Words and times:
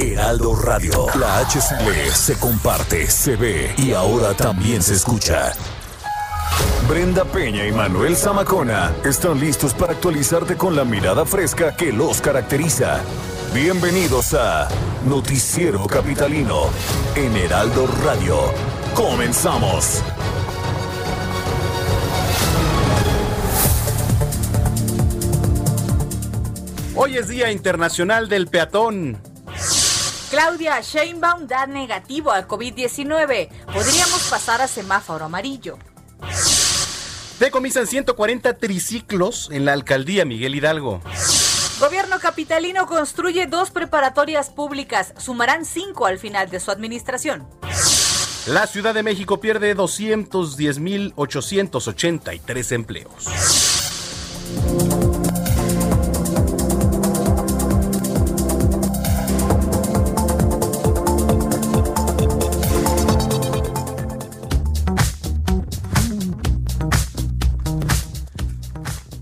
Heraldo 0.00 0.56
Radio. 0.56 1.06
La 1.18 1.40
HCL 1.40 2.10
se 2.14 2.38
comparte, 2.38 3.06
se 3.10 3.36
ve 3.36 3.74
y 3.76 3.92
ahora 3.92 4.32
también 4.32 4.82
se 4.82 4.94
escucha. 4.94 5.52
Brenda 6.88 7.26
Peña 7.26 7.66
y 7.66 7.72
Manuel 7.72 8.16
Zamacona 8.16 8.92
están 9.04 9.38
listos 9.38 9.74
para 9.74 9.92
actualizarte 9.92 10.56
con 10.56 10.74
la 10.74 10.84
mirada 10.84 11.26
fresca 11.26 11.76
que 11.76 11.92
los 11.92 12.22
caracteriza. 12.22 13.00
Bienvenidos 13.52 14.32
a 14.32 14.68
Noticiero 15.04 15.86
Capitalino 15.86 16.70
en 17.14 17.36
Heraldo 17.36 17.86
Radio. 18.02 18.36
Comenzamos. 18.94 20.02
Hoy 26.96 27.18
es 27.18 27.28
Día 27.28 27.52
Internacional 27.52 28.30
del 28.30 28.46
Peatón. 28.46 29.29
Claudia 30.30 30.80
Sheinbaum 30.80 31.46
da 31.48 31.66
negativo 31.66 32.30
al 32.30 32.46
COVID-19. 32.46 33.48
Podríamos 33.66 34.28
pasar 34.30 34.62
a 34.62 34.68
semáforo 34.68 35.24
amarillo. 35.24 35.76
Decomisan 37.40 37.88
140 37.88 38.54
triciclos 38.54 39.48
en 39.50 39.64
la 39.64 39.72
alcaldía 39.72 40.24
Miguel 40.24 40.54
Hidalgo. 40.54 41.00
Gobierno 41.80 42.20
capitalino 42.20 42.86
construye 42.86 43.48
dos 43.48 43.72
preparatorias 43.72 44.50
públicas. 44.50 45.14
Sumarán 45.18 45.64
cinco 45.64 46.06
al 46.06 46.20
final 46.20 46.48
de 46.48 46.60
su 46.60 46.70
administración. 46.70 47.44
La 48.46 48.68
Ciudad 48.68 48.94
de 48.94 49.02
México 49.02 49.40
pierde 49.40 49.76
210.883 49.76 52.72
empleos. 52.72 53.79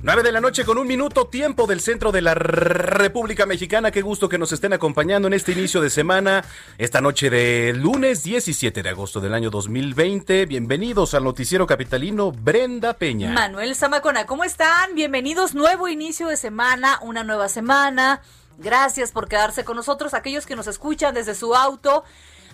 9 0.09 0.23
de 0.23 0.33
la 0.33 0.41
noche 0.41 0.65
con 0.65 0.79
un 0.79 0.87
minuto 0.87 1.27
tiempo 1.27 1.67
del 1.67 1.83
centro 1.83 2.13
de 2.13 2.23
la 2.23 2.33
República 2.33 3.45
Mexicana. 3.45 3.91
Qué 3.91 4.01
gusto 4.01 4.27
que 4.27 4.39
nos 4.39 4.53
estén 4.53 4.73
acompañando 4.73 5.29
en 5.29 5.35
este 5.35 5.53
inicio 5.53 5.83
de 5.83 5.91
semana, 5.91 6.47
esta 6.79 7.03
noche 7.03 7.29
de 7.29 7.75
lunes 7.75 8.23
17 8.23 8.83
de 8.83 8.89
agosto 8.89 9.21
del 9.21 9.35
año 9.35 9.51
2020. 9.51 10.47
Bienvenidos 10.47 11.13
al 11.13 11.25
noticiero 11.25 11.67
capitalino 11.67 12.33
Brenda 12.33 12.95
Peña. 12.95 13.33
Manuel 13.33 13.77
Zamacona, 13.77 14.25
¿cómo 14.25 14.45
están? 14.45 14.95
Bienvenidos, 14.95 15.55
nuevo 15.55 15.89
inicio 15.89 16.29
de 16.29 16.39
semana, 16.39 16.99
una 17.03 17.23
nueva 17.23 17.51
semana. 17.51 18.23
Gracias 18.57 19.13
por 19.13 19.29
quedarse 19.29 19.63
con 19.67 19.77
nosotros, 19.77 20.15
aquellos 20.15 20.47
que 20.47 20.57
nos 20.57 20.69
escuchan 20.69 21.13
desde 21.13 21.35
su 21.35 21.55
auto 21.55 22.03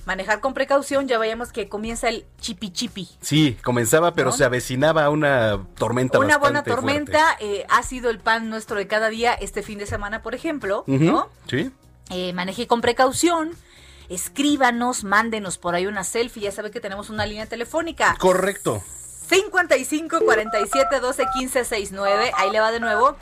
manejar 0.06 0.40
con 0.40 0.54
precaución, 0.54 1.08
ya 1.08 1.18
vayamos 1.18 1.52
que 1.52 1.68
comienza 1.68 2.08
el 2.08 2.24
chipi 2.40 2.70
chipi. 2.70 3.08
Sí, 3.20 3.56
comenzaba, 3.62 4.14
pero 4.14 4.32
se 4.32 4.44
avecinaba 4.44 5.08
una 5.10 5.60
tormenta. 5.76 6.18
Una 6.18 6.38
buena 6.38 6.62
tormenta, 6.62 7.36
eh, 7.40 7.64
ha 7.68 7.82
sido 7.82 8.10
el 8.10 8.18
pan 8.18 8.50
nuestro 8.50 8.76
de 8.76 8.86
cada 8.86 9.08
día 9.08 9.34
este 9.34 9.62
fin 9.62 9.78
de 9.78 9.86
semana, 9.86 10.22
por 10.22 10.34
ejemplo, 10.34 10.84
¿no? 10.86 11.28
Sí. 11.48 11.70
Eh, 12.10 12.32
maneje 12.32 12.66
con 12.66 12.80
precaución. 12.80 13.52
Escríbanos, 14.10 15.02
mándenos 15.02 15.56
por 15.56 15.74
ahí 15.74 15.86
una 15.86 16.04
selfie. 16.04 16.42
Ya 16.42 16.52
sabe 16.52 16.70
que 16.70 16.80
tenemos 16.80 17.08
una 17.08 17.24
línea 17.24 17.46
telefónica. 17.46 18.16
Correcto. 18.18 18.82
55 19.28 20.20
47 20.20 21.00
12 21.00 21.24
15 21.32 21.64
69. 21.64 22.32
Ahí 22.36 22.50
le 22.50 22.60
va 22.60 22.70
de 22.70 22.80
nuevo. 22.80 23.16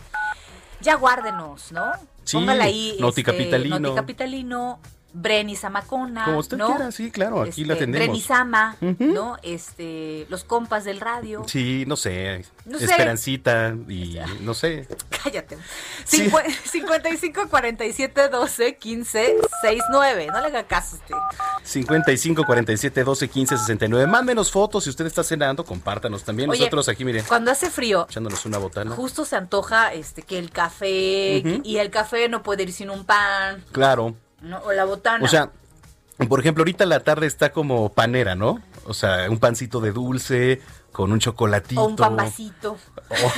Ya 0.81 0.97
guárdenos, 0.97 1.71
¿no? 1.71 1.93
Sí, 2.25 2.37
Póngala 2.37 2.65
ahí. 2.65 2.97
Noticapitalino. 2.99 3.77
Este, 3.77 3.89
Noticapitalino 3.89 4.81
Breni 5.15 5.57
Samacona. 5.57 6.25
Como 6.25 6.39
usted 6.39 6.57
¿no? 6.57 6.69
quiera, 6.69 6.91
sí, 6.93 7.11
claro, 7.11 7.43
aquí 7.43 7.65
la 7.65 7.75
Este, 7.75 7.87
tenemos. 7.87 8.07
Breni 8.09 8.21
Sama, 8.21 8.77
¿no? 8.81 9.37
Este, 9.43 10.27
los 10.31 10.45
compas 10.45 10.85
del 10.85 11.01
radio. 11.01 11.45
Sí, 11.47 11.85
no 11.87 11.97
sé, 11.97 12.45
No 12.65 12.79
sé. 12.79 12.85
Esperancita 12.87 13.75
y 13.89 14.19
no 14.41 14.55
sé. 14.55 14.89
Cállate. 15.23 15.59
Sí. 16.05 16.29
Cincu- 16.31 16.43
55 16.65 17.49
47 17.49 18.29
12 18.29 18.77
15 18.77 19.37
69. 19.63 20.27
No 20.33 20.41
le 20.41 20.47
haga 20.47 20.63
caso 20.67 20.97
a 20.97 20.99
usted. 20.99 21.15
55 21.65 22.45
47 22.45 23.05
12 23.05 23.29
15 23.29 23.57
69. 23.59 24.07
Mándenos 24.11 24.51
fotos 24.51 24.85
si 24.85 24.91
usted 24.91 25.07
está 25.07 25.23
cenando, 25.23 25.65
compártanos 25.65 26.25
también. 26.25 26.51
Oye, 26.51 26.59
Nosotros 26.61 26.89
aquí, 26.89 27.05
miren, 27.05 27.25
Cuando 27.27 27.51
hace 27.51 27.71
frío, 27.71 28.07
echándonos 28.09 28.45
una 28.47 28.59
botana. 28.59 28.93
justo 28.97 29.25
se 29.25 29.37
antoja 29.37 29.93
este 29.93 30.23
que 30.23 30.39
el 30.39 30.51
café 30.51 31.43
Ujú. 31.45 31.61
y 31.65 31.77
el 31.79 31.91
café 31.91 32.29
no 32.29 32.43
puede 32.43 32.65
ir 32.65 32.73
sin 32.73 32.91
un 32.91 33.05
pan, 33.05 33.63
Claro. 33.73 34.15
¿No? 34.43 34.59
O 34.61 34.73
la 34.73 34.85
botana. 34.85 35.25
O 35.25 35.29
sea, 35.29 35.51
por 36.29 36.41
ejemplo, 36.41 36.63
ahorita 36.63 36.87
la 36.87 37.01
tarde 37.01 37.27
está 37.27 37.53
como 37.53 37.93
panera, 37.93 38.35
¿no? 38.35 38.61
O 38.85 38.95
sea, 38.95 39.31
un 39.31 39.39
pancito 39.39 39.81
de 39.81 39.93
dulce 39.93 40.61
con 40.93 41.11
un 41.13 41.19
chocolatito. 41.19 41.81
o 41.83 41.87
un 41.89 41.97
pan 41.97 42.17
vasito. 42.17 42.77
O, 43.09 43.33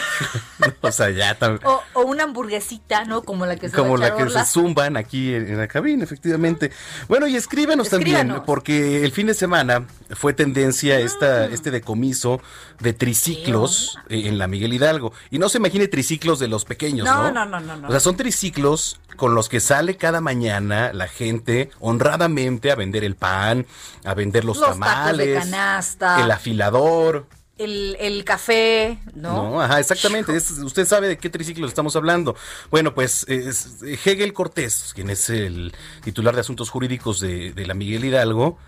o 0.88 0.92
sea, 0.92 1.10
ya 1.10 1.38
tam- 1.38 1.60
O, 1.64 1.82
o 1.94 2.02
una 2.02 2.24
hamburguesita, 2.24 3.04
¿no? 3.04 3.22
Como 3.22 3.46
la 3.46 3.56
que 3.56 3.68
se 3.68 3.76
como 3.76 3.96
la 3.96 4.14
que 4.16 4.28
se 4.28 4.44
zumban 4.44 4.96
aquí 4.96 5.34
en, 5.34 5.48
en 5.48 5.58
la 5.58 5.68
cabina, 5.68 6.04
efectivamente. 6.04 6.70
Bueno, 7.08 7.26
y 7.26 7.36
escríbenos 7.36 7.88
también, 7.88 8.16
Escríbanos. 8.16 8.44
porque 8.46 9.04
el 9.04 9.12
fin 9.12 9.26
de 9.28 9.34
semana 9.34 9.86
fue 10.10 10.32
tendencia 10.34 10.98
esta, 10.98 11.46
este 11.46 11.70
decomiso 11.70 12.40
de 12.80 12.92
triciclos 12.92 13.98
en 14.08 14.38
la 14.38 14.46
Miguel 14.48 14.72
Hidalgo. 14.72 15.12
Y 15.30 15.38
no 15.38 15.48
se 15.48 15.58
imagine 15.58 15.88
triciclos 15.88 16.38
de 16.38 16.48
los 16.48 16.64
pequeños, 16.64 17.06
No, 17.06 17.30
¿no? 17.30 17.30
no, 17.32 17.44
no, 17.46 17.60
no, 17.60 17.76
no. 17.76 17.88
O 17.88 17.90
sea, 17.90 18.00
son 18.00 18.16
triciclos 18.16 19.00
con 19.16 19.34
los 19.36 19.48
que 19.48 19.60
sale 19.60 19.96
cada 19.96 20.20
mañana 20.20 20.92
la 20.92 21.06
gente 21.06 21.70
honradamente 21.78 22.72
a 22.72 22.74
vender 22.74 23.04
el 23.04 23.14
pan, 23.14 23.64
a 24.04 24.12
vender 24.14 24.44
los, 24.44 24.56
Los 24.56 24.66
tacos 24.78 24.78
de 24.80 24.84
tamales, 24.84 25.38
canasta. 25.38 26.20
el 26.24 26.30
afilador. 26.32 27.26
El, 27.56 27.96
el 28.00 28.24
café, 28.24 28.98
¿no? 29.14 29.50
No, 29.50 29.60
ajá, 29.62 29.78
exactamente. 29.78 30.34
Es- 30.36 30.50
usted 30.50 30.84
sabe 30.86 31.06
de 31.06 31.18
qué 31.18 31.30
triciclo 31.30 31.68
estamos 31.68 31.94
hablando. 31.94 32.34
Bueno, 32.70 32.94
pues 32.94 33.24
es- 33.28 33.76
Hegel 33.82 34.32
Cortés, 34.32 34.90
quien 34.94 35.08
es 35.08 35.30
el 35.30 35.72
titular 36.02 36.34
de 36.34 36.40
asuntos 36.40 36.68
jurídicos 36.70 37.20
de, 37.20 37.52
de 37.52 37.66
la 37.66 37.74
Miguel 37.74 38.04
Hidalgo, 38.04 38.58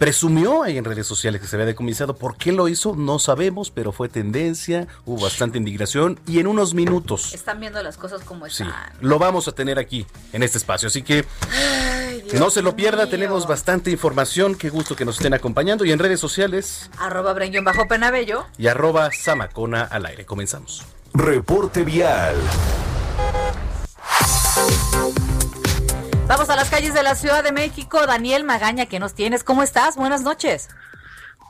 presumió 0.00 0.62
ahí 0.62 0.78
en 0.78 0.84
redes 0.86 1.06
sociales 1.06 1.42
que 1.42 1.46
se 1.46 1.56
había 1.56 1.66
decomisado. 1.66 2.16
¿Por 2.16 2.38
qué 2.38 2.52
lo 2.52 2.68
hizo? 2.68 2.96
No 2.96 3.18
sabemos, 3.18 3.70
pero 3.70 3.92
fue 3.92 4.08
tendencia, 4.08 4.88
hubo 5.04 5.20
bastante 5.24 5.58
indignación 5.58 6.18
y 6.26 6.38
en 6.38 6.46
unos 6.46 6.72
minutos, 6.72 7.34
Están 7.34 7.60
viendo 7.60 7.82
las 7.82 7.98
cosas 7.98 8.22
como 8.22 8.46
sí, 8.48 8.62
están. 8.62 8.94
lo 9.02 9.18
vamos 9.18 9.46
a 9.46 9.52
tener 9.52 9.78
aquí 9.78 10.06
en 10.32 10.42
este 10.42 10.56
espacio. 10.56 10.86
Así 10.88 11.02
que 11.02 11.26
Ay, 11.52 12.24
no 12.32 12.48
se 12.48 12.62
lo 12.62 12.74
pierda, 12.74 13.02
mío. 13.02 13.10
tenemos 13.10 13.46
bastante 13.46 13.90
información. 13.90 14.54
Qué 14.54 14.70
gusto 14.70 14.96
que 14.96 15.04
nos 15.04 15.16
estén 15.18 15.34
acompañando 15.34 15.84
y 15.84 15.92
en 15.92 15.98
redes 15.98 16.18
sociales 16.18 16.88
Arroba 16.98 17.34
Brenguión 17.34 17.64
bajo 17.66 17.86
Penabello. 17.86 18.46
y 18.56 18.68
arroba 18.68 19.10
Samacona 19.12 19.82
al 19.82 20.06
aire. 20.06 20.24
Comenzamos. 20.24 20.82
Reporte 21.12 21.84
vial. 21.84 22.36
Vamos 26.30 26.48
a 26.48 26.54
las 26.54 26.70
calles 26.70 26.94
de 26.94 27.02
la 27.02 27.16
Ciudad 27.16 27.42
de 27.42 27.50
México. 27.50 28.06
Daniel 28.06 28.44
Magaña, 28.44 28.86
¿qué 28.86 29.00
nos 29.00 29.14
tienes? 29.14 29.42
¿Cómo 29.42 29.64
estás? 29.64 29.96
Buenas 29.96 30.22
noches. 30.22 30.68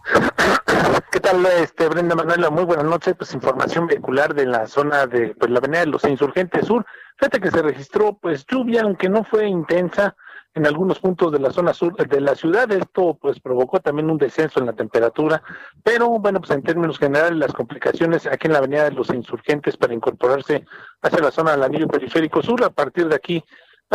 ¿Qué 1.13 1.21
tal, 1.21 1.45
este, 1.45 1.87
Brenda 1.87 2.15
Manuela? 2.15 2.49
Muy 2.49 2.65
buenas 2.65 2.87
noches. 2.87 3.15
Pues 3.15 3.35
información 3.35 3.87
vehicular 3.87 4.35
de 4.35 4.47
la 4.47 4.67
zona 4.67 5.07
de 5.07 5.35
pues, 5.39 5.51
la 5.51 5.59
Avenida 5.59 5.81
de 5.81 5.89
los 5.89 6.03
Insurgentes 6.05 6.65
Sur. 6.65 6.87
Fíjate 7.19 7.41
que 7.41 7.51
se 7.51 7.61
registró 7.61 8.15
pues 8.15 8.47
lluvia, 8.47 8.81
aunque 8.81 9.11
no 9.11 9.23
fue 9.23 9.47
intensa 9.47 10.17
en 10.55 10.67
algunos 10.67 10.99
puntos 10.99 11.31
de 11.31 11.41
la 11.41 11.51
zona 11.51 11.75
sur 11.75 11.95
de 11.95 12.21
la 12.23 12.35
ciudad. 12.35 12.73
Esto 12.73 13.19
pues 13.21 13.39
provocó 13.39 13.81
también 13.81 14.09
un 14.09 14.17
descenso 14.17 14.61
en 14.61 14.67
la 14.67 14.73
temperatura, 14.73 15.43
pero 15.85 16.09
bueno, 16.09 16.41
pues 16.41 16.53
en 16.53 16.63
términos 16.63 16.99
generales 16.99 17.37
las 17.37 17.53
complicaciones 17.53 18.27
aquí 18.27 18.47
en 18.47 18.55
la 18.55 18.61
Avenida 18.61 18.85
de 18.85 18.93
los 18.93 19.11
Insurgentes 19.11 19.77
para 19.77 19.93
incorporarse 19.93 20.65
hacia 21.03 21.21
la 21.21 21.31
zona 21.31 21.51
del 21.51 21.65
anillo 21.65 21.87
periférico 21.87 22.41
sur. 22.41 22.65
A 22.65 22.71
partir 22.71 23.09
de 23.09 23.17
aquí 23.17 23.45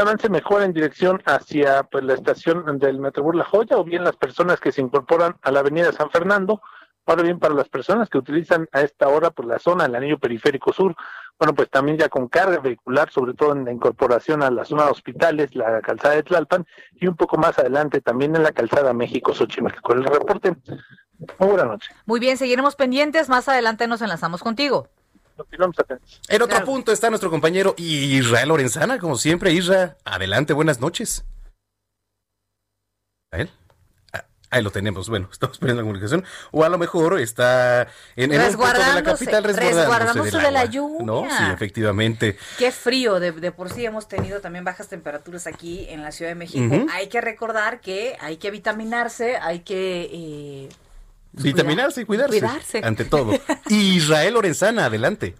avance 0.01 0.29
mejora 0.29 0.65
en 0.65 0.73
dirección 0.73 1.21
hacia 1.25 1.83
pues 1.83 2.03
la 2.03 2.13
estación 2.13 2.79
del 2.79 2.99
Metrobús 2.99 3.35
La 3.35 3.45
Joya 3.45 3.77
o 3.77 3.83
bien 3.83 4.03
las 4.03 4.15
personas 4.15 4.59
que 4.59 4.71
se 4.71 4.81
incorporan 4.81 5.37
a 5.41 5.51
la 5.51 5.61
avenida 5.61 5.91
San 5.91 6.11
Fernando. 6.11 6.61
Ahora 7.05 7.21
bien, 7.21 7.39
para 7.39 7.53
las 7.53 7.69
personas 7.69 8.09
que 8.09 8.17
utilizan 8.17 8.67
a 8.71 8.81
esta 8.81 9.07
hora 9.07 9.29
por 9.29 9.45
la 9.45 9.59
zona 9.59 9.83
del 9.83 9.95
anillo 9.95 10.17
periférico 10.17 10.73
sur, 10.73 10.95
bueno, 11.37 11.53
pues 11.53 11.69
también 11.69 11.97
ya 11.97 12.09
con 12.09 12.27
carga 12.27 12.59
vehicular, 12.59 13.11
sobre 13.11 13.33
todo 13.33 13.53
en 13.53 13.65
la 13.65 13.71
incorporación 13.71 14.41
a 14.41 14.49
la 14.49 14.65
zona 14.65 14.85
de 14.85 14.91
hospitales, 14.91 15.55
la 15.55 15.81
calzada 15.81 16.15
de 16.15 16.23
Tlalpan, 16.23 16.65
y 16.93 17.07
un 17.07 17.15
poco 17.15 17.37
más 17.37 17.59
adelante 17.59 18.01
también 18.01 18.35
en 18.35 18.41
la 18.41 18.53
calzada 18.53 18.93
México-Xochimilco. 18.93 19.93
El 19.93 20.03
reporte, 20.03 20.55
muy 21.39 21.49
buena 21.49 21.65
noche. 21.65 21.93
Muy 22.05 22.19
bien, 22.19 22.37
seguiremos 22.37 22.75
pendientes, 22.75 23.29
más 23.29 23.47
adelante 23.49 23.87
nos 23.87 24.01
enlazamos 24.01 24.41
contigo. 24.41 24.89
En 26.29 26.41
otro 26.41 26.65
punto 26.65 26.91
está 26.91 27.09
nuestro 27.09 27.29
compañero 27.29 27.75
Israel 27.77 28.49
Lorenzana, 28.49 28.99
como 28.99 29.17
siempre. 29.17 29.51
Israel, 29.51 29.95
adelante, 30.05 30.53
buenas 30.53 30.79
noches. 30.79 31.25
¿A 33.31 33.39
él? 33.39 33.51
Ahí 34.55 34.63
lo 34.63 34.71
tenemos. 34.71 35.09
Bueno, 35.09 35.27
estamos 35.31 35.57
perdiendo 35.57 35.81
la 35.81 35.85
comunicación. 35.85 36.23
O 36.51 36.63
a 36.63 36.69
lo 36.69 36.77
mejor 36.77 37.19
está 37.19 37.87
en, 38.15 38.31
el 38.31 38.39
de 38.39 38.57
la 38.57 39.03
capital 39.03 39.43
resguardándose, 39.43 40.37
de 40.37 40.51
la 40.51 40.65
lluvia. 40.65 41.05
No, 41.05 41.27
sí, 41.29 41.43
efectivamente. 41.53 42.37
Qué 42.57 42.71
frío. 42.71 43.19
De, 43.19 43.51
por 43.51 43.69
sí 43.69 43.85
hemos 43.85 44.07
tenido 44.07 44.39
también 44.39 44.63
bajas 44.63 44.87
temperaturas 44.87 45.47
aquí 45.47 45.85
en 45.89 46.03
la 46.03 46.11
Ciudad 46.11 46.31
de 46.31 46.35
México. 46.35 46.85
Hay 46.93 47.07
que 47.07 47.19
recordar 47.19 47.81
que 47.81 48.15
hay 48.21 48.37
que 48.37 48.51
vitaminarse, 48.51 49.37
hay 49.37 49.59
que... 49.59 50.09
Eh, 50.11 50.69
vitaminarse 51.41 52.01
y 52.01 52.05
cuidarse, 52.05 52.39
cuidarse. 52.39 52.81
Ante 52.83 53.05
todo. 53.05 53.33
Israel 53.69 54.33
Lorenzana, 54.33 54.85
adelante. 54.85 55.35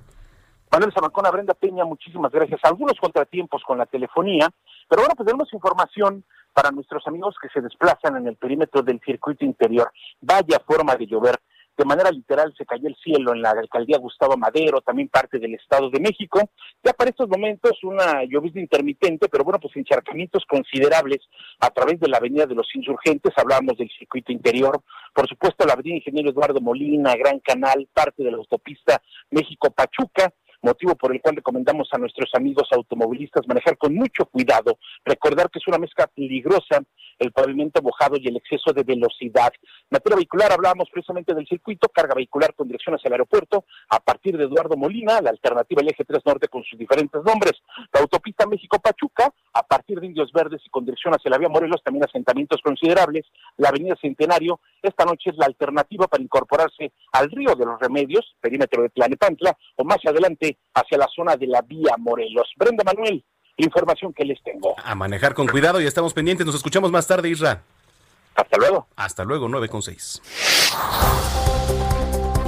Manuel 0.71 0.93
Zamacona, 0.93 1.31
Brenda 1.31 1.53
Peña, 1.53 1.85
muchísimas 1.85 2.31
gracias. 2.31 2.59
Algunos 2.63 2.99
contratiempos 2.99 3.63
con 3.65 3.77
la 3.77 3.85
telefonía, 3.85 4.49
pero 4.89 5.03
bueno, 5.03 5.15
pues 5.15 5.25
tenemos 5.25 5.53
información 5.53 6.23
para 6.53 6.71
nuestros 6.71 7.05
amigos 7.07 7.35
que 7.41 7.49
se 7.49 7.61
desplazan 7.61 8.17
en 8.17 8.27
el 8.27 8.35
perímetro 8.35 8.81
del 8.81 8.99
circuito 8.99 9.45
interior. 9.45 9.91
Vaya 10.21 10.59
forma 10.65 10.95
de 10.95 11.05
llover. 11.05 11.39
De 11.77 11.83
manera 11.83 12.09
literal 12.09 12.53
se 12.57 12.65
cayó 12.65 12.87
el 12.87 12.95
cielo 12.95 13.33
en 13.33 13.41
la 13.41 13.51
alcaldía 13.51 13.97
Gustavo 13.97 14.37
Madero, 14.37 14.81
también 14.81 15.09
parte 15.09 15.39
del 15.39 15.55
Estado 15.55 15.89
de 15.89 15.99
México. 15.99 16.39
Ya 16.83 16.93
para 16.93 17.09
estos 17.09 17.27
momentos 17.27 17.83
una 17.83 18.23
llovizna 18.23 18.61
intermitente, 18.61 19.27
pero 19.27 19.43
bueno, 19.43 19.59
pues 19.59 19.75
encharcamientos 19.75 20.45
considerables 20.47 21.19
a 21.59 21.69
través 21.71 21.99
de 21.99 22.07
la 22.07 22.17
avenida 22.17 22.45
de 22.45 22.55
los 22.55 22.67
insurgentes, 22.75 23.33
hablábamos 23.35 23.77
del 23.77 23.89
circuito 23.89 24.31
interior, 24.31 24.81
por 25.13 25.27
supuesto 25.27 25.65
la 25.65 25.73
avenida 25.73 25.97
Ingeniero 25.97 26.29
Eduardo 26.29 26.61
Molina, 26.61 27.13
Gran 27.15 27.39
Canal, 27.39 27.89
parte 27.93 28.23
de 28.23 28.31
la 28.31 28.37
autopista 28.37 29.01
México-Pachuca, 29.31 30.33
motivo 30.65 30.95
por 30.95 31.13
el 31.13 31.21
cual 31.21 31.37
recomendamos 31.37 31.87
a 31.91 31.97
nuestros 31.97 32.29
amigos 32.33 32.67
automovilistas 32.71 33.47
manejar 33.47 33.77
con 33.77 33.93
mucho 33.93 34.25
cuidado, 34.25 34.77
recordar 35.05 35.49
que 35.49 35.59
es 35.59 35.67
una 35.67 35.77
mezcla 35.77 36.07
peligrosa 36.07 36.81
el 37.19 37.31
pavimento 37.31 37.81
mojado 37.81 38.17
y 38.17 38.27
el 38.27 38.35
exceso 38.37 38.73
de 38.73 38.83
velocidad. 38.83 39.53
Materia 39.89 40.17
vehicular, 40.17 40.51
hablábamos 40.51 40.89
precisamente 40.91 41.33
del 41.33 41.47
circuito, 41.47 41.87
carga 41.89 42.15
vehicular 42.15 42.53
con 42.53 42.67
dirección 42.67 42.95
hacia 42.95 43.07
el 43.07 43.13
aeropuerto, 43.13 43.65
a 43.89 43.99
partir 43.99 44.37
de 44.37 44.43
Eduardo 44.45 44.75
Molina, 44.75 45.21
la 45.21 45.29
alternativa 45.29 45.81
el 45.81 45.89
eje 45.89 46.03
3 46.03 46.21
Norte 46.25 46.47
con 46.47 46.63
sus 46.63 46.77
diferentes 46.77 47.23
nombres, 47.23 47.53
la 47.93 48.01
autopista 48.01 48.45
México-Pachuca, 48.45 49.31
a 49.55 49.63
partir 49.63 49.99
de 49.99 50.07
Indios 50.07 50.31
Verdes 50.33 50.61
y 50.65 50.69
con 50.69 50.83
dirección 50.85 51.13
hacia 51.13 51.31
la 51.31 51.37
vía 51.37 51.47
Morelos, 51.47 51.81
también 51.81 52.03
asentamientos 52.03 52.59
considerables, 52.61 53.25
la 53.55 53.69
avenida 53.69 53.95
Centenario, 54.01 54.59
esta 54.83 55.05
noche 55.05 55.29
es 55.29 55.37
la 55.37 55.45
alternativa 55.45 56.07
para 56.07 56.21
incorporarse 56.21 56.91
al 57.13 57.31
río 57.31 57.55
de 57.55 57.65
los 57.65 57.79
Remedios, 57.79 58.35
perímetro 58.41 58.83
de 58.83 58.89
Planepantla, 58.89 59.57
o 59.77 59.85
más 59.85 59.99
adelante 60.05 60.57
hacia 60.73 60.97
la 60.97 61.07
zona 61.07 61.37
de 61.37 61.47
la 61.47 61.61
vía 61.61 61.95
Morelos. 61.97 62.51
Brenda 62.57 62.83
Manuel, 62.83 63.23
información 63.55 64.13
que 64.13 64.25
les 64.25 64.43
tengo. 64.43 64.75
A 64.83 64.93
manejar 64.93 65.33
con 65.33 65.47
cuidado 65.47 65.79
y 65.79 65.85
estamos 65.85 66.13
pendientes. 66.13 66.45
Nos 66.45 66.55
escuchamos 66.55 66.91
más 66.91 67.07
tarde, 67.07 67.29
Isra. 67.29 67.63
Hasta 68.35 68.57
luego. 68.57 68.87
Hasta 68.97 69.23
luego, 69.23 69.47
9 69.47 69.69
con 69.69 69.81
6. 69.81 70.21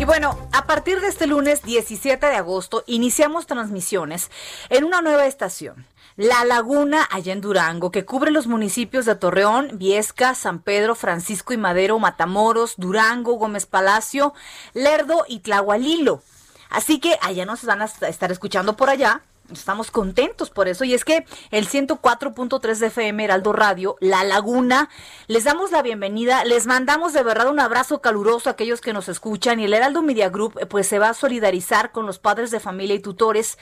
Bueno, 0.08 0.38
a 0.54 0.66
partir 0.66 1.02
de 1.02 1.10
este 1.10 1.28
lunes 1.28 1.64
17 1.64 2.26
de 2.26 2.36
agosto 2.38 2.82
iniciamos 2.88 3.46
transmisiones 3.46 4.32
en 4.70 4.86
una 4.86 5.02
nueva 5.02 5.26
estación. 5.26 5.86
La 6.16 6.46
Laguna, 6.46 7.06
allá 7.12 7.34
en 7.34 7.42
Durango, 7.42 7.92
que 7.92 8.06
cubre 8.06 8.32
los 8.32 8.48
municipios 8.48 9.04
de 9.06 9.16
Torreón, 9.16 9.72
Viesca, 9.74 10.34
San 10.34 10.60
Pedro, 10.60 10.96
Francisco 10.96 11.52
y 11.52 11.58
Madero, 11.58 12.00
Matamoros, 12.00 12.76
Durango, 12.78 13.34
Gómez 13.34 13.66
Palacio, 13.66 14.34
Lerdo 14.74 15.26
y 15.28 15.40
Tlahualilo. 15.40 16.22
Así 16.70 17.02
que 17.02 17.20
allá 17.22 17.46
nos 17.46 17.66
van 17.66 17.82
a 17.82 17.86
estar 17.86 18.32
escuchando 18.32 18.78
por 18.78 18.90
allá. 18.90 19.24
Estamos 19.52 19.92
contentos 19.92 20.50
por 20.50 20.68
eso. 20.68 20.84
Y 20.84 20.94
es 20.94 21.06
que 21.06 21.26
el 21.52 21.68
104.3 21.68 22.78
de 22.78 22.88
FM 22.88 23.24
Heraldo 23.24 23.54
Radio, 23.54 23.96
La 24.00 24.24
Laguna, 24.24 24.90
les 25.28 25.46
damos 25.46 25.72
la 25.72 25.82
bienvenida. 25.82 26.44
Les 26.44 26.68
mandamos 26.68 27.14
de 27.14 27.24
verdad 27.24 27.50
un 27.50 27.60
abrazo 27.60 28.02
caluroso 28.02 28.50
a 28.50 28.54
aquellos 28.54 28.82
que 28.82 28.94
nos 28.94 29.10
escuchan. 29.10 29.60
Y 29.60 29.66
el 29.66 29.74
Heraldo 29.74 30.02
Media 30.02 30.30
Group, 30.30 30.58
eh, 30.60 30.66
pues 30.66 30.88
se 30.88 31.00
va 31.00 31.10
a 31.10 31.14
solidarizar 31.14 31.92
con 31.92 32.06
los 32.06 32.20
padres 32.20 32.52
de 32.52 32.60
familia 32.60 32.96
y 32.96 33.00
tutores, 33.00 33.58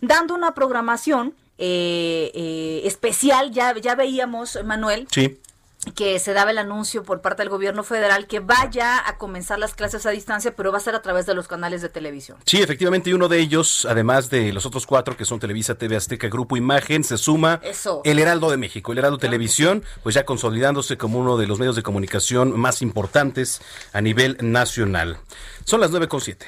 dando 0.00 0.34
una 0.34 0.54
programación 0.54 1.34
eh, 1.58 2.30
eh, 2.34 2.82
especial. 2.84 3.52
Ya, 3.52 3.76
ya 3.76 3.94
veíamos, 3.94 4.58
Manuel. 4.64 5.06
Sí 5.10 5.40
que 5.90 6.18
se 6.18 6.32
daba 6.32 6.50
el 6.50 6.58
anuncio 6.58 7.02
por 7.02 7.20
parte 7.20 7.42
del 7.42 7.48
gobierno 7.48 7.82
federal 7.82 8.26
que 8.26 8.40
vaya 8.40 9.06
a 9.08 9.16
comenzar 9.18 9.58
las 9.58 9.74
clases 9.74 10.06
a 10.06 10.10
distancia, 10.10 10.54
pero 10.54 10.72
va 10.72 10.78
a 10.78 10.80
ser 10.80 10.94
a 10.94 11.02
través 11.02 11.26
de 11.26 11.34
los 11.34 11.48
canales 11.48 11.82
de 11.82 11.88
televisión. 11.88 12.38
Sí, 12.44 12.60
efectivamente, 12.62 13.10
y 13.10 13.12
uno 13.12 13.28
de 13.28 13.38
ellos, 13.38 13.86
además 13.88 14.30
de 14.30 14.52
los 14.52 14.66
otros 14.66 14.86
cuatro 14.86 15.16
que 15.16 15.24
son 15.24 15.40
Televisa, 15.40 15.76
TV 15.76 15.96
Azteca, 15.96 16.28
Grupo 16.28 16.56
Imagen, 16.56 17.04
se 17.04 17.18
suma 17.18 17.60
el 18.04 18.18
Heraldo 18.18 18.50
de 18.50 18.56
México, 18.56 18.92
el 18.92 18.98
Heraldo 18.98 19.18
Televisión, 19.18 19.84
pues 20.02 20.14
ya 20.14 20.24
consolidándose 20.24 20.96
como 20.96 21.18
uno 21.18 21.36
de 21.36 21.46
los 21.46 21.58
medios 21.58 21.76
de 21.76 21.82
comunicación 21.82 22.58
más 22.58 22.82
importantes 22.82 23.60
a 23.92 24.00
nivel 24.00 24.36
nacional. 24.40 25.18
Son 25.64 25.80
las 25.80 25.90
nueve 25.90 26.08
con 26.08 26.20
siete. 26.20 26.46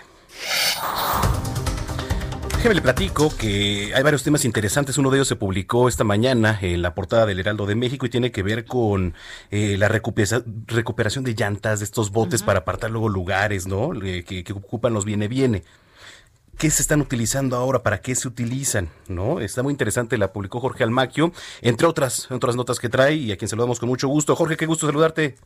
Déjeme 2.60 2.74
le 2.74 2.82
platico 2.82 3.34
que 3.34 3.90
hay 3.94 4.02
varios 4.02 4.22
temas 4.22 4.44
interesantes. 4.44 4.98
Uno 4.98 5.10
de 5.10 5.16
ellos 5.16 5.28
se 5.28 5.36
publicó 5.36 5.88
esta 5.88 6.04
mañana 6.04 6.58
en 6.60 6.82
la 6.82 6.94
portada 6.94 7.24
del 7.24 7.40
Heraldo 7.40 7.64
de 7.64 7.74
México 7.74 8.04
y 8.04 8.10
tiene 8.10 8.32
que 8.32 8.42
ver 8.42 8.66
con 8.66 9.14
eh, 9.50 9.78
la 9.78 9.88
recuperación 9.88 11.24
de 11.24 11.34
llantas 11.34 11.78
de 11.78 11.86
estos 11.86 12.10
botes 12.10 12.42
para 12.42 12.58
apartar 12.58 12.90
luego 12.90 13.08
lugares, 13.08 13.66
¿no? 13.66 13.92
Que, 13.98 14.44
ocupan 14.54 14.92
los 14.92 15.06
viene-viene. 15.06 15.62
¿Qué 16.58 16.68
se 16.68 16.82
están 16.82 17.00
utilizando 17.00 17.56
ahora? 17.56 17.82
¿Para 17.82 18.02
qué 18.02 18.14
se 18.14 18.28
utilizan? 18.28 18.90
¿No? 19.08 19.40
Está 19.40 19.62
muy 19.62 19.72
interesante, 19.72 20.18
la 20.18 20.30
publicó 20.30 20.60
Jorge 20.60 20.84
Almaquio, 20.84 21.32
entre 21.62 21.86
otras, 21.86 22.30
otras 22.30 22.56
notas 22.56 22.78
que 22.78 22.90
trae 22.90 23.14
y 23.14 23.32
a 23.32 23.38
quien 23.38 23.48
saludamos 23.48 23.80
con 23.80 23.88
mucho 23.88 24.06
gusto. 24.06 24.36
Jorge, 24.36 24.58
qué 24.58 24.66
gusto 24.66 24.84
saludarte. 24.84 25.38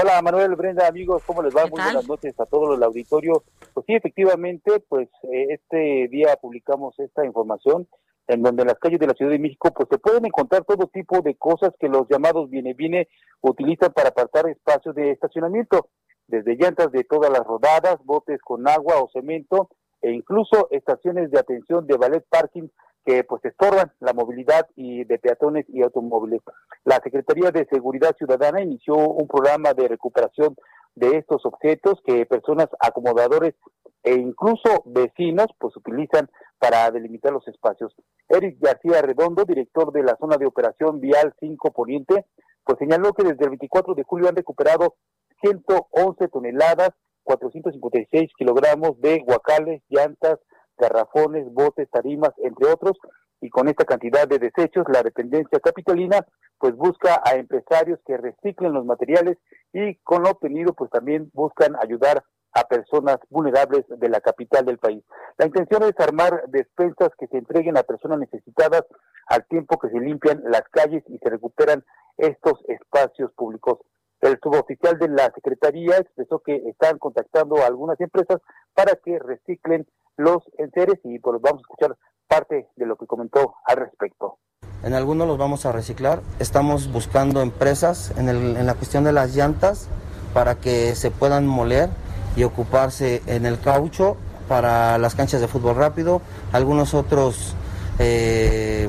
Hola 0.00 0.22
Manuel, 0.22 0.54
Brenda, 0.56 0.88
amigos, 0.88 1.22
¿cómo 1.26 1.42
les 1.42 1.54
va? 1.54 1.62
Muy 1.62 1.78
buenas 1.82 2.08
noches 2.08 2.38
a 2.40 2.46
todos 2.46 2.74
el 2.74 2.82
auditorio. 2.82 3.42
Pues 3.74 3.84
sí, 3.84 3.94
efectivamente, 3.94 4.80
pues 4.88 5.10
eh, 5.24 5.48
este 5.50 6.08
día 6.08 6.36
publicamos 6.40 6.98
esta 6.98 7.26
información 7.26 7.86
en 8.26 8.42
donde 8.42 8.62
en 8.62 8.68
las 8.68 8.78
calles 8.78 8.98
de 8.98 9.08
la 9.08 9.12
Ciudad 9.12 9.32
de 9.32 9.38
México 9.38 9.70
pues 9.74 9.88
se 9.90 9.98
pueden 9.98 10.24
encontrar 10.24 10.64
todo 10.64 10.86
tipo 10.86 11.20
de 11.20 11.34
cosas 11.34 11.72
que 11.78 11.88
los 11.88 12.08
llamados 12.08 12.48
viene 12.48 12.72
viene 12.72 13.08
utilizan 13.42 13.92
para 13.92 14.08
apartar 14.08 14.48
espacios 14.48 14.94
de 14.94 15.10
estacionamiento, 15.10 15.90
desde 16.28 16.56
llantas 16.56 16.90
de 16.92 17.04
todas 17.04 17.30
las 17.30 17.46
rodadas, 17.46 17.98
botes 18.02 18.40
con 18.40 18.66
agua 18.68 19.02
o 19.02 19.10
cemento 19.12 19.68
e 20.00 20.12
incluso 20.12 20.68
estaciones 20.70 21.30
de 21.30 21.40
atención 21.40 21.86
de 21.86 21.98
ballet 21.98 22.24
parking 22.30 22.68
que 23.04 23.24
pues 23.24 23.44
estorban 23.44 23.92
la 24.00 24.12
movilidad 24.12 24.68
y 24.76 25.04
de 25.04 25.18
peatones 25.18 25.64
y 25.68 25.82
automóviles. 25.82 26.40
La 26.84 27.00
Secretaría 27.02 27.50
de 27.50 27.66
Seguridad 27.70 28.14
Ciudadana 28.16 28.62
inició 28.62 28.94
un 28.94 29.26
programa 29.26 29.72
de 29.74 29.88
recuperación 29.88 30.54
de 30.94 31.18
estos 31.18 31.44
objetos 31.46 32.00
que 32.04 32.26
personas 32.26 32.68
acomodadores 32.80 33.54
e 34.02 34.14
incluso 34.14 34.82
vecinos 34.86 35.46
pues 35.58 35.76
utilizan 35.76 36.28
para 36.58 36.90
delimitar 36.90 37.32
los 37.32 37.46
espacios. 37.48 37.94
Eric 38.28 38.58
García 38.60 39.02
Redondo, 39.02 39.44
director 39.44 39.92
de 39.92 40.02
la 40.02 40.16
zona 40.20 40.36
de 40.36 40.46
operación 40.46 41.00
Vial 41.00 41.34
5 41.40 41.72
Poniente, 41.72 42.26
pues 42.64 42.78
señaló 42.78 43.12
que 43.12 43.24
desde 43.24 43.44
el 43.44 43.50
24 43.50 43.94
de 43.94 44.04
julio 44.04 44.28
han 44.28 44.36
recuperado 44.36 44.96
111 45.42 46.28
toneladas, 46.28 46.90
456 47.24 48.30
kilogramos 48.36 49.00
de 49.00 49.20
guacales, 49.20 49.82
llantas, 49.88 50.38
garrafones, 50.80 51.52
botes, 51.52 51.88
tarimas, 51.90 52.32
entre 52.38 52.72
otros, 52.72 52.96
y 53.40 53.48
con 53.48 53.68
esta 53.68 53.84
cantidad 53.84 54.26
de 54.26 54.38
desechos, 54.38 54.84
la 54.92 55.02
dependencia 55.02 55.60
capitalina 55.60 56.26
pues 56.58 56.76
busca 56.76 57.22
a 57.24 57.36
empresarios 57.36 57.98
que 58.04 58.18
reciclen 58.18 58.72
los 58.72 58.84
materiales 58.84 59.38
y 59.72 59.94
con 59.96 60.22
lo 60.22 60.30
obtenido 60.30 60.74
pues 60.74 60.90
también 60.90 61.30
buscan 61.32 61.74
ayudar 61.82 62.22
a 62.52 62.64
personas 62.64 63.18
vulnerables 63.30 63.84
de 63.88 64.08
la 64.08 64.20
capital 64.20 64.66
del 64.66 64.78
país. 64.78 65.02
La 65.38 65.46
intención 65.46 65.82
es 65.84 65.98
armar 65.98 66.42
despensas 66.48 67.10
que 67.18 67.28
se 67.28 67.38
entreguen 67.38 67.78
a 67.78 67.84
personas 67.84 68.18
necesitadas 68.18 68.84
al 69.28 69.46
tiempo 69.46 69.78
que 69.78 69.88
se 69.88 70.00
limpian 70.00 70.42
las 70.44 70.62
calles 70.70 71.04
y 71.08 71.18
se 71.18 71.30
recuperan 71.30 71.84
estos 72.18 72.54
espacios 72.68 73.32
públicos. 73.32 73.78
El 74.20 74.38
suboficial 74.42 74.98
de 74.98 75.08
la 75.08 75.32
Secretaría 75.34 75.96
expresó 75.96 76.40
que 76.40 76.56
están 76.68 76.98
contactando 76.98 77.56
a 77.56 77.66
algunas 77.66 77.98
empresas 78.00 78.38
para 78.74 78.96
que 78.96 79.18
reciclen 79.18 79.86
los 80.16 80.42
enseres 80.58 80.98
y 81.04 81.18
pues 81.18 81.40
vamos 81.40 81.60
a 81.60 81.62
escuchar 81.62 81.96
parte 82.28 82.68
de 82.76 82.86
lo 82.86 82.96
que 82.96 83.06
comentó 83.06 83.54
al 83.64 83.76
respecto. 83.76 84.38
En 84.82 84.94
algunos 84.94 85.26
los 85.26 85.36
vamos 85.36 85.66
a 85.66 85.72
reciclar. 85.72 86.22
Estamos 86.38 86.90
buscando 86.90 87.42
empresas 87.42 88.12
en, 88.16 88.28
el, 88.28 88.56
en 88.56 88.66
la 88.66 88.74
cuestión 88.74 89.04
de 89.04 89.12
las 89.12 89.34
llantas 89.34 89.88
para 90.32 90.54
que 90.54 90.94
se 90.94 91.10
puedan 91.10 91.46
moler 91.46 91.90
y 92.36 92.44
ocuparse 92.44 93.22
en 93.26 93.46
el 93.46 93.60
caucho 93.60 94.16
para 94.48 94.98
las 94.98 95.14
canchas 95.14 95.40
de 95.40 95.48
fútbol 95.48 95.76
rápido, 95.76 96.22
algunos 96.52 96.94
otros 96.94 97.54
eh, 97.98 98.88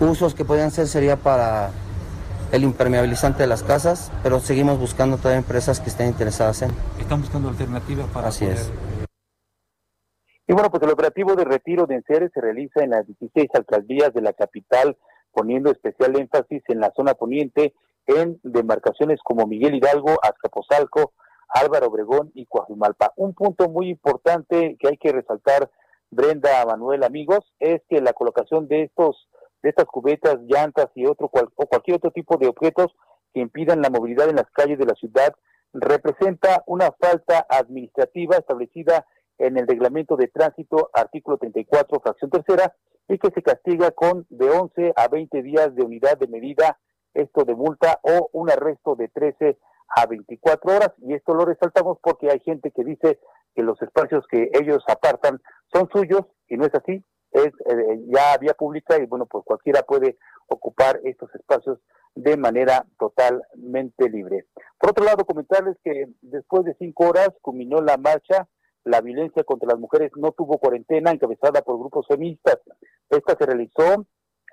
usos 0.00 0.34
que 0.34 0.44
podrían 0.44 0.70
ser 0.70 0.86
sería 0.86 1.16
para 1.16 1.70
el 2.52 2.62
impermeabilizante 2.64 3.42
de 3.42 3.46
las 3.46 3.62
casas, 3.62 4.10
pero 4.22 4.40
seguimos 4.40 4.78
buscando 4.78 5.16
todavía 5.16 5.38
empresas 5.38 5.80
que 5.80 5.88
estén 5.88 6.08
interesadas 6.08 6.62
en. 6.62 6.70
Están 6.98 7.20
buscando 7.20 7.48
alternativas 7.48 8.06
para 8.12 8.28
Así 8.28 8.44
es. 8.44 8.70
Y 10.50 10.52
bueno, 10.52 10.68
pues 10.68 10.82
el 10.82 10.90
operativo 10.90 11.36
de 11.36 11.44
retiro 11.44 11.86
de 11.86 11.94
enseres 11.94 12.32
se 12.34 12.40
realiza 12.40 12.82
en 12.82 12.90
las 12.90 13.06
16 13.06 13.50
alcaldías 13.54 14.12
de 14.12 14.20
la 14.20 14.32
capital, 14.32 14.96
poniendo 15.30 15.70
especial 15.70 16.18
énfasis 16.18 16.64
en 16.66 16.80
la 16.80 16.90
zona 16.96 17.14
poniente, 17.14 17.72
en 18.06 18.40
demarcaciones 18.42 19.20
como 19.22 19.46
Miguel 19.46 19.76
Hidalgo, 19.76 20.18
Azcapotzalco, 20.20 21.12
Álvaro 21.50 21.86
Obregón 21.86 22.32
y 22.34 22.46
Coajimalpa. 22.46 23.12
Un 23.14 23.32
punto 23.32 23.68
muy 23.68 23.90
importante 23.90 24.76
que 24.80 24.88
hay 24.88 24.96
que 24.96 25.12
resaltar, 25.12 25.70
Brenda, 26.10 26.66
Manuel, 26.66 27.04
amigos, 27.04 27.44
es 27.60 27.80
que 27.88 28.00
la 28.00 28.12
colocación 28.12 28.66
de 28.66 28.82
estos 28.82 29.28
de 29.62 29.68
estas 29.68 29.86
cubetas, 29.86 30.36
llantas 30.48 30.88
y 30.96 31.06
otro 31.06 31.30
o 31.32 31.66
cualquier 31.68 31.98
otro 31.98 32.10
tipo 32.10 32.38
de 32.38 32.48
objetos 32.48 32.92
que 33.32 33.38
impidan 33.38 33.82
la 33.82 33.90
movilidad 33.90 34.28
en 34.28 34.34
las 34.34 34.50
calles 34.50 34.80
de 34.80 34.86
la 34.86 34.94
ciudad 34.94 35.32
representa 35.72 36.64
una 36.66 36.90
falta 36.90 37.46
administrativa 37.48 38.36
establecida 38.36 39.06
en 39.40 39.58
el 39.58 39.66
reglamento 39.66 40.16
de 40.16 40.28
tránsito, 40.28 40.90
artículo 40.94 41.36
34, 41.38 42.00
fracción 42.00 42.30
tercera, 42.30 42.74
y 43.08 43.18
que 43.18 43.30
se 43.34 43.42
castiga 43.42 43.90
con 43.90 44.26
de 44.28 44.50
11 44.50 44.92
a 44.94 45.08
20 45.08 45.42
días 45.42 45.74
de 45.74 45.82
unidad 45.82 46.16
de 46.18 46.28
medida, 46.28 46.78
esto 47.14 47.44
de 47.44 47.54
multa 47.54 47.98
o 48.02 48.30
un 48.32 48.50
arresto 48.50 48.94
de 48.94 49.08
13 49.08 49.58
a 49.96 50.06
24 50.06 50.76
horas. 50.76 50.92
Y 50.98 51.14
esto 51.14 51.34
lo 51.34 51.44
resaltamos 51.44 51.98
porque 52.00 52.30
hay 52.30 52.38
gente 52.40 52.70
que 52.70 52.84
dice 52.84 53.18
que 53.54 53.62
los 53.62 53.82
espacios 53.82 54.24
que 54.30 54.50
ellos 54.52 54.84
apartan 54.86 55.40
son 55.72 55.88
suyos 55.92 56.22
y 56.48 56.56
no 56.56 56.66
es 56.66 56.74
así 56.74 57.04
es 57.32 57.46
eh, 57.46 58.00
ya 58.08 58.36
vía 58.38 58.54
pública 58.54 58.98
y 58.98 59.06
bueno, 59.06 59.26
pues 59.26 59.44
cualquiera 59.44 59.82
puede 59.82 60.18
ocupar 60.48 61.00
estos 61.04 61.32
espacios 61.34 61.78
de 62.14 62.36
manera 62.36 62.84
totalmente 62.98 64.08
libre. 64.08 64.46
Por 64.78 64.90
otro 64.90 65.04
lado, 65.04 65.24
comentarles 65.24 65.76
que 65.84 66.06
después 66.22 66.64
de 66.64 66.74
cinco 66.78 67.08
horas 67.08 67.30
culminó 67.40 67.80
la 67.80 67.96
marcha, 67.96 68.48
la 68.84 69.00
violencia 69.00 69.44
contra 69.44 69.68
las 69.68 69.78
mujeres 69.78 70.10
no 70.16 70.32
tuvo 70.32 70.58
cuarentena, 70.58 71.10
encabezada 71.10 71.62
por 71.62 71.78
grupos 71.78 72.06
feministas. 72.06 72.58
Esta 73.08 73.36
se 73.36 73.46
realizó 73.46 74.06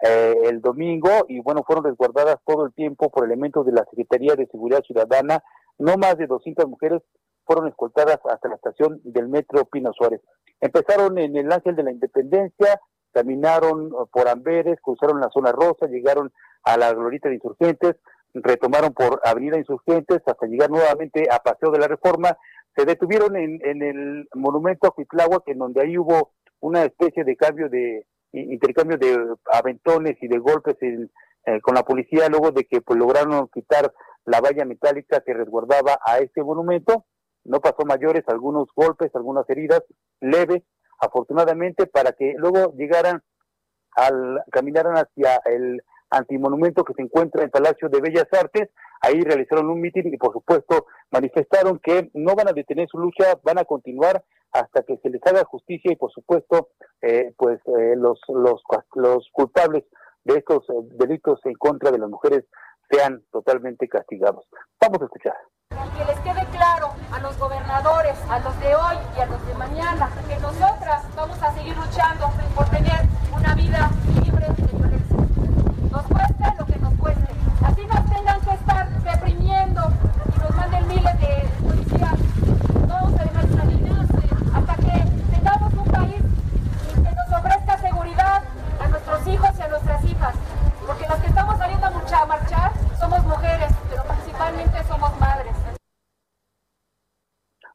eh, 0.04 0.36
el 0.46 0.62
domingo 0.62 1.10
y 1.28 1.40
bueno, 1.40 1.64
fueron 1.66 1.86
resguardadas 1.86 2.38
todo 2.46 2.66
el 2.66 2.74
tiempo 2.74 3.10
por 3.10 3.26
elementos 3.26 3.66
de 3.66 3.72
la 3.72 3.86
Secretaría 3.90 4.36
de 4.36 4.48
Seguridad 4.48 4.84
Ciudadana. 4.84 5.44
No 5.80 5.96
más 5.98 6.18
de 6.18 6.28
200 6.28 6.68
mujeres 6.68 7.02
fueron 7.46 7.68
escoltadas 7.68 8.20
hasta 8.30 8.50
la 8.50 8.56
estación 8.56 9.00
del 9.04 9.30
metro 9.30 9.66
Pino 9.66 9.92
Suárez. 9.94 10.22
Empezaron 10.60 11.18
en 11.18 11.36
el 11.38 11.52
Ángel 11.52 11.76
de 11.76 11.84
la 11.84 11.92
Independencia, 11.92 12.80
caminaron 13.14 13.94
uh, 13.94 14.08
por 14.12 14.28
Amberes, 14.28 14.80
cruzaron 14.82 15.22
la 15.22 15.30
zona 15.30 15.52
rosa, 15.52 15.88
llegaron 15.88 16.32
a 16.64 16.78
la 16.78 16.94
Glorita 16.94 17.30
de 17.30 17.36
Insurgentes, 17.36 17.96
retomaron 18.34 18.94
por 18.94 19.22
Avenida 19.24 19.58
Insurgentes 19.58 20.22
hasta 20.26 20.46
llegar 20.46 20.70
nuevamente 20.70 21.28
a 21.32 21.40
Paseo 21.40 21.72
de 21.72 21.80
la 21.80 21.88
Reforma, 21.88 22.38
se 22.78 22.86
detuvieron 22.86 23.36
en, 23.36 23.82
el 23.82 24.30
monumento 24.36 24.88
a 24.88 24.92
Cuitláhuac, 24.92 25.48
en 25.48 25.58
donde 25.58 25.82
ahí 25.82 25.98
hubo 25.98 26.34
una 26.60 26.84
especie 26.84 27.24
de 27.24 27.36
cambio 27.36 27.70
de 27.70 28.06
intercambio 28.34 28.98
de 28.98 29.18
aventones 29.52 30.16
y 30.22 30.28
de 30.28 30.38
golpes 30.38 30.76
eh, 30.82 31.62
con 31.62 31.74
la 31.74 31.82
policía 31.82 32.30
luego 32.30 32.52
de 32.52 32.66
que 32.66 32.82
pues, 32.82 33.00
lograron 33.00 33.48
quitar 33.48 33.92
la 34.26 34.42
valla 34.42 34.64
metálica 34.66 35.22
que 35.22 35.34
resguardaba 35.34 35.98
a 36.06 36.20
este 36.20 36.44
monumento. 36.44 37.06
No 37.46 37.62
pasó 37.62 37.84
mayores, 37.84 38.24
algunos 38.28 38.68
golpes, 38.76 39.10
algunas 39.16 39.50
heridas 39.50 39.82
leves, 40.20 40.62
afortunadamente, 41.00 41.88
para 41.88 42.12
que 42.12 42.36
luego 42.38 42.74
llegaran 42.76 43.24
al, 43.96 44.44
caminaran 44.52 44.98
hacia 44.98 45.38
el 45.46 45.82
antimonumento 46.10 46.84
que 46.84 46.94
se 46.94 47.02
encuentra 47.02 47.44
en 47.44 47.50
Palacio 47.50 47.90
de 47.90 48.02
Bellas 48.02 48.28
Artes, 48.32 48.70
ahí 49.02 49.22
realizaron 49.22 49.70
un 49.70 49.82
mitin 49.82 50.14
y 50.14 50.18
por 50.18 50.34
supuesto 50.34 50.88
manifestaron 51.12 51.80
que 51.80 52.10
no 52.14 52.36
van 52.36 52.50
a 52.50 52.54
detener 52.54 52.88
su 52.90 52.98
lucha, 52.98 53.40
van 53.44 53.60
a 53.60 53.66
continuar 53.66 54.24
hasta 54.52 54.84
que 54.84 54.98
se 54.98 55.10
les 55.10 55.22
haga 55.26 55.44
justicia 55.46 55.92
y 55.92 55.96
por 55.96 56.12
supuesto 56.12 56.70
eh, 57.02 57.34
pues 57.38 57.60
eh, 57.68 57.96
los, 57.96 58.20
los, 58.28 58.62
los 58.96 59.30
culpables 59.32 59.84
de 60.24 60.38
estos 60.38 60.64
eh, 60.70 60.74
delitos 61.00 61.40
en 61.46 61.54
contra 61.54 61.92
de 61.92 62.00
las 62.00 62.10
mujeres 62.10 62.46
sean 62.90 63.22
totalmente 63.32 63.88
castigados. 63.88 64.46
Vamos 64.80 65.02
a 65.02 65.06
escuchar. 65.06 65.36
Que 65.70 66.06
les 66.06 66.20
quede 66.20 66.46
claro 66.52 66.90
a 67.12 67.20
los 67.20 67.38
gobernadores, 67.38 68.18
a 68.30 68.40
los 68.40 68.60
de 68.60 68.76
hoy 68.76 68.98
y 69.18 69.20
a 69.20 69.26
los 69.26 69.46
de 69.48 69.54
mañana, 69.56 70.10
que 70.28 70.36
nosotras 70.40 71.04
vamos 71.16 71.42
a 71.42 71.54
seguir 71.54 71.76
luchando 71.76 72.28
por 72.56 72.70
tener 72.70 73.02
una 73.36 73.56
vida 73.56 73.90
libre 74.24 74.48
de. 74.58 74.87
Nos 75.98 76.06
cueste 76.06 76.44
lo 76.60 76.66
que 76.68 76.78
nos 76.78 76.94
cueste. 77.00 77.34
Así 77.66 77.82
nos 77.88 78.06
tengan 78.06 78.40
que 78.42 78.52
estar 78.52 78.88
reprimiendo 79.04 79.82
y 80.36 80.40
nos 80.40 80.56
manden 80.56 80.88
miles 80.90 81.20
de 81.20 81.50
policías. 81.60 82.20
No 82.88 83.10
dejar 83.10 83.48
salir 83.48 83.98
hasta 84.54 84.76
que 84.76 85.34
tengamos 85.34 85.74
un 85.74 85.86
país 85.86 86.22
que 86.94 87.16
nos 87.16 87.40
ofrezca 87.40 87.78
seguridad 87.80 88.44
a 88.80 88.88
nuestros 88.90 89.28
hijos 89.28 89.50
y 89.58 89.62
a 89.64 89.68
nuestras 89.70 90.06
hijas. 90.06 90.36
Porque 90.86 91.08
los 91.10 91.18
que 91.18 91.28
estamos 91.30 91.58
saliendo 91.58 91.88
a 91.88 92.26
marchar 92.28 92.72
somos 93.00 93.26
mujeres, 93.26 93.74
pero 93.90 94.04
principalmente 94.04 94.84
somos 94.84 95.20
madres. 95.20 95.56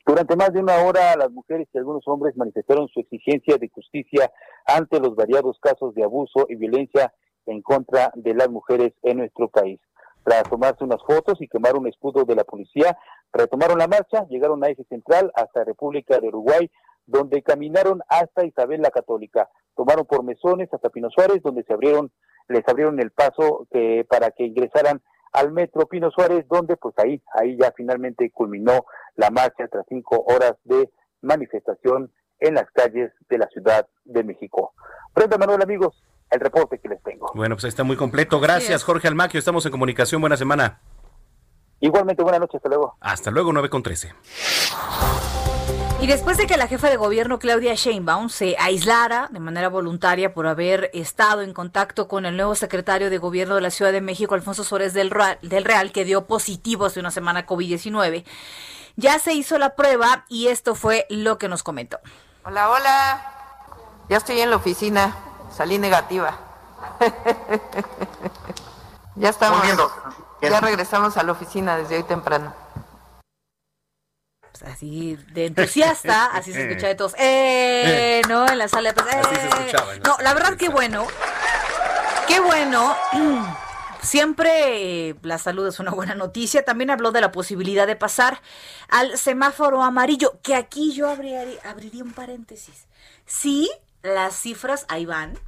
Durante 0.06 0.36
más 0.36 0.52
de 0.52 0.60
una 0.60 0.76
hora, 0.84 1.16
las 1.16 1.32
mujeres 1.32 1.66
y 1.74 1.78
algunos 1.78 2.06
hombres 2.06 2.36
manifestaron 2.36 2.86
su 2.86 3.00
exigencia 3.00 3.56
de 3.58 3.68
justicia 3.68 4.30
ante 4.64 5.00
los 5.00 5.16
variados 5.16 5.58
casos 5.58 5.92
de 5.96 6.04
abuso 6.04 6.46
y 6.48 6.54
violencia 6.54 7.12
en 7.46 7.62
contra 7.62 8.10
de 8.14 8.34
las 8.34 8.48
mujeres 8.48 8.92
en 9.02 9.18
nuestro 9.18 9.48
país. 9.48 9.80
Tras 10.24 10.44
tomarse 10.44 10.84
unas 10.84 11.02
fotos 11.02 11.40
y 11.40 11.48
quemar 11.48 11.76
un 11.76 11.88
escudo 11.88 12.24
de 12.24 12.36
la 12.36 12.44
policía, 12.44 12.96
retomaron 13.32 13.78
la 13.78 13.88
marcha, 13.88 14.26
llegaron 14.28 14.62
a 14.62 14.68
Eje 14.68 14.84
Central 14.84 15.32
hasta 15.34 15.64
República 15.64 16.20
de 16.20 16.28
Uruguay, 16.28 16.70
donde 17.06 17.42
caminaron 17.42 18.02
hasta 18.08 18.44
Isabel 18.44 18.82
la 18.82 18.90
Católica. 18.90 19.48
Tomaron 19.74 20.06
por 20.06 20.22
mesones 20.22 20.72
hasta 20.72 20.90
Pino 20.90 21.10
Suárez, 21.10 21.42
donde 21.42 21.64
se 21.64 21.72
abrieron, 21.72 22.12
les 22.48 22.66
abrieron 22.68 23.00
el 23.00 23.10
paso 23.10 23.66
que, 23.72 24.06
para 24.08 24.30
que 24.30 24.44
ingresaran 24.44 25.02
al 25.32 25.50
metro 25.50 25.86
Pino 25.86 26.10
Suárez, 26.10 26.46
donde 26.48 26.76
pues 26.76 26.94
ahí, 26.98 27.20
ahí 27.34 27.56
ya 27.58 27.72
finalmente 27.76 28.30
culminó 28.30 28.84
la 29.16 29.30
marcha 29.30 29.66
tras 29.68 29.86
cinco 29.88 30.24
horas 30.28 30.54
de 30.64 30.90
manifestación 31.22 32.12
en 32.38 32.54
las 32.54 32.70
calles 32.72 33.12
de 33.28 33.38
la 33.38 33.46
Ciudad 33.48 33.88
de 34.04 34.24
México. 34.24 34.72
Brenda 35.14 35.38
Manuel, 35.38 35.62
amigos, 35.62 36.02
el 36.32 36.40
reporte 36.40 36.78
que 36.78 36.88
les 36.88 37.02
tengo. 37.02 37.30
Bueno, 37.34 37.54
pues 37.54 37.64
ahí 37.64 37.68
está 37.68 37.84
muy 37.84 37.96
completo. 37.96 38.40
Gracias, 38.40 38.82
Jorge 38.82 39.06
Almaquio. 39.06 39.38
Estamos 39.38 39.64
en 39.66 39.72
comunicación. 39.72 40.20
Buena 40.20 40.36
semana. 40.36 40.80
Igualmente, 41.80 42.22
buenas 42.22 42.40
noches. 42.40 42.56
Hasta 42.56 42.68
luego. 42.68 42.96
Hasta 43.00 43.30
luego, 43.30 43.52
9 43.52 43.68
con 43.68 43.82
13. 43.82 44.14
Y 46.00 46.06
después 46.08 46.36
de 46.36 46.46
que 46.46 46.56
la 46.56 46.66
jefa 46.66 46.90
de 46.90 46.96
gobierno 46.96 47.38
Claudia 47.38 47.74
Sheinbaum 47.74 48.28
se 48.28 48.56
aislara 48.58 49.28
de 49.30 49.38
manera 49.38 49.68
voluntaria 49.68 50.34
por 50.34 50.48
haber 50.48 50.90
estado 50.94 51.42
en 51.42 51.52
contacto 51.52 52.08
con 52.08 52.26
el 52.26 52.36
nuevo 52.36 52.56
secretario 52.56 53.08
de 53.08 53.18
gobierno 53.18 53.54
de 53.54 53.60
la 53.60 53.70
Ciudad 53.70 53.92
de 53.92 54.00
México, 54.00 54.34
Alfonso 54.34 54.64
Suárez 54.64 54.94
del 54.94 55.10
Real, 55.10 55.38
del 55.42 55.64
Real 55.64 55.92
que 55.92 56.04
dio 56.04 56.26
positivo 56.26 56.86
hace 56.86 56.98
una 56.98 57.12
semana 57.12 57.46
COVID-19, 57.46 58.24
ya 58.96 59.20
se 59.20 59.32
hizo 59.32 59.58
la 59.58 59.76
prueba 59.76 60.24
y 60.28 60.48
esto 60.48 60.74
fue 60.74 61.06
lo 61.08 61.38
que 61.38 61.48
nos 61.48 61.62
comentó. 61.62 62.00
Hola, 62.44 62.70
hola. 62.70 63.32
Ya 64.08 64.16
estoy 64.16 64.40
en 64.40 64.50
la 64.50 64.56
oficina. 64.56 65.16
Salí 65.54 65.78
negativa. 65.78 66.38
ya 69.16 69.28
estamos. 69.28 69.62
Ya 70.40 70.60
regresamos 70.60 71.16
a 71.16 71.22
la 71.22 71.32
oficina 71.32 71.76
desde 71.76 71.96
hoy 71.96 72.02
temprano 72.02 72.52
así 74.66 75.16
de 75.32 75.46
entusiasta, 75.46 76.26
así 76.32 76.52
se 76.52 76.68
escucha 76.68 76.88
de 76.88 76.94
todos, 76.94 77.14
¡eh! 77.18 78.22
¿No? 78.28 78.48
En 78.48 78.58
la 78.58 78.68
sala 78.68 78.92
de 78.92 79.00
¡eh! 79.00 79.72
No, 80.04 80.16
la 80.20 80.34
verdad 80.34 80.56
que 80.56 80.68
bueno, 80.68 81.06
qué 82.28 82.40
bueno. 82.40 82.94
Siempre 84.02 85.14
la 85.22 85.38
salud 85.38 85.68
es 85.68 85.78
una 85.78 85.92
buena 85.92 86.16
noticia. 86.16 86.64
También 86.64 86.90
habló 86.90 87.12
de 87.12 87.20
la 87.20 87.30
posibilidad 87.30 87.86
de 87.86 87.94
pasar 87.94 88.40
al 88.88 89.16
semáforo 89.16 89.80
amarillo, 89.80 90.40
que 90.42 90.56
aquí 90.56 90.92
yo 90.92 91.08
abriría, 91.08 91.44
abriría 91.64 92.02
un 92.02 92.12
paréntesis. 92.12 92.88
Sí, 93.26 93.70
las 94.02 94.34
cifras 94.34 94.84
ahí 94.88 95.06
van, 95.06 95.38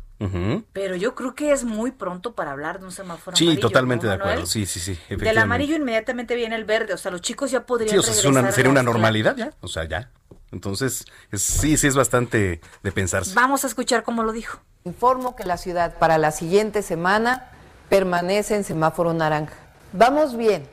pero 0.72 0.96
yo 0.96 1.14
creo 1.14 1.34
que 1.34 1.52
es 1.52 1.64
muy 1.64 1.90
pronto 1.90 2.34
para 2.34 2.52
hablar 2.52 2.78
de 2.78 2.86
un 2.86 2.92
semáforo 2.92 3.36
sí, 3.36 3.44
amarillo. 3.44 3.60
Sí, 3.60 3.60
totalmente 3.60 4.06
de 4.06 4.14
acuerdo. 4.14 4.46
Sí, 4.46 4.64
sí, 4.64 4.80
sí. 4.80 4.98
Del 5.14 5.36
amarillo 5.36 5.76
inmediatamente 5.76 6.34
viene 6.34 6.56
el 6.56 6.64
verde. 6.64 6.94
O 6.94 6.98
sea, 6.98 7.10
los 7.10 7.20
chicos 7.20 7.50
ya 7.50 7.66
podrían. 7.66 7.90
Sí, 7.90 7.98
o 7.98 8.02
sea, 8.02 8.30
una, 8.30 8.50
sería 8.50 8.70
una 8.70 8.82
normalidad 8.82 9.36
ya. 9.36 9.52
O 9.60 9.68
sea, 9.68 9.84
ya. 9.84 10.10
Entonces, 10.50 11.04
sí, 11.32 11.76
sí 11.76 11.86
es 11.86 11.94
bastante 11.94 12.60
de 12.82 12.92
pensarse. 12.92 13.34
Vamos 13.34 13.64
a 13.64 13.66
escuchar 13.66 14.02
cómo 14.02 14.22
lo 14.22 14.32
dijo. 14.32 14.60
Informo 14.84 15.36
que 15.36 15.44
la 15.44 15.56
ciudad 15.58 15.98
para 15.98 16.16
la 16.16 16.30
siguiente 16.30 16.82
semana 16.82 17.50
permanece 17.88 18.54
en 18.54 18.64
semáforo 18.64 19.12
naranja. 19.12 19.54
Vamos 19.92 20.36
bien. 20.36 20.66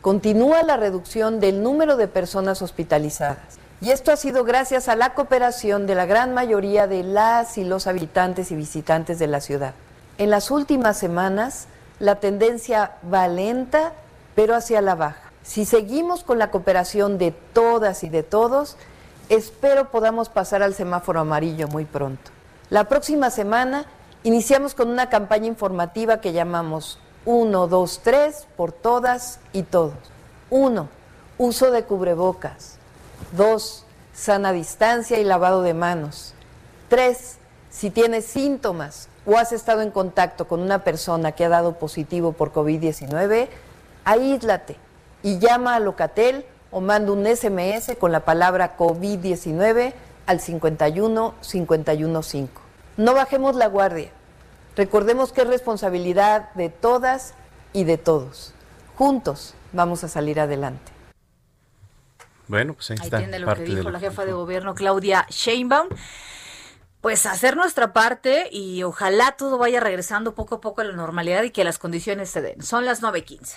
Continúa 0.00 0.62
la 0.62 0.76
reducción 0.76 1.40
del 1.40 1.62
número 1.62 1.96
de 1.96 2.06
personas 2.06 2.62
hospitalizadas 2.62 3.58
Y 3.80 3.90
esto 3.90 4.10
ha 4.10 4.16
sido 4.16 4.44
gracias 4.44 4.88
a 4.88 4.96
la 4.96 5.12
cooperación 5.12 5.86
de 5.86 5.94
la 5.94 6.06
gran 6.06 6.32
mayoría 6.32 6.86
de 6.86 7.02
las 7.02 7.58
y 7.58 7.64
los 7.64 7.86
habitantes 7.86 8.50
y 8.50 8.56
visitantes 8.56 9.18
de 9.18 9.26
la 9.26 9.40
ciudad. 9.40 9.74
En 10.16 10.30
las 10.30 10.50
últimas 10.50 10.96
semanas, 10.96 11.66
la 11.98 12.16
tendencia 12.16 12.92
va 13.12 13.28
lenta, 13.28 13.92
pero 14.34 14.54
hacia 14.54 14.80
la 14.80 14.94
baja. 14.94 15.30
Si 15.42 15.66
seguimos 15.66 16.24
con 16.24 16.38
la 16.38 16.50
cooperación 16.50 17.18
de 17.18 17.32
todas 17.32 18.02
y 18.02 18.08
de 18.08 18.22
todos, 18.22 18.78
espero 19.28 19.90
podamos 19.90 20.30
pasar 20.30 20.62
al 20.62 20.74
semáforo 20.74 21.20
amarillo 21.20 21.68
muy 21.68 21.84
pronto. 21.84 22.30
La 22.70 22.84
próxima 22.84 23.30
semana 23.30 23.84
iniciamos 24.22 24.74
con 24.74 24.88
una 24.88 25.10
campaña 25.10 25.46
informativa 25.46 26.20
que 26.22 26.32
llamamos 26.32 26.98
1, 27.26 27.68
2, 27.68 28.00
3 28.02 28.46
por 28.56 28.72
todas 28.72 29.38
y 29.52 29.64
todos. 29.64 29.94
1. 30.48 30.88
Uso 31.38 31.70
de 31.70 31.84
cubrebocas. 31.84 32.75
2. 33.36 33.84
Sana 34.12 34.52
distancia 34.52 35.18
y 35.18 35.24
lavado 35.24 35.62
de 35.62 35.74
manos. 35.74 36.34
3. 36.88 37.38
Si 37.70 37.90
tienes 37.90 38.24
síntomas 38.24 39.08
o 39.26 39.36
has 39.36 39.52
estado 39.52 39.82
en 39.82 39.90
contacto 39.90 40.48
con 40.48 40.60
una 40.60 40.84
persona 40.84 41.32
que 41.32 41.44
ha 41.44 41.48
dado 41.48 41.74
positivo 41.74 42.32
por 42.32 42.52
COVID-19, 42.52 43.48
aíslate 44.04 44.76
y 45.22 45.38
llama 45.38 45.74
a 45.74 45.80
Locatel 45.80 46.44
o 46.70 46.80
manda 46.80 47.12
un 47.12 47.26
SMS 47.26 47.96
con 47.98 48.12
la 48.12 48.20
palabra 48.20 48.76
COVID-19 48.76 49.92
al 50.26 50.40
51 50.40 51.34
515. 51.40 52.48
No 52.96 53.14
bajemos 53.14 53.54
la 53.56 53.66
guardia. 53.66 54.10
Recordemos 54.76 55.32
que 55.32 55.42
es 55.42 55.48
responsabilidad 55.48 56.52
de 56.54 56.68
todas 56.68 57.34
y 57.72 57.84
de 57.84 57.98
todos. 57.98 58.54
Juntos 58.96 59.54
vamos 59.72 60.04
a 60.04 60.08
salir 60.08 60.40
adelante. 60.40 60.95
Bueno, 62.48 62.74
pues 62.74 62.90
ahí, 62.90 62.98
ahí 63.00 63.06
está. 63.06 63.18
tiene 63.18 63.38
lo 63.38 63.54
que 63.54 63.62
dijo 63.62 63.90
la 63.90 64.00
jefa 64.00 64.24
de 64.24 64.32
gobierno 64.32 64.74
Claudia 64.74 65.26
Sheinbaum. 65.30 65.88
Pues 67.00 67.26
hacer 67.26 67.56
nuestra 67.56 67.92
parte 67.92 68.48
y 68.50 68.82
ojalá 68.82 69.32
todo 69.32 69.58
vaya 69.58 69.80
regresando 69.80 70.34
poco 70.34 70.56
a 70.56 70.60
poco 70.60 70.80
a 70.80 70.84
la 70.84 70.92
normalidad 70.92 71.44
y 71.44 71.50
que 71.50 71.62
las 71.62 71.78
condiciones 71.78 72.30
se 72.30 72.42
den. 72.42 72.62
Son 72.62 72.84
las 72.84 73.02
9.15. 73.02 73.54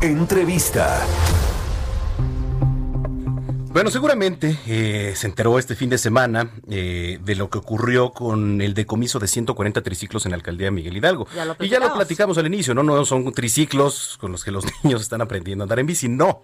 Entrevista. 0.00 1.04
Bueno, 3.72 3.90
seguramente 3.90 4.58
eh, 4.66 5.14
se 5.16 5.26
enteró 5.26 5.58
este 5.58 5.74
fin 5.74 5.88
de 5.88 5.96
semana 5.96 6.50
eh, 6.68 7.18
de 7.24 7.34
lo 7.34 7.48
que 7.48 7.56
ocurrió 7.56 8.10
con 8.10 8.60
el 8.60 8.74
decomiso 8.74 9.18
de 9.18 9.28
140 9.28 9.80
triciclos 9.82 10.26
en 10.26 10.32
la 10.32 10.36
alcaldía 10.36 10.66
de 10.66 10.72
Miguel 10.72 10.98
Hidalgo. 10.98 11.26
Ya 11.34 11.56
y 11.58 11.68
ya 11.68 11.80
lo 11.80 11.94
platicamos 11.94 12.36
al 12.36 12.46
inicio, 12.46 12.74
¿no? 12.74 12.82
No 12.82 13.06
son 13.06 13.32
triciclos 13.32 14.18
con 14.20 14.30
los 14.30 14.44
que 14.44 14.50
los 14.50 14.66
niños 14.84 15.00
están 15.00 15.22
aprendiendo 15.22 15.62
a 15.62 15.64
andar 15.64 15.78
en 15.78 15.86
bici, 15.86 16.06
no. 16.06 16.42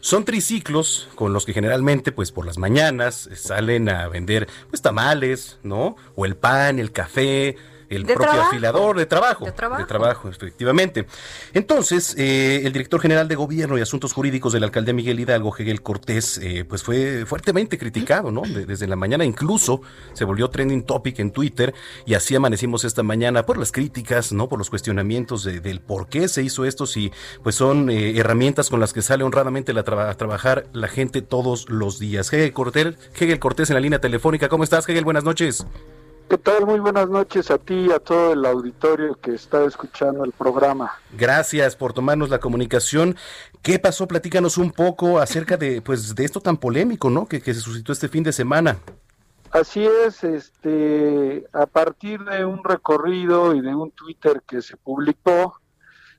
Son 0.00 0.24
triciclos 0.24 1.08
con 1.14 1.32
los 1.32 1.44
que 1.44 1.52
generalmente, 1.52 2.12
pues 2.12 2.32
por 2.32 2.46
las 2.46 2.58
mañanas, 2.58 3.28
salen 3.34 3.88
a 3.88 4.08
vender 4.08 4.48
pues 4.70 4.82
tamales, 4.82 5.58
¿no? 5.62 5.96
O 6.14 6.26
el 6.26 6.36
pan, 6.36 6.78
el 6.78 6.92
café, 6.92 7.56
el 7.96 8.04
¿De 8.04 8.14
propio 8.14 8.30
trabajo? 8.32 8.50
afilador 8.50 8.96
de 8.96 9.06
trabajo, 9.06 9.44
De 9.44 9.52
trabajo. 9.52 9.86
trabajo, 9.86 10.28
efectivamente. 10.28 11.06
Entonces, 11.52 12.14
eh, 12.18 12.62
el 12.64 12.72
director 12.72 13.00
general 13.00 13.28
de 13.28 13.34
Gobierno 13.34 13.78
y 13.78 13.80
Asuntos 13.80 14.12
Jurídicos 14.12 14.52
de 14.52 14.60
la 14.60 14.66
alcaldía 14.66 14.94
Miguel 14.94 15.20
Hidalgo, 15.20 15.54
Hegel 15.56 15.82
Cortés, 15.82 16.38
eh, 16.38 16.64
pues 16.64 16.82
fue 16.82 17.24
fuertemente 17.26 17.78
criticado, 17.78 18.30
¿no? 18.30 18.42
De- 18.42 18.66
desde 18.66 18.86
la 18.86 18.96
mañana 18.96 19.24
incluso 19.24 19.80
se 20.12 20.24
volvió 20.24 20.48
trending 20.50 20.82
topic 20.84 21.18
en 21.18 21.30
Twitter 21.30 21.74
y 22.06 22.14
así 22.14 22.34
amanecimos 22.34 22.84
esta 22.84 23.02
mañana 23.02 23.46
por 23.46 23.58
las 23.58 23.72
críticas, 23.72 24.32
¿no? 24.32 24.48
Por 24.48 24.58
los 24.58 24.70
cuestionamientos 24.70 25.44
de- 25.44 25.60
del 25.60 25.80
por 25.80 26.08
qué 26.08 26.28
se 26.28 26.42
hizo 26.42 26.64
esto, 26.64 26.86
si 26.86 27.12
pues 27.42 27.54
son 27.54 27.90
eh, 27.90 28.18
herramientas 28.18 28.70
con 28.70 28.80
las 28.80 28.92
que 28.92 29.02
sale 29.02 29.24
honradamente 29.24 29.72
la 29.72 29.80
a 29.84 30.14
trabajar 30.14 30.66
la 30.72 30.88
gente 30.88 31.22
todos 31.22 31.68
los 31.68 31.98
días. 31.98 32.32
Hegel 32.32 32.52
Cortés, 32.52 32.94
Hegel 33.18 33.38
Cortés 33.38 33.70
en 33.70 33.74
la 33.74 33.80
línea 33.80 34.00
telefónica. 34.00 34.48
¿Cómo 34.48 34.64
estás, 34.64 34.88
Hegel? 34.88 35.04
Buenas 35.04 35.24
noches. 35.24 35.66
¿Qué 36.28 36.38
tal? 36.38 36.64
Muy 36.64 36.80
buenas 36.80 37.08
noches 37.10 37.50
a 37.50 37.58
ti 37.58 37.86
y 37.88 37.92
a 37.92 37.98
todo 37.98 38.32
el 38.32 38.46
auditorio 38.46 39.14
que 39.20 39.34
está 39.34 39.62
escuchando 39.64 40.24
el 40.24 40.32
programa. 40.32 40.92
Gracias 41.12 41.76
por 41.76 41.92
tomarnos 41.92 42.30
la 42.30 42.40
comunicación. 42.40 43.16
¿Qué 43.62 43.78
pasó? 43.78 44.08
Platícanos 44.08 44.56
un 44.56 44.72
poco 44.72 45.18
acerca 45.18 45.58
de, 45.58 45.82
pues, 45.82 46.14
de 46.14 46.24
esto 46.24 46.40
tan 46.40 46.56
polémico, 46.56 47.10
¿no? 47.10 47.26
Que, 47.26 47.42
que 47.42 47.52
se 47.52 47.60
suscitó 47.60 47.92
este 47.92 48.08
fin 48.08 48.24
de 48.24 48.32
semana. 48.32 48.78
Así 49.50 49.86
es, 49.86 50.24
este, 50.24 51.46
a 51.52 51.66
partir 51.66 52.24
de 52.24 52.44
un 52.44 52.64
recorrido 52.64 53.54
y 53.54 53.60
de 53.60 53.74
un 53.74 53.90
Twitter 53.90 54.42
que 54.46 54.62
se 54.62 54.76
publicó, 54.78 55.60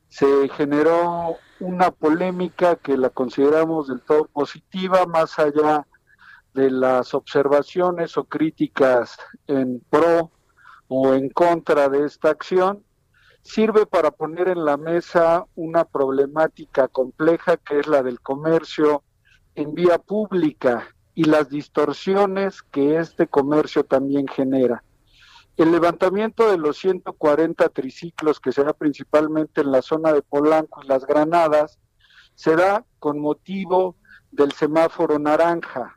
se 0.07 0.47
generó 0.49 1.35
una 1.59 1.89
polémica 1.91 2.75
que 2.75 2.95
la 2.95 3.09
consideramos 3.09 3.87
del 3.87 4.01
todo 4.01 4.25
positiva, 4.25 5.05
más 5.07 5.37
allá 5.39 5.85
de 6.55 6.71
las 6.71 7.13
observaciones 7.13 8.17
o 8.17 8.23
críticas 8.23 9.17
en 9.45 9.81
pro 9.89 10.31
o 10.87 11.13
en 11.13 11.29
contra 11.29 11.89
de 11.89 12.05
esta 12.05 12.29
acción, 12.29 12.83
sirve 13.41 13.85
para 13.85 14.09
poner 14.09 14.47
en 14.47 14.63
la 14.63 14.77
mesa 14.77 15.45
una 15.55 15.83
problemática 15.83 16.87
compleja 16.87 17.57
que 17.57 17.79
es 17.79 17.87
la 17.87 18.01
del 18.01 18.21
comercio 18.21 19.03
en 19.53 19.73
vía 19.73 19.99
pública 19.99 20.87
y 21.13 21.25
las 21.25 21.49
distorsiones 21.49 22.61
que 22.63 22.97
este 22.97 23.27
comercio 23.27 23.83
también 23.83 24.27
genera. 24.27 24.81
El 25.57 25.71
levantamiento 25.71 26.49
de 26.49 26.57
los 26.57 26.77
140 26.77 27.69
triciclos 27.69 28.39
que 28.39 28.53
se 28.53 28.63
da 28.63 28.73
principalmente 28.73 29.61
en 29.61 29.71
la 29.71 29.81
zona 29.81 30.13
de 30.13 30.21
Polanco 30.21 30.81
y 30.83 30.87
las 30.87 31.05
Granadas 31.05 31.79
se 32.33 32.55
da 32.55 32.85
con 32.99 33.19
motivo 33.19 33.95
del 34.31 34.51
semáforo 34.51 35.19
naranja, 35.19 35.94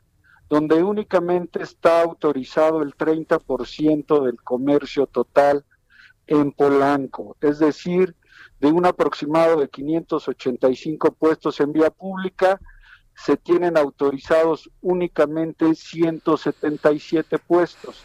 donde 0.48 0.82
únicamente 0.82 1.62
está 1.62 2.02
autorizado 2.02 2.82
el 2.82 2.94
30% 2.94 4.24
del 4.24 4.42
comercio 4.42 5.06
total 5.06 5.64
en 6.26 6.52
Polanco, 6.52 7.36
es 7.40 7.58
decir, 7.58 8.14
de 8.60 8.68
un 8.68 8.86
aproximado 8.86 9.60
de 9.60 9.68
585 9.68 11.12
puestos 11.12 11.60
en 11.60 11.72
vía 11.72 11.90
pública, 11.90 12.60
se 13.14 13.36
tienen 13.36 13.76
autorizados 13.76 14.70
únicamente 14.80 15.74
177 15.74 17.38
puestos. 17.38 18.04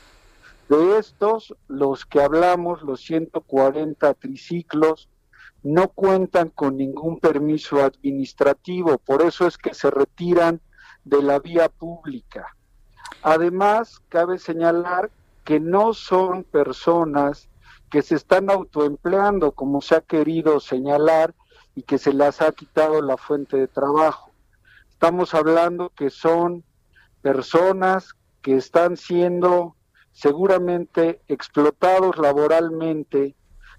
De 0.70 0.98
estos, 0.98 1.56
los 1.68 2.06
que 2.06 2.22
hablamos, 2.22 2.82
los 2.82 3.02
140 3.02 4.14
triciclos, 4.16 5.10
no 5.62 5.90
cuentan 5.90 6.50
con 6.50 6.78
ningún 6.78 7.20
permiso 7.20 7.82
administrativo, 7.82 8.98
por 8.98 9.22
eso 9.22 9.48
es 9.48 9.58
que 9.58 9.74
se 9.74 9.90
retiran 9.90 10.62
de 11.04 11.22
la 11.22 11.40
vía 11.40 11.70
pública. 11.70 12.56
Además, 13.22 14.02
cabe 14.10 14.38
señalar 14.38 15.12
que 15.44 15.60
no 15.60 15.94
son 15.94 16.44
personas 16.44 17.50
que 17.90 18.02
se 18.02 18.16
están 18.16 18.50
autoempleando, 18.50 19.52
como 19.52 19.82
se 19.82 19.96
ha 19.96 20.02
querido 20.02 20.60
señalar, 20.60 21.34
y 21.76 21.84
que 21.84 21.98
se 21.98 22.14
les 22.14 22.42
ha 22.42 22.52
quitado 22.52 23.02
la 23.02 23.18
fuente 23.18 23.58
de 23.58 23.68
trabajo. 23.68 24.32
Estamos 24.90 25.34
hablando 25.34 25.90
que 25.90 26.10
son 26.10 26.64
personas 27.22 28.14
que 28.42 28.56
están 28.56 28.98
siendo 28.98 29.76
seguramente 30.12 31.22
explotados 31.28 32.18
laboralmente, 32.18 33.36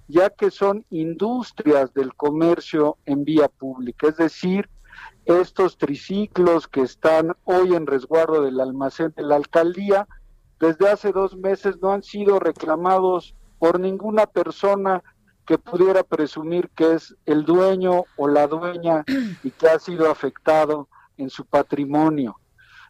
ya 0.08 0.30
que 0.30 0.50
son 0.50 0.84
industrias 0.90 1.94
del 1.94 2.14
comercio 2.14 2.98
en 3.06 3.24
vía 3.24 3.48
pública, 3.48 4.08
es 4.08 4.16
decir, 4.16 4.68
estos 5.26 5.78
triciclos 5.78 6.68
que 6.68 6.82
están 6.82 7.34
hoy 7.44 7.74
en 7.74 7.86
resguardo 7.86 8.42
del 8.42 8.60
almacén 8.60 9.12
de 9.16 9.22
la 9.22 9.36
alcaldía, 9.36 10.06
desde 10.60 10.88
hace 10.88 11.12
dos 11.12 11.36
meses 11.36 11.80
no 11.80 11.92
han 11.92 12.02
sido 12.02 12.38
reclamados 12.38 13.34
por 13.58 13.80
ninguna 13.80 14.26
persona 14.26 15.02
que 15.46 15.58
pudiera 15.58 16.02
presumir 16.02 16.70
que 16.70 16.94
es 16.94 17.14
el 17.26 17.44
dueño 17.44 18.04
o 18.16 18.28
la 18.28 18.46
dueña 18.46 19.04
y 19.42 19.50
que 19.50 19.68
ha 19.68 19.78
sido 19.78 20.10
afectado 20.10 20.88
en 21.16 21.30
su 21.30 21.44
patrimonio. 21.44 22.36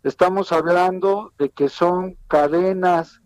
Estamos 0.02 0.52
hablando 0.52 1.32
de 1.38 1.50
que 1.50 1.68
son 1.68 2.16
cadenas 2.28 3.20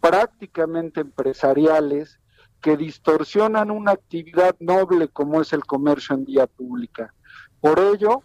prácticamente 0.00 1.00
empresariales 1.00 2.20
que 2.60 2.76
distorsionan 2.76 3.70
una 3.70 3.92
actividad 3.92 4.56
noble 4.60 5.08
como 5.08 5.40
es 5.42 5.52
el 5.52 5.64
comercio 5.64 6.14
en 6.14 6.24
vía 6.24 6.46
pública. 6.46 7.12
Por 7.60 7.78
ello, 7.78 8.22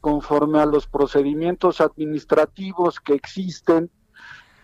conforme 0.00 0.60
a 0.60 0.66
los 0.66 0.86
procedimientos 0.86 1.80
administrativos 1.80 3.00
que 3.00 3.14
existen, 3.14 3.90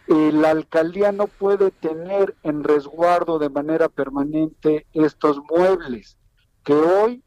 la 0.07 0.51
alcaldía 0.51 1.13
no 1.13 1.27
puede 1.27 1.71
tener 1.71 2.35
en 2.43 2.65
resguardo 2.65 3.39
de 3.39 3.49
manera 3.49 3.89
permanente 3.89 4.87
estos 4.93 5.39
muebles 5.49 6.19
que 6.65 6.75
hoy, 6.75 7.23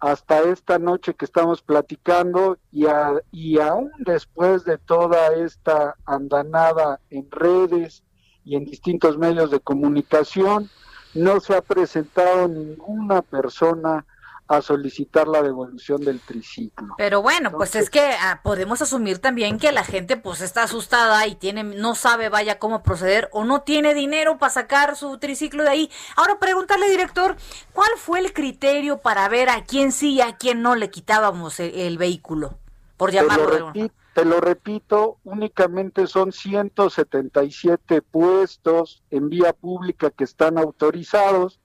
hasta 0.00 0.40
esta 0.42 0.78
noche 0.78 1.14
que 1.14 1.24
estamos 1.24 1.62
platicando 1.62 2.58
y, 2.70 2.86
a- 2.86 3.22
y 3.32 3.58
aún 3.58 3.90
después 3.98 4.64
de 4.64 4.76
toda 4.76 5.28
esta 5.34 5.96
andanada 6.04 7.00
en 7.10 7.30
redes 7.30 8.02
y 8.44 8.56
en 8.56 8.64
distintos 8.64 9.16
medios 9.16 9.50
de 9.50 9.60
comunicación, 9.60 10.68
no 11.14 11.40
se 11.40 11.54
ha 11.54 11.62
presentado 11.62 12.46
ninguna 12.48 13.22
persona 13.22 14.04
a 14.48 14.62
solicitar 14.62 15.26
la 15.26 15.42
devolución 15.42 16.00
del 16.02 16.20
triciclo. 16.20 16.94
Pero 16.96 17.22
bueno, 17.22 17.50
pues 17.52 17.74
es 17.74 17.90
que 17.90 18.00
ah, 18.20 18.40
podemos 18.42 18.80
asumir 18.80 19.18
también 19.18 19.58
que 19.58 19.72
la 19.72 19.84
gente 19.84 20.16
pues 20.16 20.40
está 20.40 20.64
asustada 20.64 21.26
y 21.26 21.34
tiene 21.34 21.64
no 21.64 21.94
sabe 21.94 22.28
vaya 22.28 22.58
cómo 22.58 22.82
proceder 22.82 23.28
o 23.32 23.44
no 23.44 23.62
tiene 23.62 23.94
dinero 23.94 24.38
para 24.38 24.50
sacar 24.50 24.96
su 24.96 25.18
triciclo 25.18 25.64
de 25.64 25.70
ahí. 25.70 25.90
Ahora 26.16 26.38
pregúntale, 26.38 26.88
director, 26.88 27.36
¿cuál 27.72 27.90
fue 27.96 28.20
el 28.20 28.32
criterio 28.32 28.98
para 28.98 29.28
ver 29.28 29.48
a 29.48 29.64
quién 29.64 29.92
sí 29.92 30.14
y 30.14 30.20
a 30.20 30.36
quién 30.36 30.62
no 30.62 30.76
le 30.76 30.90
quitábamos 30.90 31.58
el, 31.60 31.98
vehículo? 31.98 32.58
Por 32.96 33.10
llamarlo 33.10 33.46
te 33.46 33.58
lo, 33.58 33.66
repito, 33.66 33.94
te 34.14 34.24
lo 34.24 34.40
repito, 34.40 35.18
únicamente 35.24 36.06
son 36.06 36.32
177 36.32 38.00
puestos 38.02 39.02
en 39.10 39.28
vía 39.28 39.52
pública 39.52 40.10
que 40.10 40.24
están 40.24 40.56
autorizados, 40.56 41.60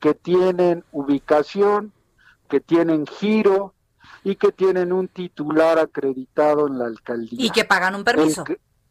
que 0.00 0.14
tienen 0.14 0.84
ubicación, 0.92 1.92
que 2.46 2.60
tienen 2.60 3.06
giro 3.06 3.74
y 4.24 4.36
que 4.36 4.52
tienen 4.52 4.92
un 4.92 5.08
titular 5.08 5.78
acreditado 5.78 6.66
en 6.66 6.78
la 6.78 6.86
alcaldía. 6.86 7.44
Y 7.44 7.50
que 7.50 7.64
pagan 7.64 7.94
un 7.94 8.04
permiso. 8.04 8.44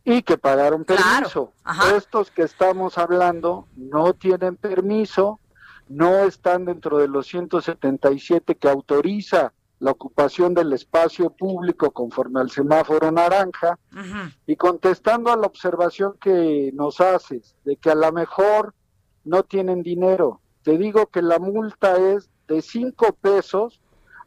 y 0.03 0.21
que 0.21 0.37
pagaron 0.37 0.85
permiso. 0.85 1.51
Estos 1.95 2.29
que 2.31 2.43
estamos 2.43 2.97
hablando 2.97 3.67
no 3.75 4.13
tienen 4.13 4.55
permiso, 4.55 5.39
no 5.89 6.25
están 6.25 6.65
dentro 6.65 6.99
de 6.99 7.07
los 7.07 7.27
177 7.27 8.55
que 8.55 8.69
autoriza 8.69 9.51
la 9.79 9.91
ocupación 9.91 10.53
del 10.53 10.73
espacio 10.73 11.31
público 11.31 11.91
conforme 11.91 12.39
al 12.39 12.49
semáforo 12.49 13.11
naranja 13.11 13.77
y 14.45 14.55
contestando 14.55 15.31
a 15.31 15.37
la 15.37 15.47
observación 15.47 16.15
que 16.19 16.71
nos 16.73 17.01
haces 17.01 17.55
de 17.65 17.75
que 17.75 17.89
a 17.89 17.95
lo 17.95 18.11
mejor 18.11 18.73
no 19.23 19.43
tienen 19.43 19.83
dinero, 19.83 20.39
te 20.63 20.77
digo 20.77 21.07
que 21.07 21.21
la 21.21 21.39
multa 21.39 21.97
es 21.97 22.29
de 22.47 22.61
cinco 22.61 23.13
pesos 23.13 23.79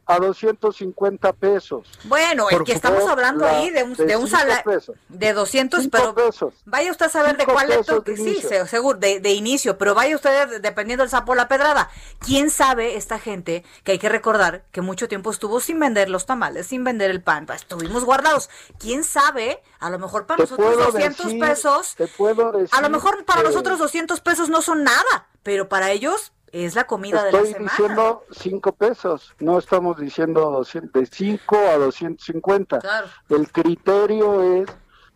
a 0.09 0.17
250 0.17 1.33
pesos. 1.33 1.87
Bueno, 2.05 2.49
el 2.49 2.63
que 2.63 2.71
estamos 2.71 3.07
hablando 3.07 3.45
ahí 3.45 3.69
de 3.69 3.83
un, 3.83 3.93
de, 3.93 4.17
un 4.17 4.27
salario 4.27 4.81
de 5.07 5.33
200, 5.33 5.87
pero 5.89 6.15
pesos. 6.15 6.55
vaya 6.65 6.89
usted 6.89 7.05
a 7.05 7.09
saber 7.09 7.37
de 7.37 7.45
cuál 7.45 7.71
es 7.71 7.85
que 8.03 8.17
sí, 8.17 8.41
seguro, 8.65 8.97
de, 8.97 9.19
de, 9.19 9.33
inicio, 9.33 9.77
pero 9.77 9.93
vaya 9.93 10.15
usted 10.15 10.61
dependiendo 10.61 11.03
del 11.03 11.11
sapo 11.11 11.35
la 11.35 11.47
pedrada. 11.47 11.91
¿Quién 12.25 12.49
sabe 12.49 12.95
esta 12.95 13.19
gente 13.19 13.63
que 13.83 13.91
hay 13.91 13.99
que 13.99 14.09
recordar 14.09 14.63
que 14.71 14.81
mucho 14.81 15.07
tiempo 15.07 15.29
estuvo 15.29 15.59
sin 15.59 15.79
vender 15.79 16.09
los 16.09 16.25
tamales, 16.25 16.65
sin 16.65 16.83
vender 16.83 17.11
el 17.11 17.21
pan, 17.21 17.45
pues, 17.45 17.61
estuvimos 17.61 18.03
guardados? 18.03 18.49
¿Quién 18.79 19.03
sabe? 19.03 19.61
A 19.79 19.91
lo 19.91 19.99
mejor 19.99 20.25
para 20.25 20.41
nosotros 20.41 20.75
200 20.75 21.33
pesos, 21.35 21.93
te 21.95 22.07
puedo 22.07 22.51
a 22.71 22.81
lo 22.81 22.89
mejor 22.89 23.25
para 23.25 23.43
nosotros 23.43 23.77
200 23.77 24.21
pesos 24.21 24.49
no 24.49 24.63
son 24.63 24.83
nada, 24.83 25.27
pero 25.43 25.69
para 25.69 25.91
ellos 25.91 26.33
es 26.51 26.75
la 26.75 26.85
comida 26.85 27.23
de 27.23 27.31
la 27.31 27.43
semana. 27.43 27.65
Estoy 27.67 27.83
diciendo 27.85 28.23
5 28.31 28.71
pesos, 28.73 29.35
no 29.39 29.57
estamos 29.57 29.99
diciendo 29.99 30.63
de 30.93 31.05
5 31.05 31.55
a 31.55 31.77
250. 31.77 32.79
Claro. 32.79 33.07
El 33.29 33.51
criterio 33.51 34.41
es 34.61 34.69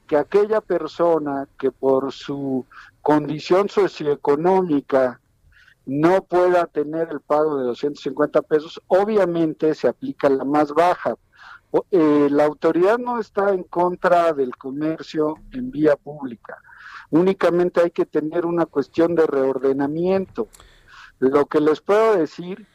que 0.08 0.18
aquella 0.18 0.62
persona 0.62 1.48
que 1.58 1.72
por 1.72 2.12
su 2.12 2.66
condición 3.02 3.70
socioeconómica 3.70 5.20
no 5.86 6.24
pueda 6.24 6.66
tener 6.68 7.10
el 7.12 7.20
pago 7.20 7.58
de 7.58 7.66
250 7.66 8.42
pesos, 8.44 8.82
obviamente 8.88 9.76
se 9.76 9.88
aplica 9.88 10.30
la 10.30 10.46
más 10.46 10.74
baja. 10.74 11.16
Eh, 11.92 12.28
la 12.30 12.46
autoridad 12.46 13.00
no 13.00 13.20
está 13.20 13.50
en 13.50 13.64
contra 13.64 14.32
del 14.34 14.56
comercio 14.56 15.36
en 15.52 15.72
vía 15.72 15.96
pública. 15.96 16.62
Únicamente 17.10 17.82
hay 17.82 17.92
que 17.92 18.06
tener 18.06 18.46
una 18.46 18.66
cuestión 18.66 19.16
de 19.16 19.26
reordenamiento. 19.26 20.48
Lo 21.32 21.46
que 21.46 21.62
les 21.62 21.80
puedo 21.80 22.18
decir 22.18 22.68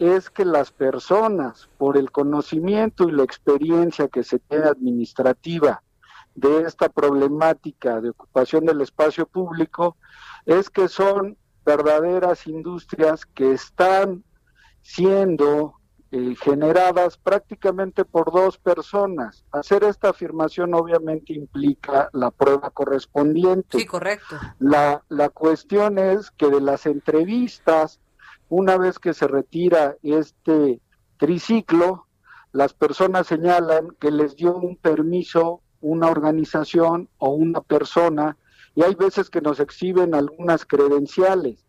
es 0.00 0.28
que 0.28 0.44
las 0.44 0.72
personas, 0.72 1.70
por 1.78 1.96
el 1.96 2.10
conocimiento 2.10 3.08
y 3.08 3.12
la 3.12 3.22
experiencia 3.22 4.08
que 4.08 4.24
se 4.24 4.40
tiene 4.40 4.64
administrativa 4.64 5.84
de 6.34 6.62
esta 6.62 6.88
problemática 6.88 8.00
de 8.00 8.10
ocupación 8.10 8.66
del 8.66 8.80
espacio 8.80 9.24
público, 9.24 9.96
es 10.46 10.68
que 10.68 10.88
son 10.88 11.36
verdaderas 11.64 12.48
industrias 12.48 13.24
que 13.24 13.52
están 13.52 14.24
siendo 14.80 15.74
eh, 16.12 16.34
generadas 16.40 17.16
prácticamente 17.16 18.04
por 18.04 18.30
dos 18.30 18.58
personas. 18.58 19.44
Hacer 19.50 19.82
esta 19.82 20.10
afirmación 20.10 20.74
obviamente 20.74 21.32
implica 21.32 22.10
la 22.12 22.30
prueba 22.30 22.70
correspondiente. 22.70 23.78
Sí, 23.78 23.86
correcto. 23.86 24.36
La, 24.58 25.02
la 25.08 25.30
cuestión 25.30 25.98
es 25.98 26.30
que 26.30 26.50
de 26.50 26.60
las 26.60 26.86
entrevistas, 26.86 27.98
una 28.48 28.76
vez 28.76 28.98
que 28.98 29.14
se 29.14 29.26
retira 29.26 29.96
este 30.02 30.80
triciclo, 31.16 32.06
las 32.52 32.74
personas 32.74 33.26
señalan 33.26 33.96
que 33.98 34.10
les 34.10 34.36
dio 34.36 34.54
un 34.54 34.76
permiso 34.76 35.62
una 35.82 36.08
organización 36.08 37.08
o 37.18 37.30
una 37.30 37.60
persona 37.60 38.36
y 38.74 38.82
hay 38.82 38.94
veces 38.94 39.28
que 39.28 39.40
nos 39.40 39.60
exhiben 39.60 40.14
algunas 40.14 40.64
credenciales 40.64 41.66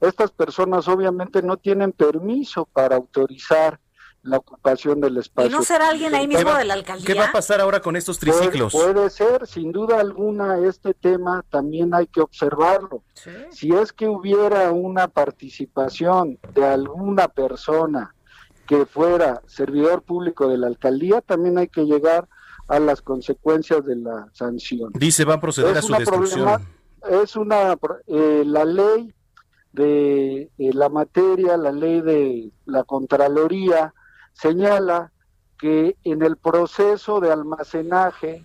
estas 0.00 0.30
personas 0.30 0.88
obviamente 0.88 1.42
no 1.42 1.56
tienen 1.56 1.92
permiso 1.92 2.66
para 2.66 2.96
autorizar 2.96 3.80
la 4.22 4.38
ocupación 4.38 5.00
del 5.00 5.16
espacio. 5.16 5.50
¿Y 5.50 5.52
no 5.52 5.62
será 5.62 5.88
alguien 5.88 6.14
ahí 6.14 6.26
mismo 6.26 6.52
de 6.54 6.64
la 6.64 6.74
alcaldía? 6.74 7.06
¿Qué 7.06 7.14
va 7.14 7.26
a 7.26 7.32
pasar 7.32 7.60
ahora 7.60 7.80
con 7.80 7.96
estos 7.96 8.18
triciclos? 8.18 8.72
Puede, 8.72 9.10
ser, 9.10 9.46
sin 9.46 9.72
duda 9.72 10.00
alguna, 10.00 10.58
este 10.58 10.94
tema 10.94 11.44
también 11.50 11.94
hay 11.94 12.06
que 12.06 12.20
observarlo. 12.20 13.02
Si 13.50 13.72
es 13.72 13.92
que 13.92 14.08
hubiera 14.08 14.70
una 14.72 15.08
participación 15.08 16.38
de 16.54 16.64
alguna 16.64 17.28
persona 17.28 18.14
que 18.66 18.86
fuera 18.86 19.40
servidor 19.46 20.02
público 20.02 20.48
de 20.48 20.58
la 20.58 20.66
alcaldía, 20.66 21.20
también 21.20 21.58
hay 21.58 21.68
que 21.68 21.84
llegar 21.84 22.28
a 22.68 22.78
las 22.78 23.00
consecuencias 23.00 23.84
de 23.86 23.96
la 23.96 24.28
sanción. 24.32 24.92
Dice, 24.94 25.24
va 25.24 25.34
a 25.34 25.40
proceder 25.40 25.78
a 25.78 25.82
su 25.82 25.92
destrucción. 25.94 26.66
Es 27.10 27.36
una, 27.36 27.78
eh, 28.06 28.42
la 28.44 28.64
ley 28.64 29.14
de 29.78 30.50
la 30.58 30.88
materia, 30.88 31.56
la 31.56 31.70
ley 31.70 32.00
de 32.00 32.50
la 32.66 32.82
Contraloría, 32.82 33.94
señala 34.32 35.12
que 35.58 35.96
en 36.04 36.22
el 36.22 36.36
proceso 36.36 37.20
de 37.20 37.32
almacenaje 37.32 38.44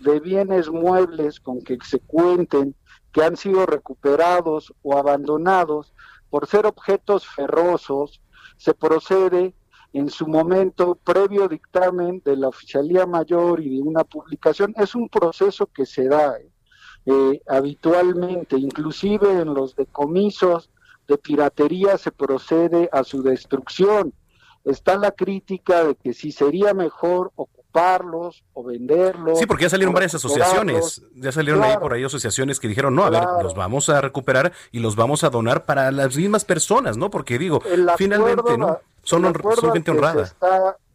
de 0.00 0.20
bienes 0.20 0.70
muebles 0.70 1.40
con 1.40 1.62
que 1.62 1.78
se 1.82 2.00
cuenten 2.00 2.74
que 3.12 3.22
han 3.22 3.36
sido 3.36 3.64
recuperados 3.64 4.74
o 4.82 4.98
abandonados 4.98 5.94
por 6.30 6.46
ser 6.46 6.66
objetos 6.66 7.26
ferrosos, 7.26 8.20
se 8.56 8.74
procede 8.74 9.54
en 9.92 10.10
su 10.10 10.26
momento 10.26 10.96
previo 10.96 11.48
dictamen 11.48 12.20
de 12.24 12.36
la 12.36 12.48
Oficialía 12.48 13.06
Mayor 13.06 13.60
y 13.60 13.76
de 13.76 13.82
una 13.82 14.04
publicación. 14.04 14.74
Es 14.76 14.94
un 14.94 15.08
proceso 15.08 15.66
que 15.66 15.86
se 15.86 16.08
da. 16.08 16.36
¿eh? 16.36 16.50
Eh, 17.06 17.40
habitualmente, 17.46 18.56
inclusive 18.56 19.30
en 19.40 19.54
los 19.54 19.76
decomisos 19.76 20.70
de 21.06 21.18
piratería 21.18 21.98
se 21.98 22.10
procede 22.10 22.88
a 22.92 23.04
su 23.04 23.22
destrucción. 23.22 24.12
Está 24.64 24.96
la 24.96 25.10
crítica 25.10 25.84
de 25.84 25.94
que 25.94 26.14
si 26.14 26.32
sería 26.32 26.72
mejor 26.72 27.32
ocuparlos 27.36 28.44
o 28.54 28.64
venderlos. 28.64 29.38
Sí, 29.38 29.46
porque 29.46 29.64
ya 29.64 29.70
salieron 29.70 29.92
varias 29.92 30.14
asociaciones, 30.14 31.02
ya 31.14 31.32
salieron 31.32 31.62
ahí 31.62 31.76
por 31.76 31.92
ahí 31.92 32.04
asociaciones 32.04 32.60
que 32.60 32.68
dijeron, 32.68 32.94
no, 32.94 33.04
a 33.04 33.10
ver, 33.10 33.24
los 33.42 33.54
vamos 33.54 33.88
a 33.90 34.00
recuperar 34.00 34.52
y 34.72 34.78
los 34.78 34.96
vamos 34.96 35.24
a 35.24 35.30
donar 35.30 35.66
para 35.66 35.90
las 35.90 36.16
mismas 36.16 36.44
personas, 36.44 36.96
¿no? 36.96 37.10
Porque 37.10 37.38
digo, 37.38 37.60
finalmente, 37.98 38.56
¿no? 38.56 38.78
Son, 39.02 39.22
son 39.56 39.72
gente 39.72 39.90
honrada. 39.90 40.34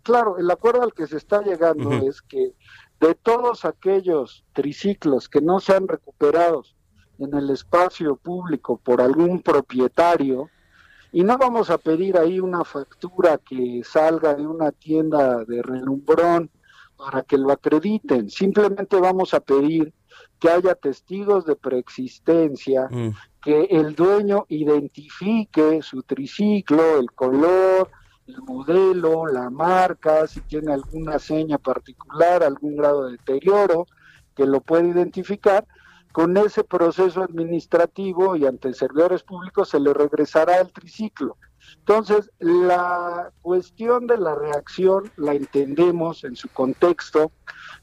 claro, 0.01 0.37
el 0.39 0.49
acuerdo 0.49 0.81
al 0.81 0.93
que 0.93 1.05
se 1.05 1.17
está 1.17 1.43
llegando 1.43 1.91
es 2.07 2.23
que 2.23 2.53
de 2.99 3.15
todos 3.15 3.65
aquellos 3.65 4.43
triciclos 4.53 5.29
que 5.29 5.41
no 5.41 5.59
se 5.59 5.73
han 5.73 5.87
recuperado 5.87 6.63
en 7.19 7.35
el 7.35 7.49
espacio 7.49 8.15
público 8.15 8.79
por 8.83 9.01
algún 9.01 9.41
propietario, 9.41 10.49
y 11.11 11.23
no 11.23 11.37
vamos 11.37 11.69
a 11.69 11.77
pedir 11.77 12.17
ahí 12.17 12.39
una 12.39 12.63
factura 12.63 13.37
que 13.37 13.81
salga 13.83 14.35
de 14.35 14.45
una 14.45 14.71
tienda 14.71 15.43
de 15.43 15.61
relumbrón 15.61 16.49
para 16.97 17.23
que 17.23 17.37
lo 17.37 17.51
acrediten, 17.51 18.29
simplemente 18.29 18.97
vamos 18.97 19.33
a 19.33 19.39
pedir 19.39 19.93
que 20.39 20.49
haya 20.49 20.75
testigos 20.75 21.45
de 21.45 21.55
preexistencia, 21.55 22.87
mm. 22.89 23.09
que 23.41 23.63
el 23.63 23.95
dueño 23.95 24.45
identifique 24.49 25.81
su 25.81 26.03
triciclo, 26.03 26.99
el 26.99 27.11
color, 27.11 27.89
el 28.27 28.41
modelo, 28.43 29.25
la 29.25 29.49
marca, 29.49 30.27
si 30.27 30.41
tiene 30.41 30.73
alguna 30.73 31.19
seña 31.19 31.57
particular, 31.57 32.43
algún 32.43 32.75
grado 32.75 33.05
de 33.05 33.13
deterioro, 33.13 33.87
que 34.35 34.45
lo 34.45 34.61
pueda 34.61 34.87
identificar. 34.87 35.65
Con 36.11 36.35
ese 36.37 36.63
proceso 36.63 37.21
administrativo 37.21 38.35
y 38.35 38.45
ante 38.45 38.73
servidores 38.73 39.23
públicos 39.23 39.69
se 39.69 39.79
le 39.79 39.93
regresará 39.93 40.59
el 40.59 40.71
triciclo. 40.71 41.37
Entonces, 41.77 42.31
la 42.39 43.31
cuestión 43.41 44.07
de 44.07 44.17
la 44.17 44.33
reacción 44.33 45.11
la 45.17 45.33
entendemos 45.33 46.23
en 46.23 46.35
su 46.35 46.49
contexto, 46.49 47.31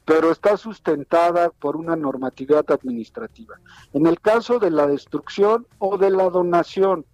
pero 0.03 0.31
está 0.31 0.57
sustentada 0.57 1.49
por 1.51 1.77
una 1.77 1.95
normatividad 1.95 2.69
administrativa. 2.69 3.55
En 3.93 4.07
el 4.07 4.19
caso 4.19 4.59
de 4.59 4.71
la 4.71 4.87
destrucción 4.87 5.65
o 5.79 5.97
de 5.97 6.09
la 6.09 6.29
donación, 6.29 7.05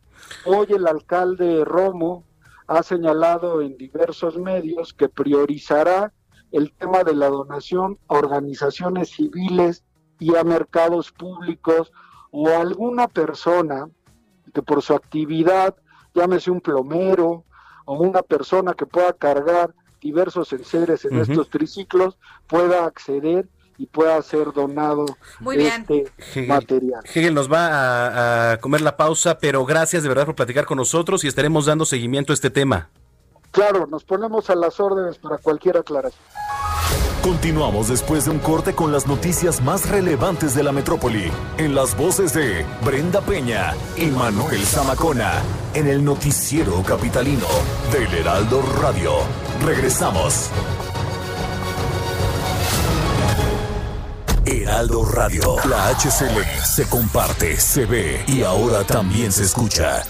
hoy 0.46 0.68
el 0.70 0.88
alcalde 0.88 1.64
Romo 1.64 2.24
ha 2.68 2.82
señalado 2.82 3.62
en 3.62 3.78
diversos 3.78 4.38
medios 4.38 4.94
que 4.94 5.10
priorizará 5.10 6.12
el 6.52 6.72
tema 6.72 7.04
de 7.04 7.16
la 7.16 7.30
donación 7.30 8.00
a 8.08 8.16
organizaciones 8.16 9.10
civiles 9.10 9.84
y 10.20 10.36
a 10.36 10.44
mercados 10.44 11.12
públicos 11.12 11.92
o 12.32 12.48
a 12.50 12.62
alguna 12.62 13.08
persona 13.08 13.90
que 14.54 14.62
por 14.62 14.82
su 14.82 14.94
actividad, 14.94 15.76
llámese 16.14 16.52
un 16.52 16.62
plomero 16.62 17.44
o 17.86 17.94
una 18.00 18.22
persona 18.22 18.74
que 18.74 18.86
pueda 18.86 19.14
cargar 19.14 19.74
diversos 20.02 20.52
enseres 20.54 21.06
en 21.06 21.20
estos 21.20 21.50
triciclos, 21.50 22.18
pueda 22.48 22.86
acceder 22.86 23.48
y 23.78 23.88
pueda 23.88 24.22
ser 24.22 24.54
donado 24.54 25.06
este 25.52 26.12
material. 26.48 27.02
Hegel 27.06 27.34
nos 27.34 27.52
va 27.52 28.52
a, 28.52 28.58
comer 28.58 28.82
la 28.82 28.98
pausa, 28.98 29.40
pero 29.40 29.66
gracias 29.66 30.04
de 30.04 30.10
verdad 30.10 30.26
por 30.26 30.36
platicar 30.36 30.66
con 30.66 30.78
nosotros 30.78 31.24
y 31.24 31.28
estaremos 31.28 31.66
dando 31.66 31.86
seguimiento 31.86 32.34
a 32.34 32.36
este 32.36 32.50
tema. 32.50 32.90
Claro, 33.52 33.88
nos 33.88 34.04
ponemos 34.04 34.50
a 34.50 34.56
las 34.56 34.80
órdenes 34.80 35.18
para 35.18 35.38
cualquier 35.38 35.78
aclaración. 35.78 36.24
Continuamos 37.24 37.88
después 37.88 38.26
de 38.26 38.32
un 38.32 38.40
corte 38.40 38.76
con 38.76 38.92
las 38.92 39.08
noticias 39.08 39.62
más 39.62 39.90
relevantes 39.90 40.56
de 40.56 40.62
la 40.62 40.74
metrópoli, 40.74 41.32
en 41.58 41.74
las 41.74 41.96
voces 41.96 42.34
de 42.34 42.66
Brenda 42.84 43.22
Peña 43.22 43.74
y 43.96 44.08
Manuel 44.08 44.60
Zamacona, 44.66 45.42
en 45.74 45.88
el 45.88 46.04
noticiero 46.04 46.84
capitalino 46.84 47.48
del 47.94 48.14
Heraldo 48.14 48.62
Radio. 48.82 49.14
Regresamos. 49.64 50.50
Heraldo 54.46 55.06
Radio, 55.06 55.56
la 55.70 55.96
HCL 55.96 56.44
se 56.66 56.90
comparte, 56.90 57.58
se 57.58 57.86
ve 57.86 58.22
y 58.28 58.44
ahora 58.44 58.84
también 58.84 59.32
se 59.32 59.44
escucha. 59.44 60.04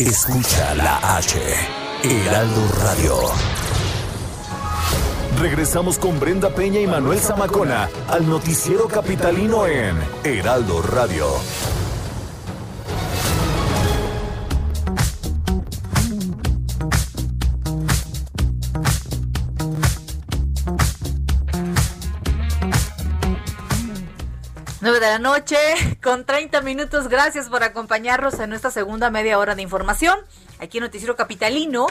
Escucha 0.00 0.74
la 0.76 1.18
H. 1.18 1.38
Heraldo 2.04 2.68
Radio. 2.82 3.16
Regresamos 5.38 5.98
con 5.98 6.18
Brenda 6.18 6.48
Peña 6.48 6.80
y 6.80 6.86
Manuel 6.86 7.18
Zamacona 7.18 7.90
al 8.08 8.26
noticiero 8.26 8.88
capitalino 8.88 9.66
en 9.66 9.98
Heraldo 10.24 10.80
Radio. 10.80 11.26
De 25.00 25.06
la 25.06 25.18
noche 25.18 25.56
con 26.02 26.24
30 26.24 26.60
minutos. 26.60 27.08
Gracias 27.08 27.48
por 27.48 27.62
acompañarnos 27.64 28.38
en 28.38 28.50
nuestra 28.50 28.70
segunda 28.70 29.10
media 29.10 29.38
hora 29.38 29.54
de 29.54 29.62
información 29.62 30.16
aquí 30.60 30.78
en 30.78 30.84
Noticiero 30.84 31.16
Capitalino. 31.16 31.86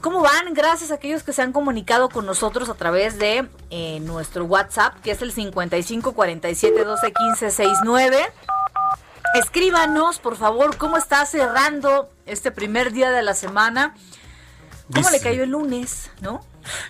¿Cómo 0.00 0.20
van? 0.20 0.54
Gracias 0.54 0.90
a 0.90 0.94
aquellos 0.94 1.22
que 1.22 1.32
se 1.32 1.42
han 1.42 1.52
comunicado 1.52 2.08
con 2.08 2.26
nosotros 2.26 2.68
a 2.68 2.74
través 2.74 3.18
de 3.18 3.48
eh, 3.70 4.00
nuestro 4.00 4.44
WhatsApp, 4.44 5.00
que 5.02 5.10
es 5.10 5.22
el 5.22 5.32
55 5.32 6.12
47 6.12 6.84
12 6.84 7.12
15 7.12 7.50
69. 7.50 8.32
Escríbanos, 9.34 10.18
por 10.18 10.36
favor, 10.36 10.76
cómo 10.76 10.96
está 10.96 11.24
cerrando 11.24 12.10
este 12.26 12.50
primer 12.50 12.92
día 12.92 13.10
de 13.10 13.22
la 13.22 13.34
semana. 13.34 13.94
¿Cómo 14.92 15.10
le 15.10 15.20
cayó 15.20 15.42
el 15.44 15.50
lunes, 15.50 16.10
no? 16.20 16.44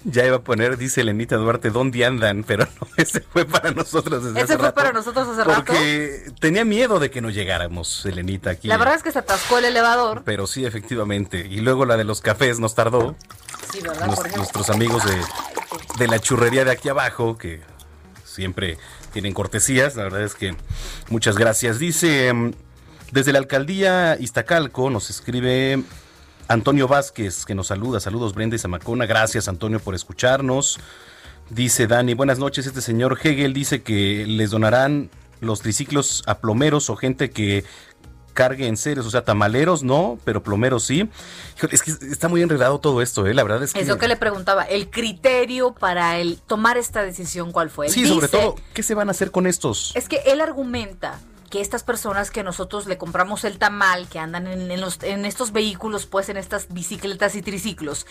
Ya 0.04 0.26
iba 0.26 0.36
a 0.36 0.40
poner, 0.40 0.76
dice 0.76 1.04
Lenita 1.04 1.36
Duarte, 1.36 1.70
¿dónde 1.70 2.04
andan? 2.04 2.44
Pero 2.46 2.66
no, 2.80 2.86
ese 2.96 3.20
fue 3.20 3.44
para 3.44 3.70
nosotros 3.70 4.24
desde 4.24 4.40
Ese 4.40 4.58
fue 4.58 4.72
para 4.72 4.92
nosotros 4.92 5.28
hace 5.28 5.44
rato. 5.44 5.64
Porque 5.64 6.32
tenía 6.40 6.64
miedo 6.64 6.98
de 6.98 7.10
que 7.10 7.20
no 7.20 7.30
llegáramos, 7.30 8.04
Elenita, 8.06 8.50
aquí. 8.50 8.68
La 8.68 8.76
verdad 8.76 8.96
es 8.96 9.02
que 9.02 9.12
se 9.12 9.18
atascó 9.18 9.58
el 9.58 9.66
elevador. 9.66 10.22
Pero 10.24 10.46
sí, 10.46 10.64
efectivamente. 10.64 11.46
Y 11.48 11.60
luego 11.60 11.84
la 11.84 11.96
de 11.96 12.04
los 12.04 12.20
cafés 12.20 12.58
nos 12.58 12.74
tardó. 12.74 13.16
Sí, 13.72 13.80
¿verdad? 13.80 14.08
nuestros 14.36 14.70
amigos 14.70 15.04
de, 15.04 15.16
de 15.98 16.08
la 16.08 16.18
churrería 16.18 16.64
de 16.64 16.72
aquí 16.72 16.88
abajo, 16.88 17.38
que 17.38 17.60
siempre 18.24 18.78
tienen 19.12 19.34
cortesías. 19.34 19.96
La 19.96 20.04
verdad 20.04 20.22
es 20.22 20.34
que 20.34 20.56
muchas 21.08 21.36
gracias. 21.36 21.78
Dice, 21.78 22.32
mm, 22.32 22.52
desde 23.12 23.32
la 23.32 23.38
alcaldía 23.38 24.16
Iztacalco 24.18 24.90
nos 24.90 25.10
escribe 25.10 25.82
Antonio 26.50 26.88
Vázquez, 26.88 27.44
que 27.44 27.54
nos 27.54 27.68
saluda. 27.68 28.00
Saludos, 28.00 28.34
Brenda 28.34 28.56
y 28.56 28.58
Zamacona. 28.58 29.06
Gracias, 29.06 29.46
Antonio, 29.46 29.78
por 29.78 29.94
escucharnos. 29.94 30.80
Dice 31.48 31.86
Dani, 31.86 32.14
buenas 32.14 32.40
noches. 32.40 32.66
Este 32.66 32.80
señor 32.80 33.16
Hegel 33.22 33.52
dice 33.52 33.82
que 33.82 34.26
les 34.26 34.50
donarán 34.50 35.10
los 35.40 35.60
triciclos 35.60 36.24
a 36.26 36.38
plomeros 36.38 36.90
o 36.90 36.96
gente 36.96 37.30
que 37.30 37.64
cargue 38.34 38.66
en 38.66 38.76
seres, 38.76 39.06
o 39.06 39.10
sea, 39.10 39.22
tamaleros 39.22 39.84
no, 39.84 40.18
pero 40.24 40.42
plomeros 40.42 40.82
sí. 40.84 41.08
Es 41.70 41.82
que 41.82 41.92
está 42.10 42.26
muy 42.26 42.42
enredado 42.42 42.80
todo 42.80 43.00
esto, 43.00 43.28
¿eh? 43.28 43.34
La 43.34 43.44
verdad 43.44 43.62
es 43.62 43.72
que... 43.72 43.80
Eso 43.80 43.96
que 43.96 44.08
le 44.08 44.16
preguntaba, 44.16 44.64
el 44.64 44.90
criterio 44.90 45.72
para 45.72 46.18
el 46.18 46.38
tomar 46.38 46.78
esta 46.78 47.02
decisión, 47.02 47.52
¿cuál 47.52 47.70
fue? 47.70 47.88
sí, 47.90 48.06
sobre 48.06 48.26
todo, 48.26 48.56
¿qué 48.74 48.82
se 48.82 48.94
van 48.94 49.06
a 49.06 49.12
hacer 49.12 49.30
con 49.30 49.46
estos? 49.46 49.92
Es 49.94 50.08
que 50.08 50.16
él 50.26 50.40
argumenta 50.40 51.20
que 51.50 51.60
estas 51.60 51.82
personas 51.82 52.30
que 52.30 52.44
nosotros 52.44 52.86
le 52.86 52.96
compramos 52.96 53.44
el 53.44 53.58
tamal, 53.58 54.08
que 54.08 54.20
andan 54.20 54.46
en, 54.46 54.70
estos 55.26 55.52
vehículos, 55.52 56.06
pues 56.06 56.28
en 56.28 56.36
estas 56.36 56.72
bicicletas 56.72 57.34
y 57.34 57.42
triciclos, 57.42 58.06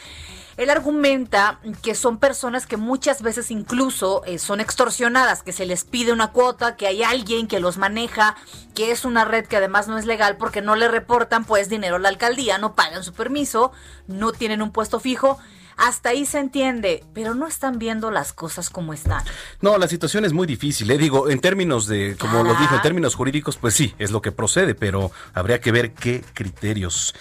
él 0.57 0.69
argumenta 0.69 1.59
que 1.81 1.95
son 1.95 2.17
personas 2.17 2.67
que 2.67 2.75
muchas 2.75 3.21
veces 3.21 3.49
incluso 3.49 4.23
eh, 4.25 4.39
son 4.39 4.59
extorsionadas, 4.59 5.41
que 5.41 5.53
se 5.53 5.65
les 5.65 5.85
pide 5.85 6.11
una 6.11 6.33
cuota, 6.33 6.75
que 6.75 6.85
hay 6.85 7.01
alguien 7.01 7.47
que 7.47 7.61
los 7.61 7.77
maneja, 7.77 8.35
que 8.75 8.91
es 8.91 9.05
una 9.05 9.23
red 9.23 9.45
que 9.45 9.55
además 9.55 9.87
no 9.87 9.97
es 9.97 10.05
legal 10.05 10.35
porque 10.35 10.61
no 10.61 10.75
le 10.75 10.89
reportan 10.89 11.45
pues 11.45 11.69
dinero 11.69 11.95
a 11.95 11.99
la 11.99 12.09
alcaldía, 12.09 12.57
no 12.57 12.75
pagan 12.75 13.05
su 13.05 13.13
permiso, 13.13 13.71
no 14.07 14.33
tienen 14.33 14.61
un 14.61 14.71
puesto 14.71 14.99
fijo 14.99 15.39
hasta 15.79 16.09
ahí 16.09 16.25
se 16.25 16.39
entiende, 16.39 17.03
pero 17.13 17.33
no 17.33 17.47
están 17.47 17.79
viendo 17.79 18.11
las 18.11 18.33
cosas 18.33 18.69
como 18.69 18.93
están. 18.93 19.23
No, 19.61 19.77
la 19.77 19.87
situación 19.87 20.25
es 20.25 20.33
muy 20.33 20.45
difícil. 20.45 20.87
Le 20.87 20.95
¿eh? 20.95 20.97
digo, 20.97 21.29
en 21.29 21.39
términos 21.39 21.87
de, 21.87 22.15
como 22.19 22.43
lo 22.43 22.53
dijo, 22.55 22.75
en 22.75 22.81
términos 22.81 23.15
jurídicos, 23.15 23.57
pues 23.57 23.73
sí, 23.73 23.95
es 23.97 24.11
lo 24.11 24.21
que 24.21 24.31
procede, 24.31 24.75
pero 24.75 25.11
habría 25.33 25.61
que 25.61 25.71
ver 25.71 25.93
qué 25.93 26.23
criterios. 26.33 27.15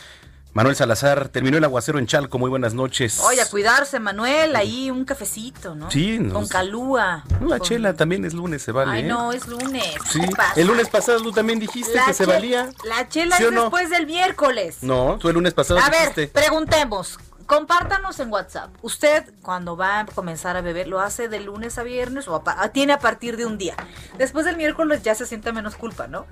Manuel 0.54 0.74
Salazar, 0.74 1.28
terminó 1.28 1.56
el 1.56 1.62
aguacero 1.62 2.00
en 2.00 2.08
Chalco, 2.08 2.36
muy 2.36 2.50
buenas 2.50 2.74
noches. 2.74 3.20
Oye, 3.20 3.40
a 3.40 3.48
cuidarse, 3.48 4.00
Manuel, 4.00 4.56
ahí 4.56 4.90
un 4.90 5.04
cafecito, 5.04 5.76
¿no? 5.76 5.88
Sí. 5.88 6.18
Con 6.32 6.48
calúa. 6.48 7.22
La 7.46 7.60
chela 7.60 7.94
también 7.94 8.24
es 8.24 8.34
lunes, 8.34 8.62
se 8.62 8.72
vale. 8.72 8.90
Ay, 8.90 9.00
¿eh? 9.02 9.04
no, 9.04 9.30
es 9.30 9.46
lunes. 9.46 9.84
Sí. 10.10 10.20
El 10.56 10.66
lunes 10.66 10.88
pasado 10.88 11.20
tú 11.20 11.30
también 11.30 11.60
dijiste 11.60 12.00
que 12.04 12.12
se 12.12 12.26
valía. 12.26 12.70
La 12.82 13.08
chela 13.08 13.36
es 13.36 13.50
después 13.50 13.90
del 13.90 14.06
miércoles. 14.06 14.78
No, 14.80 15.16
tú 15.20 15.28
el 15.28 15.34
lunes 15.34 15.54
pasado 15.54 15.78
A 15.78 15.90
ver, 15.90 16.28
preguntemos, 16.32 17.20
compártanos 17.48 18.20
en 18.20 18.30
WhatsApp. 18.30 18.70
Usted, 18.82 19.24
cuando 19.42 19.76
va 19.76 20.00
a 20.00 20.06
comenzar 20.06 20.56
a 20.56 20.60
beber, 20.60 20.86
¿lo 20.86 21.00
hace 21.00 21.28
de 21.28 21.40
lunes 21.40 21.78
a 21.78 21.82
viernes 21.82 22.28
o 22.28 22.44
tiene 22.72 22.92
a 22.92 22.98
partir 23.00 23.36
de 23.36 23.46
un 23.46 23.56
día? 23.58 23.74
Después 24.18 24.44
del 24.44 24.56
miércoles 24.56 25.02
ya 25.02 25.14
se 25.16 25.26
siente 25.26 25.50
menos 25.52 25.74
culpa, 25.74 26.06
¿no? 26.06 26.26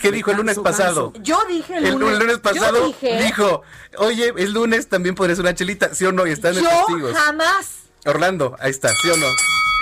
¿Qué 0.00 0.10
dijo 0.10 0.30
el 0.30 0.38
lunes 0.38 0.58
pasado? 0.58 1.12
Yo 1.20 1.44
dije 1.46 1.76
el 1.76 1.90
lunes. 1.90 2.12
El 2.12 2.18
lunes 2.20 2.38
pasado 2.38 2.94
dijo, 3.00 3.62
oye, 3.98 4.32
el 4.36 4.52
lunes 4.52 4.88
también 4.88 5.16
podría 5.16 5.34
ser 5.34 5.44
una 5.44 5.54
chelita, 5.54 5.94
¿sí 5.94 6.06
o 6.06 6.12
no? 6.12 6.26
Y 6.26 6.30
están 6.30 6.56
en 6.56 6.64
testigos. 6.64 7.14
jamás. 7.14 7.80
Orlando, 8.04 8.56
ahí 8.60 8.70
está, 8.70 8.88
¿sí 8.88 9.10
o 9.10 9.16
no? 9.16 9.26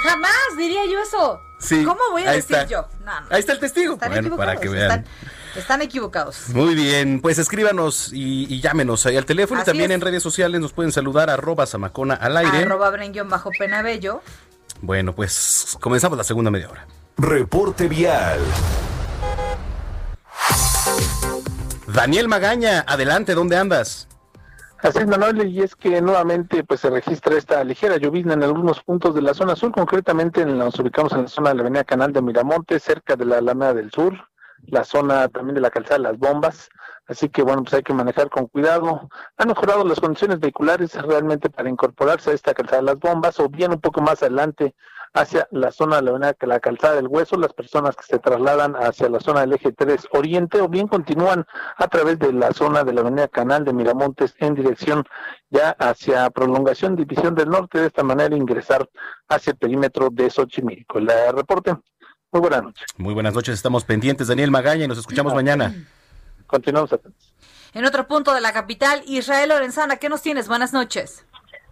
Jamás 0.03 0.57
diría 0.57 0.87
yo 0.87 0.98
eso. 1.00 1.40
Sí. 1.61 1.85
¿Cómo 1.85 2.00
voy 2.11 2.24
a 2.24 2.33
decir 2.33 2.57
yo? 2.68 2.88
Ahí 3.29 3.40
está 3.40 3.53
el 3.53 3.61
testigo. 3.61 3.98
bueno, 3.98 4.37
para 4.37 4.57
que 4.57 4.68
vean. 4.70 4.90
Están 4.90 5.05
equivocados. 5.83 6.49
Muy 6.51 6.75
bien, 6.75 7.21
pues 7.21 7.38
escríbanos 7.38 8.11
y, 8.12 8.61
llámenos 8.61 9.07
ahí 9.07 9.17
al 9.17 9.25
teléfono 9.25 9.61
y 9.61 9.64
también 9.64 9.90
en 9.90 10.01
redes 10.01 10.23
sociales 10.23 10.61
nos 10.61 10.73
pueden 10.73 10.93
saludar 10.93 11.31
arroba 11.31 11.67
Samacona 11.67 12.14
al 12.14 12.37
aire. 12.37 12.59
Arroba 12.59 12.93
bajo 13.27 13.51
penabello. 13.59 14.23
Bueno, 14.81 15.14
pues 15.14 15.77
comenzamos 15.81 16.19
la 16.19 16.25
segunda 16.25 16.51
media 16.51 16.69
hora. 16.71 16.87
Reporte 17.17 17.88
vial. 17.88 18.40
Daniel 21.87 22.29
Magaña, 22.29 22.85
adelante, 22.87 23.35
¿dónde 23.35 23.57
andas? 23.57 24.09
Así 24.85 24.99
es, 24.99 25.07
Manuel, 25.07 25.49
y 25.49 25.62
es 25.62 25.75
que 25.77 26.03
nuevamente 26.03 26.62
pues 26.62 26.81
se 26.81 26.90
registra 26.90 27.38
esta 27.38 27.64
ligera 27.64 27.97
llovizna 27.97 28.35
en 28.35 28.43
algunos 28.43 28.83
puntos 28.83 29.14
de 29.14 29.23
la 29.23 29.33
zona 29.33 29.57
sur, 29.57 29.73
concretamente 29.73 30.45
nos 30.45 30.79
ubicamos 30.79 31.12
en 31.14 31.23
la 31.23 31.29
zona 31.29 31.49
de 31.51 31.55
la 31.55 31.62
avenida 31.62 31.85
Canal 31.85 32.12
de 32.12 32.21
Miramonte, 32.21 32.79
cerca 32.79 33.17
de 33.17 33.25
la 33.25 33.38
Alameda 33.38 33.73
del 33.73 33.90
Sur, 33.90 34.29
la 34.66 34.85
zona 34.85 35.29
también 35.29 35.55
de 35.55 35.61
la 35.61 35.70
calzada 35.70 35.98
Las 35.98 36.18
Bombas, 36.18 36.68
así 37.07 37.29
que 37.29 37.42
bueno, 37.42 37.62
pues 37.62 37.74
hay 37.74 37.83
que 37.83 37.94
manejar 37.94 38.31
con 38.31 38.46
cuidado. 38.46 39.09
Han 39.37 39.48
mejorado 39.48 39.85
las 39.85 40.00
condiciones 40.00 40.40
vehiculares 40.40 40.94
realmente 41.03 41.50
para 41.50 41.68
incorporarse 41.68 42.31
a 42.31 42.35
esta 42.35 42.55
calzada 42.55 42.83
Las 42.83 42.98
Bombas 42.98 43.38
o 43.40 43.48
bien 43.48 43.72
un 43.72 43.81
poco 43.81 44.00
más 44.00 44.22
adelante 44.22 44.74
hacia 45.14 45.46
la 45.53 45.70
zona 45.70 46.03
de 46.03 46.11
la, 46.11 46.37
la 46.40 46.61
calzada 46.61 46.96
del 46.96 47.07
hueso, 47.07 47.37
las 47.37 47.53
personas 47.53 47.94
que 47.94 48.03
se 48.03 48.18
trasladan 48.18 48.74
hacia 48.74 49.09
la 49.09 49.20
zona 49.20 49.42
del 49.42 49.53
eje 49.53 49.72
3 49.72 50.09
oriente 50.11 50.61
o 50.61 50.68
bien 50.68 50.88
continúan 50.88 51.46
a 51.77 51.87
través 51.87 52.18
de 52.18 52.33
la 52.33 52.53
zona 52.53 52.83
de 52.83 52.92
la 52.92 53.03
avenida 53.03 53.29
Canal 53.29 53.64
de 53.64 53.72
Miramontes 53.72 54.35
en 54.38 54.55
dirección 54.55 55.05
ya 55.50 55.70
hacia 55.79 56.29
prolongación 56.31 56.96
división 56.96 57.37
del 57.37 57.48
norte, 57.48 57.79
de 57.79 57.87
esta 57.87 58.03
manera 58.03 58.37
ingresar 58.37 58.88
hacia 59.29 59.53
el 59.53 59.57
perímetro 59.57 60.09
de 60.11 60.29
Xochimilco. 60.29 60.98
La 60.98 61.31
reporte, 61.31 61.77
muy 62.35 62.40
buenas 62.40 62.64
noches. 62.64 62.87
Muy 62.99 63.14
buenas 63.14 63.35
noches, 63.35 63.55
estamos 63.55 63.85
pendientes. 63.85 64.27
Daniel 64.27 64.51
Magaña 64.51 64.85
y 64.85 64.88
nos 64.88 64.99
escuchamos 64.99 65.35
mañana. 65.35 65.73
Continuamos 66.49 66.92
atentos. 66.92 67.33
En 67.75 67.85
otro 67.85 68.09
punto 68.09 68.35
de 68.35 68.40
la 68.40 68.53
capital, 68.53 69.03
Israel 69.07 69.51
Lorenzana, 69.51 69.99
¿qué 69.99 70.09
nos 70.09 70.20
tienes? 70.23 70.49
Buenas 70.49 70.73
noches. 70.73 71.25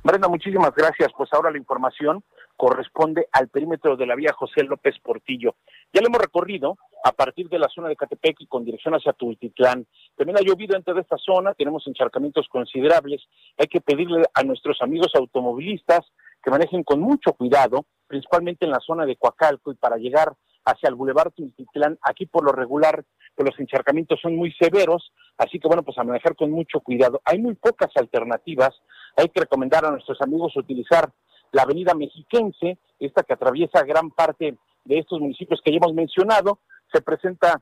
Brenda, 0.05 0.29
muchísimas 0.29 0.73
gracias. 0.75 1.11
Pues 1.17 1.33
ahora 1.33 1.51
la 1.51 1.59
información 1.59 2.23
corresponde 2.57 3.27
al 3.33 3.49
perímetro 3.49 3.97
de 3.97 4.07
la 4.07 4.15
vía 4.15 4.33
José 4.33 4.63
López 4.63 4.95
Portillo. 5.03 5.57
Ya 5.93 6.01
lo 6.01 6.09
hemos 6.09 6.21
recorrido 6.21 6.77
a 7.05 7.11
partir 7.11 7.49
de 7.49 7.59
la 7.59 7.69
zona 7.69 7.89
de 7.89 7.97
Catepec 7.97 8.37
y 8.41 8.47
con 8.47 8.65
dirección 8.65 8.95
hacia 8.95 9.13
Tultitlán. 9.13 9.85
También 10.17 10.39
ha 10.39 10.43
llovido 10.43 10.75
dentro 10.75 10.95
de 10.95 11.01
esta 11.01 11.17
zona, 11.19 11.55
tenemos 11.55 11.85
encharcamientos 11.89 12.47
considerables. 12.49 13.23
Hay 13.59 13.67
que 13.67 13.81
pedirle 13.81 14.23
a 14.33 14.45
nuestros 14.45 14.81
amigos 14.81 15.11
automovilistas 15.15 16.01
que 16.43 16.51
manejen 16.51 16.85
con 16.85 17.01
mucho 17.01 17.33
cuidado, 17.33 17.85
principalmente 18.07 18.65
en 18.65 18.71
la 18.71 18.81
zona 18.81 19.07
de 19.07 19.17
Coacalco 19.17 19.73
y 19.73 19.77
para 19.77 19.97
llegar 19.97 20.33
hacia 20.65 20.89
el 20.89 20.95
Boulevard 20.95 21.33
Tultitlán. 21.33 21.99
Aquí 22.03 22.27
por 22.27 22.45
lo 22.45 22.53
regular 22.53 23.05
pues 23.35 23.51
los 23.51 23.59
encharcamientos 23.61 24.21
son 24.21 24.37
muy 24.37 24.53
severos, 24.53 25.13
así 25.39 25.59
que 25.59 25.67
bueno, 25.67 25.83
pues 25.83 25.97
a 25.99 26.05
manejar 26.05 26.37
con 26.37 26.51
mucho 26.51 26.81
cuidado. 26.81 27.21
Hay 27.25 27.39
muy 27.39 27.55
pocas 27.55 27.91
alternativas. 27.97 28.71
Hay 29.17 29.29
que 29.29 29.41
recomendar 29.41 29.85
a 29.85 29.91
nuestros 29.91 30.21
amigos 30.21 30.57
utilizar 30.57 31.11
la 31.53 31.63
avenida 31.63 31.95
mexiquense, 31.95 32.79
esta 32.99 33.23
que 33.23 33.35
atraviesa 33.35 33.83
gran 33.85 34.11
parte 34.11 34.57
de 34.85 34.99
estos 34.99 35.21
municipios 35.21 35.61
que 35.65 35.71
ya 35.71 35.77
hemos 35.77 35.95
mencionado, 35.95 36.61
se 36.93 37.03
presenta 37.03 37.61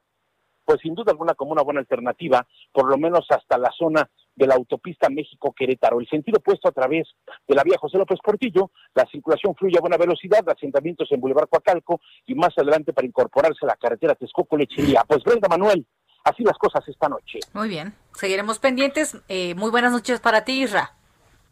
pues 0.64 0.80
sin 0.82 0.94
duda 0.94 1.10
alguna 1.10 1.34
como 1.34 1.50
una 1.52 1.62
buena 1.62 1.80
alternativa, 1.80 2.46
por 2.72 2.88
lo 2.88 2.96
menos 2.96 3.26
hasta 3.28 3.58
la 3.58 3.72
zona 3.76 4.08
de 4.40 4.46
la 4.46 4.55
autopista 4.55 5.09
México-Querétaro. 5.11 6.00
El 6.00 6.09
sentido 6.09 6.38
opuesto 6.38 6.68
a 6.68 6.72
través 6.72 7.07
de 7.46 7.55
la 7.55 7.62
vía 7.62 7.76
José 7.79 7.98
López 7.98 8.18
Portillo, 8.24 8.70
la 8.94 9.07
circulación 9.07 9.55
fluye 9.55 9.76
a 9.76 9.83
buena 9.83 9.98
velocidad, 9.98 10.40
asentamientos 10.48 11.12
en 11.12 11.20
Boulevard 11.20 11.48
Coacalco 11.48 12.00
y 12.26 12.35
más 12.35 12.57
adelante 12.57 12.94
para 12.94 13.07
incorporarse 13.07 13.59
a 13.62 13.66
la 13.66 13.76
carretera 13.76 14.14
Texcoco-Lechería. 14.14 15.05
Pues 15.07 15.22
Brenda 15.22 15.46
Manuel, 15.48 15.87
así 16.24 16.42
las 16.42 16.57
cosas 16.57 16.83
esta 16.88 17.09
noche. 17.09 17.40
Muy 17.53 17.68
bien, 17.68 17.94
seguiremos 18.14 18.59
pendientes. 18.59 19.18
Eh, 19.29 19.55
muy 19.55 19.70
buenas 19.70 19.92
noches 19.92 20.20
para 20.20 20.42
ti, 20.44 20.62
Isra. 20.62 20.96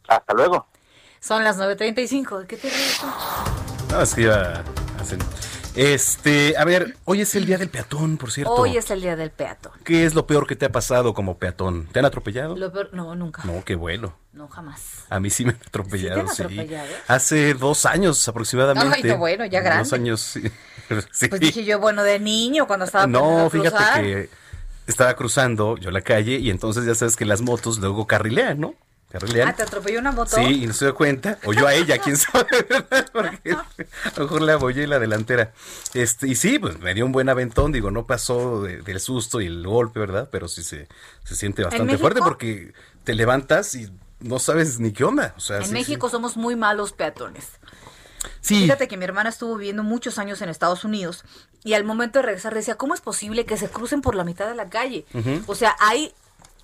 Hasta 0.07 0.33
luego. 0.33 0.67
Son 1.19 1.43
las 1.43 1.59
9.35. 1.59 2.47
¿Qué 2.47 2.57
te 2.57 2.69
ríes? 2.69 3.03
No, 3.91 4.01
es 4.01 4.15
que 4.15 4.21
iba 4.21 4.35
a. 4.35 4.63
Este, 5.79 6.57
a 6.57 6.65
ver, 6.65 6.97
hoy 7.05 7.21
es 7.21 7.35
el 7.35 7.45
día 7.45 7.57
del 7.57 7.69
peatón, 7.69 8.17
por 8.17 8.33
cierto. 8.33 8.53
Hoy 8.53 8.75
es 8.75 8.91
el 8.91 8.99
día 8.99 9.15
del 9.15 9.31
peatón. 9.31 9.71
¿Qué 9.85 10.03
es 10.05 10.13
lo 10.13 10.27
peor 10.27 10.45
que 10.45 10.57
te 10.57 10.65
ha 10.65 10.71
pasado 10.73 11.13
como 11.13 11.37
peatón? 11.37 11.87
¿Te 11.87 11.99
han 11.99 12.05
atropellado? 12.05 12.57
Lo 12.57 12.69
peor, 12.69 12.89
no, 12.91 13.15
nunca. 13.15 13.43
No, 13.45 13.63
qué 13.63 13.75
bueno. 13.75 14.13
No, 14.33 14.49
jamás. 14.49 15.05
A 15.09 15.21
mí 15.21 15.29
sí 15.29 15.45
me 15.45 15.51
han 15.51 15.59
atropellado, 15.65 16.27
¿Sí 16.27 16.35
te 16.35 16.43
han 16.43 16.49
atropellado? 16.49 16.89
Hace 17.07 17.53
dos 17.53 17.85
años 17.85 18.27
aproximadamente. 18.27 18.93
Ay, 18.93 19.03
no, 19.03 19.19
bueno, 19.19 19.45
ya 19.45 19.61
grande. 19.61 19.83
Dos 19.85 19.93
años, 19.93 20.19
sí. 20.19 20.43
Sí. 21.11 21.27
Pues 21.29 21.39
dije 21.39 21.63
yo, 21.63 21.79
bueno, 21.79 22.03
de 22.03 22.19
niño, 22.19 22.65
cuando 22.67 22.83
estaba 22.83 23.07
No, 23.07 23.47
fíjate 23.49 23.69
cruzar. 23.69 24.01
que 24.01 24.29
estaba 24.87 25.15
cruzando 25.15 25.77
yo 25.77 25.91
la 25.91 26.01
calle 26.01 26.39
y 26.39 26.49
entonces 26.49 26.83
ya 26.83 26.95
sabes 26.95 27.15
que 27.15 27.23
las 27.23 27.41
motos 27.41 27.77
luego 27.77 28.05
carrilean, 28.05 28.59
¿no? 28.59 28.73
Ah, 29.43 29.53
te 29.53 29.63
atropelló 29.63 29.99
una 29.99 30.11
moto. 30.11 30.35
Sí, 30.35 30.63
y 30.63 30.67
no 30.67 30.73
se 30.73 30.85
dio 30.85 30.93
cuenta, 30.95 31.39
o 31.45 31.53
yo 31.53 31.65
a 31.65 31.73
ella, 31.73 31.97
quién 31.97 32.15
sabe, 32.17 32.45
¿verdad? 32.69 33.09
Porque 33.11 33.51
a 33.53 33.65
lo 34.17 34.23
mejor 34.23 34.41
le 34.43 34.51
abollé 34.51 34.85
la 34.85 34.99
delantera. 34.99 35.51
Este, 35.95 36.27
y 36.27 36.35
sí, 36.35 36.59
pues 36.59 36.79
me 36.79 36.93
dio 36.93 37.05
un 37.05 37.11
buen 37.11 37.27
aventón, 37.27 37.71
digo, 37.71 37.89
no 37.89 38.05
pasó 38.05 38.61
de- 38.61 38.83
del 38.83 38.99
susto 38.99 39.41
y 39.41 39.47
el 39.47 39.65
golpe, 39.65 39.99
¿verdad? 39.99 40.29
Pero 40.31 40.47
sí 40.47 40.61
se, 40.63 40.87
se 41.23 41.35
siente 41.35 41.63
bastante 41.63 41.97
fuerte 41.97 42.19
porque 42.21 42.73
te 43.03 43.15
levantas 43.15 43.73
y 43.73 43.91
no 44.19 44.37
sabes 44.37 44.79
ni 44.79 44.91
qué 44.91 45.03
onda. 45.05 45.33
O 45.37 45.39
sea, 45.39 45.57
En 45.57 45.65
sí, 45.65 45.71
México 45.71 46.07
somos 46.09 46.37
muy 46.37 46.55
malos 46.55 46.91
peatones. 46.93 47.47
Sí. 48.41 48.61
Fíjate 48.63 48.87
que 48.87 48.97
mi 48.97 49.05
hermana 49.05 49.29
estuvo 49.29 49.55
viviendo 49.55 49.81
muchos 49.81 50.19
años 50.19 50.41
en 50.41 50.49
Estados 50.49 50.83
Unidos 50.83 51.23
y 51.63 51.73
al 51.73 51.83
momento 51.83 52.19
de 52.19 52.23
regresar 52.25 52.53
decía, 52.53 52.75
¿cómo 52.75 52.93
es 52.93 53.01
posible 53.01 53.45
que 53.45 53.57
se 53.57 53.69
crucen 53.69 54.01
por 54.01 54.13
la 54.13 54.23
mitad 54.23 54.47
de 54.47 54.55
la 54.55 54.69
calle? 54.69 55.05
O 55.47 55.55
sea, 55.55 55.75
hay 55.79 56.13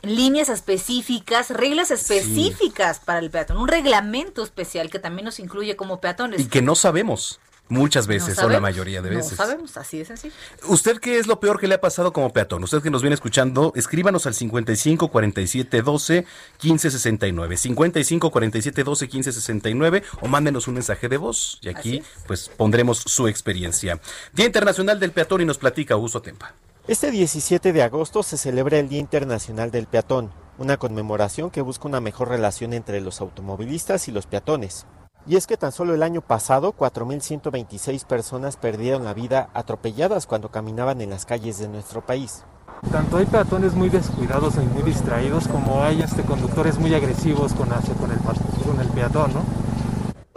líneas 0.02 0.50
específicas, 0.50 1.50
reglas 1.50 1.92
específicas 1.92 3.00
para 3.00 3.20
el 3.20 3.30
peatón, 3.32 3.58
un 3.58 3.68
reglamento 3.68 4.44
especial 4.44 4.90
que 4.90 5.00
también 5.00 5.26
nos 5.26 5.40
incluye 5.40 5.76
como 5.76 6.00
peatones. 6.00 6.40
Y 6.42 6.46
que 6.46 6.62
no 6.62 6.76
sabemos 6.76 7.40
muchas 7.68 8.08
veces, 8.08 8.38
No 8.38 8.46
o 8.46 8.50
la 8.50 8.60
mayoría 8.60 9.02
de 9.02 9.10
veces. 9.10 9.32
No 9.32 9.38
sabemos, 9.38 9.78
así 9.78 10.00
es 10.00 10.12
así. 10.12 10.32
¿Usted 10.68 11.00
qué 11.00 11.18
es 11.18 11.28
lo 11.28 11.40
peor 11.40 11.60
que 11.60 11.68
le 11.68 11.76
ha 11.76 11.82
pasado 11.82 12.14
como 12.14 12.32
peatón? 12.32 12.64
Usted 12.64 12.82
que 12.82 12.90
nos 12.90 13.02
viene 13.02 13.16
escuchando, 13.16 13.74
escríbanos 13.76 14.26
al 14.28 14.34
55 14.34 15.08
47 15.10 15.82
12 15.82 16.26
15 16.58 16.92
69. 16.92 17.58
55 17.58 18.32
47 18.32 18.84
12 18.84 19.08
15 19.08 19.32
69 19.32 20.04
o 20.22 20.28
mándenos 20.28 20.68
un 20.68 20.76
mensaje 20.76 21.10
de 21.10 21.18
voz 21.18 21.60
y 21.62 21.70
aquí 21.70 22.04
pues 22.28 22.50
pondremos 22.50 23.00
su 23.00 23.28
experiencia. 23.28 24.00
Día 24.34 24.46
Internacional 24.46 25.00
del 25.00 25.12
Peatón 25.12 25.42
y 25.42 25.46
nos 25.46 25.58
platica 25.58 25.96
Uso 25.98 26.22
Tempa. 26.22 26.54
Este 26.88 27.10
17 27.10 27.74
de 27.74 27.82
agosto 27.82 28.22
se 28.22 28.38
celebra 28.38 28.78
el 28.78 28.90
Día 28.90 29.00
Internacional 29.00 29.72
del 29.72 29.88
Peatón, 29.88 30.30
una 30.60 30.78
conmemoración 30.78 31.50
que 31.50 31.62
busca 31.62 31.88
una 31.88 32.00
mejor 32.00 32.28
relación 32.28 32.74
entre 32.74 33.02
los 33.02 33.22
automovilistas 33.22 34.08
y 34.08 34.12
los 34.12 34.28
peatones. 34.28 34.86
Y 35.26 35.36
es 35.36 35.48
que 35.48 35.58
tan 35.58 35.72
solo 35.72 35.96
el 35.96 36.04
año 36.04 36.22
pasado 36.22 36.76
4.126 36.78 38.06
personas 38.06 38.58
perdieron 38.58 39.04
la 39.04 39.16
vida 39.16 39.50
atropelladas 39.56 40.28
cuando 40.28 40.52
caminaban 40.52 41.02
en 41.02 41.10
las 41.10 41.26
calles 41.26 41.58
de 41.58 41.70
nuestro 41.70 42.06
país. 42.06 42.44
Tanto 42.92 43.18
hay 43.18 43.26
peatones 43.26 43.74
muy 43.74 43.90
descuidados 43.90 44.54
y 44.58 44.68
muy 44.68 44.84
distraídos 44.84 45.48
como 45.48 45.82
hay 45.82 46.04
este, 46.04 46.22
conductores 46.22 46.78
muy 46.78 46.94
agresivos 46.94 47.56
con, 47.56 47.68
con, 47.68 48.12
el, 48.12 48.20
con 48.20 48.80
el 48.80 48.88
peatón, 48.90 49.34
¿no? 49.34 49.42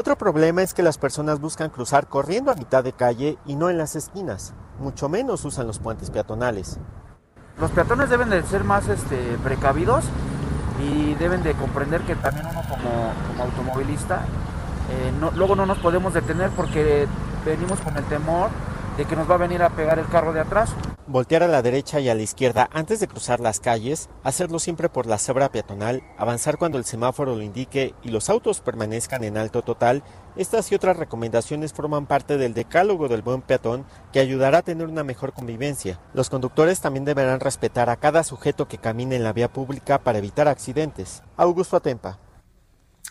Otro 0.00 0.16
problema 0.16 0.62
es 0.62 0.74
que 0.74 0.84
las 0.84 0.96
personas 0.96 1.40
buscan 1.40 1.70
cruzar 1.70 2.06
corriendo 2.06 2.52
a 2.52 2.54
mitad 2.54 2.84
de 2.84 2.92
calle 2.92 3.36
y 3.46 3.56
no 3.56 3.68
en 3.68 3.78
las 3.78 3.96
esquinas, 3.96 4.54
mucho 4.78 5.08
menos 5.08 5.44
usan 5.44 5.66
los 5.66 5.80
puentes 5.80 6.12
peatonales. 6.12 6.78
Los 7.60 7.72
peatones 7.72 8.08
deben 8.08 8.30
de 8.30 8.40
ser 8.44 8.62
más 8.62 8.86
este, 8.86 9.36
precavidos 9.42 10.04
y 10.80 11.14
deben 11.14 11.42
de 11.42 11.52
comprender 11.54 12.02
que 12.02 12.14
también 12.14 12.46
uno 12.46 12.62
como, 12.68 13.42
automovilista, 13.42 14.20
eh, 14.92 15.12
luego 15.34 15.56
no 15.56 15.66
nos 15.66 15.78
podemos 15.78 16.14
detener 16.14 16.50
porque 16.50 17.08
venimos 17.44 17.80
con 17.80 17.96
el 17.96 18.04
temor 18.04 18.50
de 18.98 19.04
que 19.04 19.16
nos 19.16 19.30
va 19.30 19.36
a 19.36 19.38
venir 19.38 19.62
a 19.62 19.70
pegar 19.70 19.98
el 19.98 20.08
carro 20.08 20.32
de 20.32 20.40
atrás. 20.40 20.74
Voltear 21.06 21.44
a 21.44 21.48
la 21.48 21.62
derecha 21.62 22.00
y 22.00 22.08
a 22.08 22.14
la 22.16 22.22
izquierda 22.22 22.68
antes 22.72 22.98
de 22.98 23.06
cruzar 23.06 23.38
las 23.38 23.60
calles, 23.60 24.10
hacerlo 24.24 24.58
siempre 24.58 24.88
por 24.88 25.06
la 25.06 25.18
cebra 25.18 25.50
peatonal, 25.50 26.02
avanzar 26.18 26.58
cuando 26.58 26.76
el 26.76 26.84
semáforo 26.84 27.36
lo 27.36 27.42
indique 27.42 27.94
y 28.02 28.10
los 28.10 28.28
autos 28.28 28.60
permanezcan 28.60 29.22
en 29.22 29.38
alto 29.38 29.62
total, 29.62 30.02
estas 30.36 30.70
y 30.72 30.74
otras 30.74 30.96
recomendaciones 30.96 31.72
forman 31.72 32.06
parte 32.06 32.36
del 32.36 32.54
decálogo 32.54 33.08
del 33.08 33.22
buen 33.22 33.40
peatón 33.40 33.86
que 34.12 34.20
ayudará 34.20 34.58
a 34.58 34.62
tener 34.62 34.88
una 34.88 35.04
mejor 35.04 35.32
convivencia. 35.32 36.00
Los 36.12 36.28
conductores 36.28 36.80
también 36.80 37.04
deberán 37.04 37.40
respetar 37.40 37.88
a 37.90 37.96
cada 37.96 38.24
sujeto 38.24 38.66
que 38.66 38.78
camine 38.78 39.16
en 39.16 39.24
la 39.24 39.32
vía 39.32 39.52
pública 39.52 40.00
para 40.00 40.18
evitar 40.18 40.48
accidentes. 40.48 41.22
Augusto 41.36 41.76
Atempa. 41.76 42.18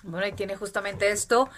Bueno, 0.08 0.26
ahí 0.26 0.32
tiene 0.32 0.56
justamente 0.56 1.12
esto. 1.12 1.50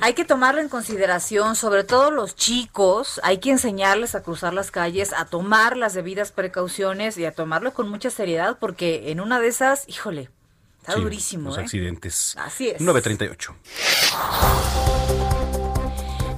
Hay 0.00 0.14
que 0.14 0.24
tomarlo 0.24 0.62
en 0.62 0.70
consideración, 0.70 1.54
sobre 1.54 1.84
todo 1.84 2.10
los 2.10 2.34
chicos, 2.34 3.20
hay 3.22 3.38
que 3.38 3.50
enseñarles 3.50 4.14
a 4.14 4.22
cruzar 4.22 4.54
las 4.54 4.70
calles, 4.70 5.12
a 5.12 5.26
tomar 5.26 5.76
las 5.76 5.92
debidas 5.92 6.32
precauciones 6.32 7.18
y 7.18 7.26
a 7.26 7.32
tomarlo 7.34 7.74
con 7.74 7.90
mucha 7.90 8.08
seriedad 8.08 8.56
porque 8.58 9.10
en 9.10 9.20
una 9.20 9.38
de 9.38 9.48
esas, 9.48 9.86
híjole, 9.86 10.30
está 10.80 10.94
Sí, 10.94 11.00
durísimo. 11.02 11.50
Los 11.50 11.58
¿eh? 11.58 11.60
accidentes. 11.60 12.34
Así 12.38 12.70
es. 12.70 12.80
938. 12.80 13.54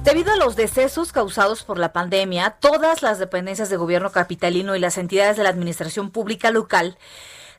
Debido 0.03 0.33
a 0.33 0.35
los 0.35 0.57
decesos 0.57 1.13
causados 1.13 1.63
por 1.63 1.79
la 1.79 1.93
pandemia, 1.93 2.57
todas 2.59 3.01
las 3.01 3.19
dependencias 3.19 3.69
de 3.69 3.77
gobierno 3.77 4.11
capitalino 4.11 4.75
y 4.75 4.79
las 4.79 4.97
entidades 4.97 5.37
de 5.37 5.43
la 5.43 5.49
administración 5.49 6.11
pública 6.11 6.51
local 6.51 6.97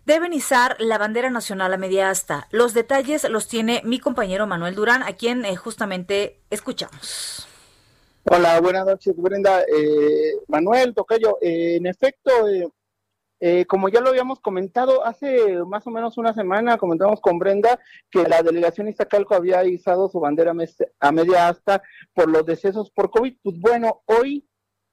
deben 0.08 0.32
izar 0.32 0.74
la 0.78 0.96
bandera 0.96 1.28
nacional 1.28 1.74
a 1.74 1.76
media 1.76 2.08
asta. 2.08 2.48
Los 2.50 2.72
detalles 2.72 3.28
los 3.28 3.46
tiene 3.46 3.82
mi 3.84 4.00
compañero 4.00 4.46
Manuel 4.46 4.74
Durán, 4.74 5.02
a 5.02 5.12
quien 5.12 5.44
eh, 5.44 5.54
justamente 5.54 6.40
escuchamos. 6.48 7.46
Hola, 8.24 8.58
buenas 8.60 8.86
noches, 8.86 9.14
Brenda. 9.18 9.60
Eh, 9.60 10.32
Manuel, 10.48 10.94
Tocayo, 10.94 11.36
eh, 11.42 11.76
en 11.76 11.86
efecto, 11.86 12.30
eh, 13.40 13.66
como 13.66 13.90
ya 13.90 14.00
lo 14.00 14.08
habíamos 14.08 14.40
comentado, 14.40 15.04
hace 15.04 15.62
más 15.66 15.86
o 15.86 15.90
menos 15.90 16.16
una 16.16 16.32
semana 16.32 16.78
comentamos 16.78 17.20
con 17.20 17.38
Brenda 17.38 17.78
que 18.10 18.22
la 18.22 18.42
delegación 18.42 18.88
Iztacalco 18.88 19.34
había 19.34 19.62
izado 19.64 20.08
su 20.08 20.20
bandera 20.20 20.54
a 21.00 21.12
media 21.12 21.48
asta 21.48 21.82
por 22.14 22.30
los 22.30 22.46
decesos 22.46 22.90
por 22.90 23.10
COVID. 23.10 23.36
Pues 23.42 23.60
bueno, 23.60 24.00
hoy 24.06 24.47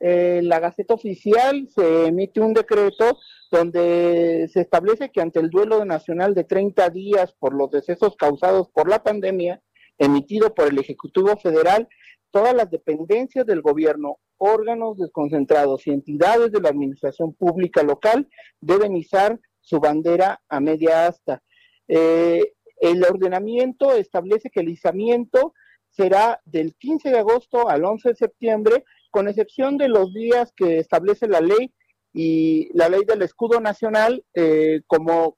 eh, 0.08 0.42
la 0.44 0.60
Gaceta 0.60 0.94
Oficial 0.94 1.68
se 1.68 2.06
emite 2.06 2.40
un 2.40 2.54
decreto 2.54 3.18
donde 3.50 4.48
se 4.54 4.62
establece 4.62 5.10
que 5.10 5.20
ante 5.20 5.40
el 5.40 5.50
duelo 5.50 5.84
nacional 5.84 6.36
de 6.36 6.44
30 6.44 6.92
días 6.92 7.34
por 7.40 7.56
los 7.56 7.72
decesos 7.72 8.16
causados 8.16 8.70
por 8.70 8.88
la 8.88 9.02
pandemia, 9.02 9.64
emitido 9.98 10.54
por 10.54 10.68
el 10.68 10.78
Ejecutivo 10.78 11.36
Federal, 11.38 11.88
todas 12.30 12.54
las 12.54 12.70
dependencias 12.70 13.48
del 13.48 13.64
gobierno, 13.64 14.20
órganos 14.38 15.00
desconcentrados 15.00 15.88
y 15.88 15.90
entidades 15.90 16.52
de 16.52 16.62
la 16.62 16.70
administración 16.70 17.34
pública 17.34 17.82
local 17.82 18.30
deben 18.62 18.96
izar 18.96 19.40
su 19.60 19.80
bandera 19.80 20.40
a 20.50 20.60
media 20.60 21.08
asta. 21.08 21.42
Eh, 21.88 22.54
el 22.80 23.04
ordenamiento 23.04 23.92
establece 23.92 24.52
que 24.52 24.60
el 24.60 24.70
izamiento 24.70 25.56
será 25.90 26.42
del 26.46 26.76
15 26.76 27.10
de 27.10 27.18
agosto 27.18 27.70
al 27.70 27.86
11 27.86 28.10
de 28.10 28.16
septiembre, 28.16 28.84
con 29.16 29.30
excepción 29.30 29.78
de 29.78 29.88
los 29.88 30.14
días 30.14 30.52
que 30.58 30.78
establece 30.78 31.30
la 31.30 31.40
ley 31.40 31.74
y 32.12 32.70
la 32.78 32.90
ley 32.90 33.06
del 33.08 33.22
escudo 33.22 33.62
nacional, 33.62 34.26
eh, 34.34 34.82
como, 34.88 35.38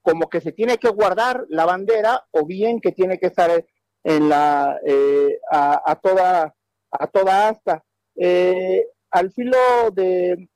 como 0.00 0.30
que 0.30 0.40
se 0.40 0.50
tiene 0.50 0.78
que 0.78 0.88
guardar 0.88 1.44
la 1.50 1.66
bandera 1.66 2.24
o 2.30 2.46
bien 2.46 2.80
que 2.80 2.90
tiene 2.90 3.18
que 3.18 3.26
estar 3.26 3.66
en 4.02 4.28
la, 4.30 4.80
eh, 4.82 5.38
a, 5.50 6.00
toda, 6.02 6.54
a 6.90 7.06
toda 7.08 7.50
asta. 7.50 7.84
Eh, 8.16 8.86
al 9.10 9.30
filo 9.30 9.58
de, 9.92 10.48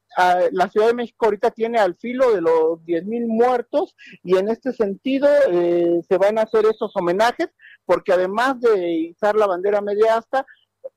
la 0.53 0.69
Ciudad 0.71 0.89
de 0.89 0.95
México 0.95 1.27
ahorita 1.27 1.51
tiene 1.51 1.79
al 1.79 1.95
filo 1.97 2.33
de 2.33 2.41
los 2.41 2.81
10.000 2.87 3.27
muertos 3.27 3.95
y 4.23 4.37
en 4.37 4.49
este 4.49 4.73
sentido 4.73 5.29
eh, 5.51 6.01
se 6.09 6.17
van 6.17 6.39
a 6.39 6.43
hacer 6.43 6.65
esos 6.67 6.91
homenajes 6.97 7.49
porque 7.85 8.13
además 8.13 8.61
de 8.61 8.93
izar 8.93 9.37
la 9.37 9.47
bandera 9.47 9.81
media 9.81 10.17
asta, 10.17 10.47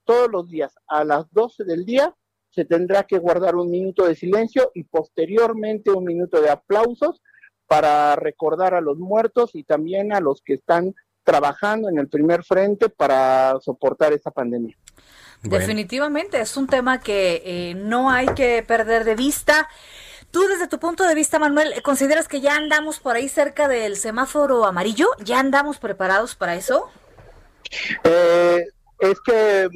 todos 0.04 0.30
los 0.32 0.50
días 0.50 0.76
a 0.88 1.04
las 1.04 1.32
12 1.32 1.64
del 1.64 1.86
día 1.86 2.14
se 2.50 2.66
tendrá 2.66 3.04
que 3.04 3.18
guardar 3.18 3.56
un 3.56 3.70
minuto 3.70 4.08
de 4.08 4.16
silencio 4.16 4.72
y 4.74 4.84
posteriormente 4.84 5.92
un 5.92 6.06
minuto 6.06 6.42
de 6.42 6.50
aplausos 6.50 7.22
para 7.68 8.16
recordar 8.16 8.74
a 8.74 8.82
los 8.82 8.98
muertos 8.98 9.52
y 9.54 9.64
también 9.64 10.14
a 10.14 10.22
los 10.22 10.42
que 10.42 10.54
están 10.54 10.94
trabajando 11.24 11.90
en 11.90 11.98
el 11.98 12.08
primer 12.08 12.44
frente 12.44 12.88
para 12.88 13.60
soportar 13.60 14.14
esta 14.14 14.32
pandemia. 14.32 14.78
Definitivamente, 15.42 16.40
es 16.40 16.56
un 16.56 16.68
tema 16.68 17.00
que 17.00 17.42
eh, 17.46 17.74
no 17.76 18.10
hay 18.10 18.28
que 18.28 18.64
perder 18.64 19.04
de 19.04 19.16
vista. 19.16 19.68
Tú 20.32 20.48
desde 20.48 20.68
tu 20.68 20.80
punto 20.80 21.04
de 21.08 21.16
vista, 21.16 21.40
Manuel, 21.40 21.82
¿consideras 21.84 22.28
que 22.28 22.42
ya 22.42 22.56
andamos 22.56 23.00
por 23.00 23.16
ahí 23.16 23.28
cerca 23.28 23.68
del 23.68 23.96
semáforo 23.96 24.66
amarillo? 24.66 25.08
¿Ya 25.24 25.40
andamos 25.40 25.78
preparados 25.78 26.36
para 26.36 26.56
eso? 26.56 26.90
Eh, 28.04 28.66
es 29.00 29.20
que 29.22 29.64
eh, 29.66 29.70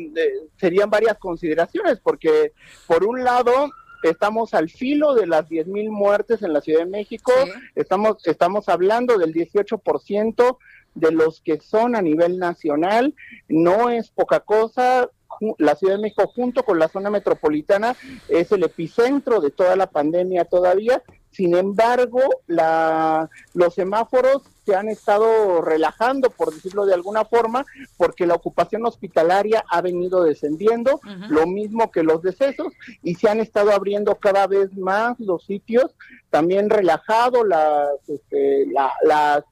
serían 0.58 0.90
varias 0.90 1.18
consideraciones, 1.18 2.00
porque 2.00 2.54
por 2.88 3.04
un 3.04 3.24
lado 3.24 3.70
estamos 4.04 4.54
al 4.54 4.70
filo 4.70 5.14
de 5.14 5.28
las 5.28 5.48
10.000 5.50 5.90
muertes 5.90 6.42
en 6.42 6.54
la 6.54 6.62
Ciudad 6.62 6.80
de 6.80 6.86
México, 6.86 7.32
estamos, 7.76 8.26
estamos 8.26 8.70
hablando 8.70 9.18
del 9.18 9.34
18% 9.34 10.58
de 10.96 11.12
los 11.12 11.42
que 11.42 11.60
son 11.60 11.96
a 11.96 12.02
nivel 12.02 12.38
nacional, 12.40 13.14
no 13.48 13.90
es 13.90 14.10
poca 14.10 14.40
cosa, 14.40 15.10
la 15.58 15.76
Ciudad 15.76 15.96
de 15.96 16.02
México 16.02 16.28
junto 16.28 16.64
con 16.64 16.80
la 16.80 16.88
zona 16.88 17.10
metropolitana 17.10 17.96
es 18.28 18.52
el 18.52 18.64
epicentro 18.64 19.40
de 19.40 19.52
toda 19.52 19.76
la 19.76 19.90
pandemia 19.90 20.46
todavía. 20.46 21.02
Sin 21.32 21.56
embargo, 21.56 22.22
la, 22.48 23.30
los 23.54 23.76
semáforos 23.76 24.44
se 24.66 24.76
han 24.76 24.90
estado 24.90 25.62
relajando, 25.62 26.30
por 26.30 26.54
decirlo 26.54 26.86
de 26.86 26.94
alguna 26.94 27.26
forma, 27.26 27.66
porque 27.98 28.28
la 28.28 28.36
ocupación 28.36 28.86
hospitalaria 28.86 29.64
ha 29.70 29.82
venido 29.82 30.24
descendiendo, 30.24 31.00
lo 31.30 31.48
mismo 31.48 31.92
que 31.92 32.04
los 32.04 32.22
decesos, 32.22 32.74
y 33.04 33.16
se 33.16 33.30
han 33.30 33.40
estado 33.40 33.72
abriendo 33.72 34.16
cada 34.16 34.48
vez 34.48 34.76
más 34.76 35.20
los 35.20 35.46
sitios, 35.46 35.96
también 36.30 36.70
relajado 36.70 37.44
las, 37.44 37.90
este, 38.08 38.68
las 39.04 39.44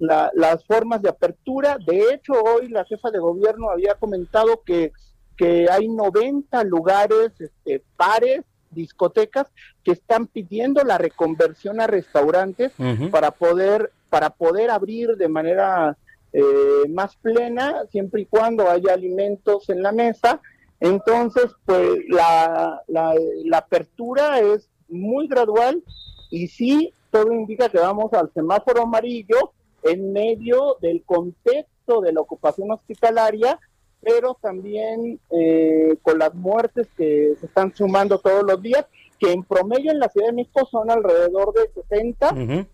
las 0.00 0.64
formas 0.64 1.00
de 1.00 1.08
apertura. 1.08 1.78
De 1.86 2.12
hecho, 2.12 2.34
hoy 2.34 2.68
la 2.68 2.84
jefa 2.84 3.10
de 3.12 3.20
gobierno 3.20 3.70
había 3.70 3.94
comentado 3.94 4.62
que 4.66 4.92
que 5.36 5.66
hay 5.70 5.88
90 5.88 6.64
lugares, 6.64 7.32
este, 7.38 7.82
pares, 7.96 8.42
discotecas 8.74 9.46
que 9.82 9.92
están 9.92 10.26
pidiendo 10.26 10.82
la 10.84 10.98
reconversión 10.98 11.80
a 11.80 11.86
restaurantes 11.86 12.72
para 13.10 13.30
poder 13.30 13.92
para 14.10 14.30
poder 14.30 14.70
abrir 14.70 15.16
de 15.16 15.28
manera 15.28 15.96
eh, 16.32 16.88
más 16.88 17.16
plena 17.16 17.84
siempre 17.90 18.22
y 18.22 18.26
cuando 18.26 18.70
haya 18.70 18.92
alimentos 18.92 19.68
en 19.70 19.82
la 19.82 19.92
mesa. 19.92 20.40
Entonces 20.80 21.46
pues 21.64 22.00
la, 22.08 22.82
la, 22.86 23.14
la 23.44 23.58
apertura 23.58 24.40
es 24.40 24.68
muy 24.88 25.26
gradual 25.26 25.82
y 26.30 26.48
sí 26.48 26.92
todo 27.10 27.32
indica 27.32 27.68
que 27.68 27.78
vamos 27.78 28.12
al 28.12 28.32
semáforo 28.32 28.82
amarillo 28.82 29.52
en 29.84 30.12
medio 30.12 30.76
del 30.80 31.02
contexto 31.04 32.00
de 32.00 32.12
la 32.12 32.20
ocupación 32.20 32.70
hospitalaria 32.70 33.58
pero 34.04 34.36
también 34.40 35.18
eh, 35.30 35.96
con 36.02 36.18
las 36.18 36.34
muertes 36.34 36.88
que 36.96 37.34
se 37.38 37.46
están 37.46 37.74
sumando 37.74 38.18
todos 38.18 38.44
los 38.44 38.60
días, 38.60 38.86
que 39.18 39.32
en 39.32 39.42
promedio 39.42 39.90
en 39.90 39.98
la 39.98 40.08
Ciudad 40.08 40.28
de 40.28 40.34
México 40.34 40.68
son 40.70 40.90
alrededor 40.90 41.52
de 41.54 41.70
60, 41.82 42.66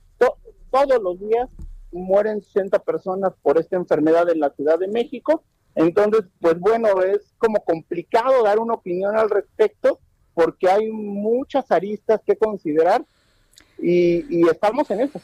todos 0.70 1.02
los 1.02 1.18
días 1.18 1.48
mueren 1.92 2.40
60 2.40 2.78
personas 2.80 3.32
por 3.42 3.58
esta 3.58 3.76
enfermedad 3.76 4.30
en 4.30 4.40
la 4.40 4.50
Ciudad 4.50 4.78
de 4.78 4.88
México. 4.88 5.42
Entonces, 5.74 6.24
pues 6.40 6.58
bueno, 6.58 7.02
es 7.02 7.32
como 7.38 7.62
complicado 7.64 8.44
dar 8.44 8.58
una 8.58 8.74
opinión 8.74 9.16
al 9.16 9.30
respecto 9.30 9.98
porque 10.34 10.70
hay 10.70 10.90
muchas 10.90 11.70
aristas 11.70 12.20
que 12.24 12.36
considerar 12.36 13.04
y, 13.78 14.24
y 14.28 14.48
estamos 14.48 14.90
en 14.90 15.00
eso. 15.00 15.20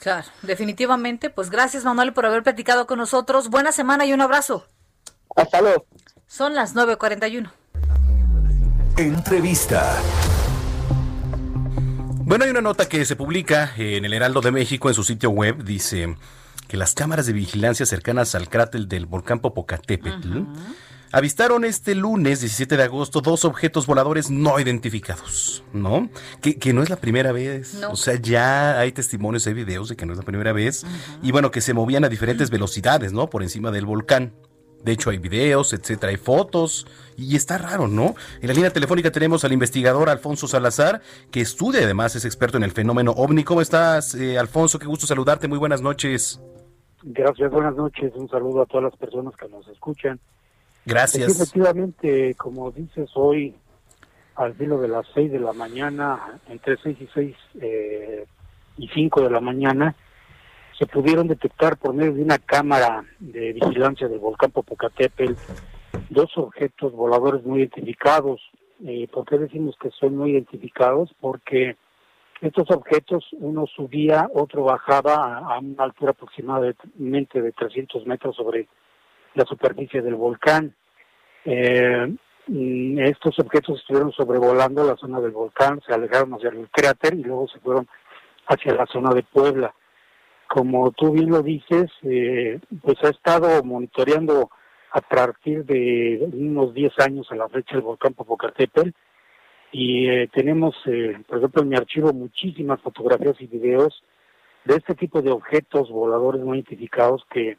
Claro, 0.00 0.26
definitivamente. 0.42 1.30
Pues 1.30 1.50
gracias 1.50 1.84
Manuel 1.84 2.12
por 2.12 2.26
haber 2.26 2.42
platicado 2.42 2.86
con 2.86 2.98
nosotros. 2.98 3.50
Buena 3.50 3.72
semana 3.72 4.04
y 4.06 4.12
un 4.12 4.20
abrazo. 4.20 4.64
Hasta 5.36 5.60
luego. 5.60 5.86
Son 6.26 6.54
las 6.54 6.74
9.41. 6.74 7.50
Entrevista. 8.96 10.00
Bueno, 12.24 12.44
hay 12.44 12.50
una 12.50 12.60
nota 12.60 12.88
que 12.88 13.04
se 13.04 13.16
publica 13.16 13.72
en 13.76 14.04
el 14.04 14.12
Heraldo 14.12 14.40
de 14.40 14.52
México 14.52 14.88
en 14.88 14.94
su 14.94 15.02
sitio 15.02 15.30
web. 15.30 15.64
Dice 15.64 16.16
que 16.68 16.76
las 16.76 16.94
cámaras 16.94 17.26
de 17.26 17.32
vigilancia 17.32 17.86
cercanas 17.86 18.34
al 18.34 18.48
cráter 18.48 18.86
del 18.86 19.06
volcán 19.06 19.40
Popocatépetl 19.40 20.42
avistaron 21.12 21.64
este 21.64 21.94
lunes 21.94 22.40
17 22.40 22.76
de 22.76 22.82
agosto 22.84 23.20
dos 23.20 23.44
objetos 23.44 23.86
voladores 23.86 24.30
no 24.30 24.60
identificados, 24.60 25.64
¿no? 25.72 26.08
Que, 26.40 26.72
no 26.72 26.82
es 26.82 26.90
la 26.90 26.96
primera 26.96 27.32
vez. 27.32 27.82
O 27.90 27.96
sea, 27.96 28.14
ya 28.14 28.78
hay 28.78 28.92
testimonios, 28.92 29.46
hay 29.46 29.54
videos 29.54 29.88
de 29.88 29.96
que 29.96 30.06
no 30.06 30.12
es 30.12 30.18
la 30.18 30.24
primera 30.24 30.52
vez. 30.52 30.86
Y 31.22 31.32
bueno, 31.32 31.50
que 31.50 31.60
se 31.60 31.74
movían 31.74 32.04
a 32.04 32.08
diferentes 32.08 32.50
velocidades, 32.50 33.12
¿no? 33.12 33.28
Por 33.28 33.42
encima 33.42 33.70
del 33.70 33.86
volcán. 33.86 34.32
De 34.84 34.92
hecho, 34.92 35.10
hay 35.10 35.18
videos, 35.18 35.72
etcétera, 35.72 36.10
hay 36.10 36.16
fotos, 36.16 36.86
y 37.16 37.36
está 37.36 37.58
raro, 37.58 37.86
¿no? 37.86 38.14
En 38.40 38.48
la 38.48 38.54
línea 38.54 38.70
telefónica 38.70 39.10
tenemos 39.10 39.44
al 39.44 39.52
investigador 39.52 40.08
Alfonso 40.08 40.48
Salazar, 40.48 41.02
que 41.30 41.40
estudia 41.40 41.82
además, 41.82 42.16
es 42.16 42.24
experto 42.24 42.56
en 42.56 42.62
el 42.62 42.72
fenómeno 42.72 43.12
ovni. 43.12 43.44
¿Cómo 43.44 43.60
estás, 43.60 44.14
eh, 44.14 44.38
Alfonso? 44.38 44.78
Qué 44.78 44.86
gusto 44.86 45.06
saludarte, 45.06 45.48
muy 45.48 45.58
buenas 45.58 45.82
noches. 45.82 46.40
Gracias, 47.02 47.50
buenas 47.50 47.74
noches. 47.76 48.12
Un 48.14 48.28
saludo 48.28 48.62
a 48.62 48.66
todas 48.66 48.84
las 48.84 48.96
personas 48.96 49.34
que 49.36 49.48
nos 49.48 49.66
escuchan. 49.68 50.18
Gracias. 50.86 51.30
efectivamente, 51.30 52.34
como 52.36 52.70
dices, 52.70 53.10
hoy 53.14 53.54
al 54.36 54.54
filo 54.54 54.80
de 54.80 54.88
las 54.88 55.06
seis 55.12 55.30
de 55.30 55.38
la 55.38 55.52
mañana, 55.52 56.40
entre 56.48 56.78
seis 56.78 56.96
y 57.00 57.08
seis 57.12 57.36
eh, 57.60 58.24
y 58.78 58.88
cinco 58.88 59.22
de 59.22 59.30
la 59.30 59.40
mañana, 59.40 59.94
se 60.80 60.86
pudieron 60.86 61.28
detectar 61.28 61.76
por 61.76 61.92
medio 61.92 62.14
de 62.14 62.22
una 62.22 62.38
cámara 62.38 63.04
de 63.18 63.52
vigilancia 63.52 64.08
del 64.08 64.18
volcán 64.18 64.50
Popocatépetl 64.50 65.34
dos 66.08 66.30
objetos 66.38 66.92
voladores 66.92 67.44
no 67.44 67.58
identificados. 67.58 68.40
Eh, 68.86 69.06
¿Por 69.12 69.26
qué 69.26 69.36
decimos 69.36 69.76
que 69.78 69.90
son 69.90 70.16
no 70.16 70.26
identificados? 70.26 71.14
Porque 71.20 71.76
estos 72.40 72.70
objetos, 72.70 73.26
uno 73.32 73.66
subía, 73.66 74.30
otro 74.32 74.64
bajaba 74.64 75.36
a, 75.36 75.58
una 75.58 75.84
altura 75.84 76.12
aproximadamente 76.12 77.42
de 77.42 77.52
300 77.52 78.06
metros 78.06 78.34
sobre 78.36 78.66
la 79.34 79.44
superficie 79.44 80.00
del 80.00 80.14
volcán. 80.14 80.74
Eh, 81.44 82.16
estos 83.04 83.38
objetos 83.38 83.80
estuvieron 83.80 84.12
sobrevolando 84.12 84.82
la 84.82 84.96
zona 84.96 85.20
del 85.20 85.32
volcán, 85.32 85.82
se 85.86 85.92
alejaron 85.92 86.32
hacia 86.32 86.48
el 86.48 86.70
cráter 86.70 87.12
y 87.12 87.22
luego 87.22 87.48
se 87.48 87.60
fueron 87.60 87.86
hacia 88.46 88.74
la 88.74 88.86
zona 88.86 89.10
de 89.10 89.22
Puebla 89.22 89.74
como 90.50 90.90
tú 90.90 91.12
bien 91.12 91.30
lo 91.30 91.42
dices, 91.42 91.92
eh, 92.02 92.58
pues 92.82 92.96
ha 93.04 93.10
estado 93.10 93.62
monitoreando 93.62 94.50
a 94.90 95.00
partir 95.00 95.64
de 95.64 96.28
unos 96.32 96.74
10 96.74 96.98
años 96.98 97.30
a 97.30 97.36
la 97.36 97.48
fecha 97.48 97.76
el 97.76 97.82
volcán 97.82 98.14
Popocatépetl. 98.14 98.90
Y 99.70 100.08
eh, 100.08 100.28
tenemos, 100.32 100.74
eh, 100.86 101.22
por 101.28 101.38
ejemplo, 101.38 101.62
en 101.62 101.68
mi 101.68 101.76
archivo 101.76 102.12
muchísimas 102.12 102.80
fotografías 102.80 103.40
y 103.40 103.46
videos 103.46 104.02
de 104.64 104.74
este 104.74 104.96
tipo 104.96 105.22
de 105.22 105.30
objetos 105.30 105.88
voladores 105.88 106.40
no 106.40 106.56
identificados 106.56 107.24
que 107.30 107.56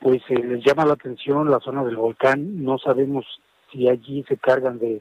pues 0.00 0.20
les 0.28 0.64
llama 0.64 0.84
la 0.84 0.94
atención 0.94 1.48
la 1.48 1.60
zona 1.60 1.84
del 1.84 1.96
volcán, 1.96 2.64
no 2.64 2.76
sabemos 2.78 3.24
si 3.70 3.88
allí 3.88 4.24
se 4.28 4.36
cargan 4.36 4.80
de 4.80 5.00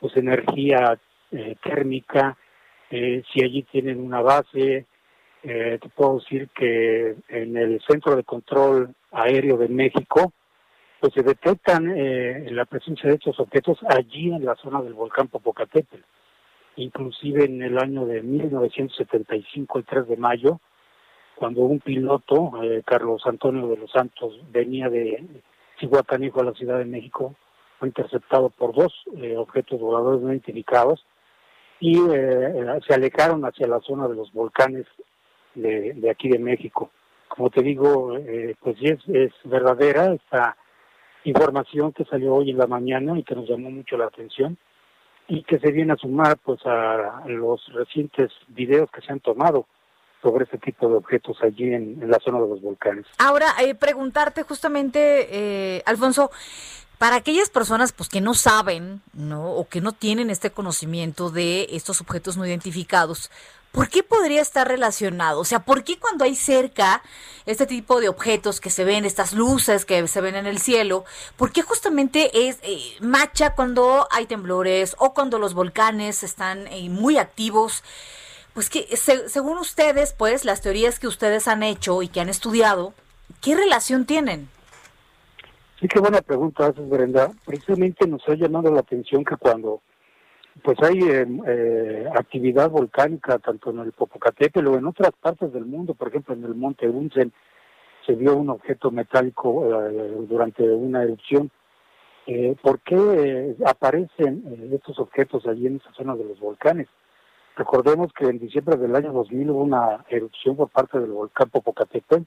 pues 0.00 0.16
energía 0.16 0.98
eh, 1.30 1.56
térmica, 1.62 2.38
eh, 2.90 3.22
si 3.30 3.44
allí 3.44 3.64
tienen 3.64 4.00
una 4.00 4.22
base, 4.22 4.86
eh, 5.44 5.78
te 5.80 5.88
puedo 5.90 6.18
decir 6.18 6.48
que 6.54 7.16
en 7.28 7.56
el 7.56 7.80
Centro 7.86 8.16
de 8.16 8.24
Control 8.24 8.94
Aéreo 9.12 9.58
de 9.58 9.68
México, 9.68 10.32
pues 11.00 11.12
se 11.12 11.22
detectan 11.22 11.92
eh, 11.94 12.48
la 12.50 12.64
presencia 12.64 13.10
de 13.10 13.16
estos 13.16 13.38
objetos 13.38 13.78
allí 13.88 14.32
en 14.32 14.44
la 14.44 14.54
zona 14.56 14.80
del 14.80 14.94
volcán 14.94 15.28
Popocatépetl. 15.28 16.02
Inclusive 16.76 17.44
en 17.44 17.62
el 17.62 17.78
año 17.78 18.06
de 18.06 18.22
1975, 18.22 19.78
el 19.78 19.84
3 19.84 20.08
de 20.08 20.16
mayo, 20.16 20.60
cuando 21.34 21.60
un 21.60 21.80
piloto, 21.80 22.62
eh, 22.62 22.82
Carlos 22.84 23.22
Antonio 23.26 23.68
de 23.68 23.76
los 23.76 23.90
Santos, 23.90 24.40
venía 24.50 24.88
de 24.88 25.42
Cihuatanejo 25.78 26.40
a 26.40 26.44
la 26.44 26.52
Ciudad 26.54 26.78
de 26.78 26.84
México, 26.84 27.34
fue 27.78 27.88
interceptado 27.88 28.50
por 28.50 28.74
dos 28.74 28.92
eh, 29.16 29.36
objetos 29.36 29.78
voladores 29.78 30.22
no 30.22 30.30
identificados 30.30 31.04
y 31.80 31.98
eh, 31.98 32.80
se 32.86 32.94
alejaron 32.94 33.44
hacia 33.44 33.66
la 33.66 33.80
zona 33.80 34.08
de 34.08 34.14
los 34.14 34.32
volcanes 34.32 34.86
de, 35.54 36.10
aquí 36.10 36.28
de 36.28 36.38
México. 36.38 36.90
Como 37.28 37.50
te 37.50 37.62
digo, 37.62 38.16
eh, 38.16 38.54
pues 38.60 38.76
sí 38.78 38.86
es, 38.86 39.00
es 39.08 39.32
verdadera 39.44 40.12
esta 40.14 40.56
información 41.24 41.92
que 41.92 42.04
salió 42.04 42.34
hoy 42.34 42.50
en 42.50 42.58
la 42.58 42.66
mañana 42.66 43.18
y 43.18 43.24
que 43.24 43.34
nos 43.34 43.48
llamó 43.48 43.70
mucho 43.70 43.96
la 43.96 44.06
atención 44.06 44.58
y 45.26 45.42
que 45.42 45.58
se 45.58 45.72
viene 45.72 45.94
a 45.94 45.96
sumar 45.96 46.36
pues 46.38 46.60
a 46.66 47.22
los 47.26 47.60
recientes 47.72 48.30
videos 48.48 48.90
que 48.90 49.00
se 49.00 49.12
han 49.12 49.20
tomado 49.20 49.66
sobre 50.22 50.44
este 50.44 50.58
tipo 50.58 50.88
de 50.88 50.94
objetos 50.96 51.36
allí 51.42 51.72
en, 51.72 52.02
en 52.02 52.10
la 52.10 52.18
zona 52.18 52.40
de 52.40 52.48
los 52.48 52.62
volcanes. 52.62 53.06
Ahora, 53.18 53.46
eh, 53.62 53.74
preguntarte 53.74 54.42
justamente, 54.42 55.28
eh, 55.30 55.82
Alfonso, 55.86 56.30
para 56.98 57.16
aquellas 57.16 57.50
personas 57.50 57.92
pues 57.92 58.08
que 58.08 58.20
no 58.20 58.34
saben, 58.34 59.02
¿no? 59.12 59.52
O 59.52 59.68
que 59.68 59.80
no 59.80 59.92
tienen 59.92 60.30
este 60.30 60.50
conocimiento 60.50 61.30
de 61.30 61.66
estos 61.70 62.00
objetos 62.00 62.36
no 62.36 62.46
identificados, 62.46 63.30
¿por 63.74 63.88
qué 63.88 64.04
podría 64.04 64.40
estar 64.40 64.68
relacionado? 64.68 65.40
O 65.40 65.44
sea, 65.44 65.58
¿por 65.64 65.82
qué 65.82 65.98
cuando 65.98 66.24
hay 66.24 66.36
cerca 66.36 67.02
este 67.44 67.66
tipo 67.66 68.00
de 68.00 68.08
objetos 68.08 68.60
que 68.60 68.70
se 68.70 68.84
ven, 68.84 69.04
estas 69.04 69.32
luces 69.32 69.84
que 69.84 70.06
se 70.06 70.20
ven 70.20 70.36
en 70.36 70.46
el 70.46 70.60
cielo, 70.60 71.04
por 71.36 71.50
qué 71.50 71.62
justamente 71.62 72.48
es 72.48 72.58
eh, 72.62 72.78
macha 73.00 73.54
cuando 73.56 74.06
hay 74.12 74.26
temblores 74.26 74.94
o 74.98 75.12
cuando 75.12 75.40
los 75.40 75.54
volcanes 75.54 76.22
están 76.22 76.68
eh, 76.68 76.88
muy 76.88 77.18
activos? 77.18 77.82
Pues 78.54 78.70
que 78.70 78.96
se- 78.96 79.28
según 79.28 79.58
ustedes, 79.58 80.12
pues 80.12 80.44
las 80.44 80.60
teorías 80.60 81.00
que 81.00 81.08
ustedes 81.08 81.48
han 81.48 81.64
hecho 81.64 82.00
y 82.02 82.08
que 82.08 82.20
han 82.20 82.28
estudiado, 82.28 82.94
¿qué 83.40 83.56
relación 83.56 84.06
tienen? 84.06 84.48
Sí, 85.80 85.88
qué 85.88 85.98
buena 85.98 86.22
pregunta 86.22 86.70
Brenda. 86.70 87.32
Precisamente 87.44 88.06
nos 88.06 88.22
ha 88.28 88.34
llamado 88.34 88.70
la 88.70 88.80
atención 88.80 89.24
que 89.24 89.36
cuando 89.36 89.82
pues 90.62 90.78
hay 90.82 90.98
eh, 91.00 91.26
eh, 91.46 92.08
actividad 92.14 92.70
volcánica 92.70 93.38
tanto 93.38 93.70
en 93.70 93.80
el 93.80 93.92
Popocatépetl 93.92 94.66
o 94.68 94.78
en 94.78 94.86
otras 94.86 95.10
partes 95.20 95.52
del 95.52 95.64
mundo, 95.64 95.94
por 95.94 96.08
ejemplo 96.08 96.34
en 96.34 96.44
el 96.44 96.54
Monte 96.54 96.86
Bunsen 96.86 97.32
se 98.06 98.14
vio 98.14 98.36
un 98.36 98.50
objeto 98.50 98.90
metálico 98.90 99.66
eh, 99.66 100.14
durante 100.28 100.62
una 100.62 101.02
erupción. 101.02 101.50
Eh, 102.26 102.54
¿Por 102.60 102.80
qué 102.80 103.56
aparecen 103.66 104.70
estos 104.72 104.98
objetos 104.98 105.46
allí 105.46 105.66
en 105.66 105.76
esa 105.76 105.92
zona 105.92 106.14
de 106.14 106.24
los 106.24 106.38
volcanes? 106.38 106.86
Recordemos 107.56 108.12
que 108.12 108.26
en 108.26 108.38
diciembre 108.38 108.76
del 108.76 108.94
año 108.94 109.12
2000 109.12 109.50
hubo 109.50 109.62
una 109.62 110.04
erupción 110.08 110.56
por 110.56 110.68
parte 110.68 110.98
del 110.98 111.10
volcán 111.10 111.50
Popocatépetl 111.50 112.22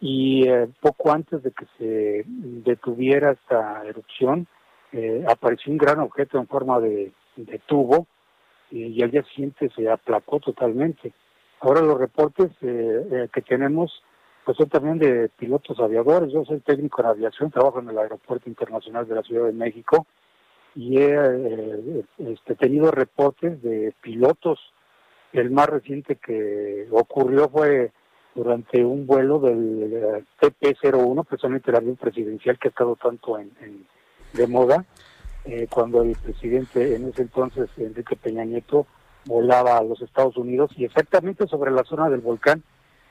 y 0.00 0.46
poco 0.80 1.10
antes 1.12 1.42
de 1.42 1.52
que 1.52 1.66
se 1.76 2.24
detuviera 2.26 3.32
esta 3.32 3.84
erupción 3.84 4.46
apareció 5.28 5.72
un 5.72 5.78
gran 5.78 6.00
objeto 6.00 6.38
en 6.38 6.46
forma 6.46 6.80
de, 6.80 7.12
de 7.44 7.58
tubo 7.60 8.06
y, 8.70 8.84
y 8.86 9.02
al 9.02 9.10
día 9.10 9.22
siguiente 9.24 9.70
se 9.74 9.88
aplacó 9.88 10.40
totalmente. 10.40 11.12
Ahora 11.60 11.80
los 11.80 11.98
reportes 11.98 12.50
eh, 12.62 13.06
eh, 13.10 13.28
que 13.32 13.42
tenemos 13.42 14.02
pues 14.44 14.56
son 14.56 14.68
también 14.68 14.98
de 14.98 15.28
pilotos 15.28 15.78
aviadores. 15.78 16.32
Yo 16.32 16.44
soy 16.44 16.60
técnico 16.60 17.02
en 17.02 17.08
aviación, 17.08 17.50
trabajo 17.50 17.80
en 17.80 17.90
el 17.90 17.98
Aeropuerto 17.98 18.48
Internacional 18.48 19.06
de 19.06 19.14
la 19.14 19.22
Ciudad 19.22 19.44
de 19.46 19.52
México 19.52 20.06
y 20.74 20.98
he 20.98 21.14
eh, 21.14 22.04
este, 22.18 22.54
tenido 22.54 22.90
reportes 22.90 23.60
de 23.62 23.92
pilotos. 24.00 24.58
El 25.32 25.50
más 25.50 25.68
reciente 25.68 26.16
que 26.16 26.86
ocurrió 26.90 27.48
fue 27.50 27.92
durante 28.34 28.82
un 28.84 29.06
vuelo 29.06 29.38
del 29.40 29.92
eh, 29.92 30.24
TP-01, 30.40 31.26
precisamente 31.26 31.70
el 31.70 31.76
avión 31.76 31.96
presidencial 31.96 32.58
que 32.58 32.68
ha 32.68 32.70
estado 32.70 32.96
tanto 32.96 33.38
en, 33.38 33.50
en- 33.60 33.86
de 34.32 34.46
moda, 34.46 34.84
eh, 35.48 35.66
cuando 35.70 36.02
el 36.02 36.14
presidente 36.16 36.94
en 36.94 37.08
ese 37.08 37.22
entonces, 37.22 37.68
Enrique 37.78 38.16
Peña 38.16 38.44
Nieto, 38.44 38.86
volaba 39.24 39.78
a 39.78 39.82
los 39.82 40.00
Estados 40.02 40.36
Unidos 40.36 40.70
y 40.76 40.84
exactamente 40.84 41.46
sobre 41.48 41.70
la 41.70 41.84
zona 41.84 42.08
del 42.08 42.20
volcán 42.20 42.62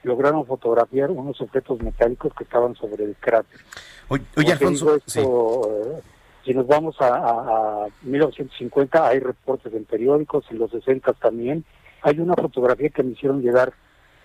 lograron 0.04 0.46
fotografiar 0.46 1.12
unos 1.12 1.42
objetos 1.42 1.82
metálicos 1.82 2.34
que 2.34 2.44
estaban 2.44 2.76
sobre 2.76 3.04
el 3.04 3.16
cráter. 3.20 3.60
Oye, 4.08 4.24
oye, 4.38 4.52
Alfonso, 4.54 4.96
esto, 4.96 5.70
eh, 5.98 6.02
si 6.46 6.54
nos 6.54 6.66
vamos 6.68 6.96
a, 7.02 7.08
a- 7.16 7.86
a 7.86 7.88
1950, 8.04 9.08
hay 9.08 9.20
reportes 9.20 9.74
en 9.74 9.84
periódicos, 9.86 10.46
en 10.50 10.60
los 10.60 10.72
60 10.72 11.14
también. 11.14 11.66
Hay 12.04 12.20
una 12.20 12.36
fotografía 12.36 12.90
que 12.90 13.04
me 13.04 13.12
hicieron 13.14 13.42
llegar 13.42 13.74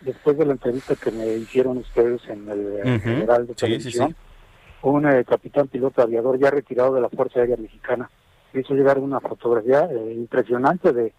después 0.03 0.37
de 0.39 0.47
la 0.47 0.53
entrevista 0.53 0.95
que 0.95 1.11
me 1.11 1.27
hicieron 1.35 1.79
ustedes 1.79 2.21
en 2.29 2.49
el 2.49 2.61
eh, 2.61 2.97
Ujú. 2.97 3.01
General 3.01 3.47
de 3.47 3.55
Sí, 3.57 3.91
sí, 3.91 3.99
Un 4.83 5.07
eh, 5.07 5.25
capitán 5.25 5.69
piloto 5.69 6.03
aviador 6.03 6.39
ya 6.39 6.51
retirado 6.51 6.95
de 6.95 7.01
la 7.01 7.09
Fuerza 7.09 7.41
Aérea 7.41 7.57
Mexicana 7.57 8.11
me 8.53 8.61
hizo 8.61 8.75
llegar 8.75 8.99
una 8.99 9.21
fotografía 9.21 9.89
eh, 9.91 10.15
impresionante 10.15 10.93
de 10.93 11.13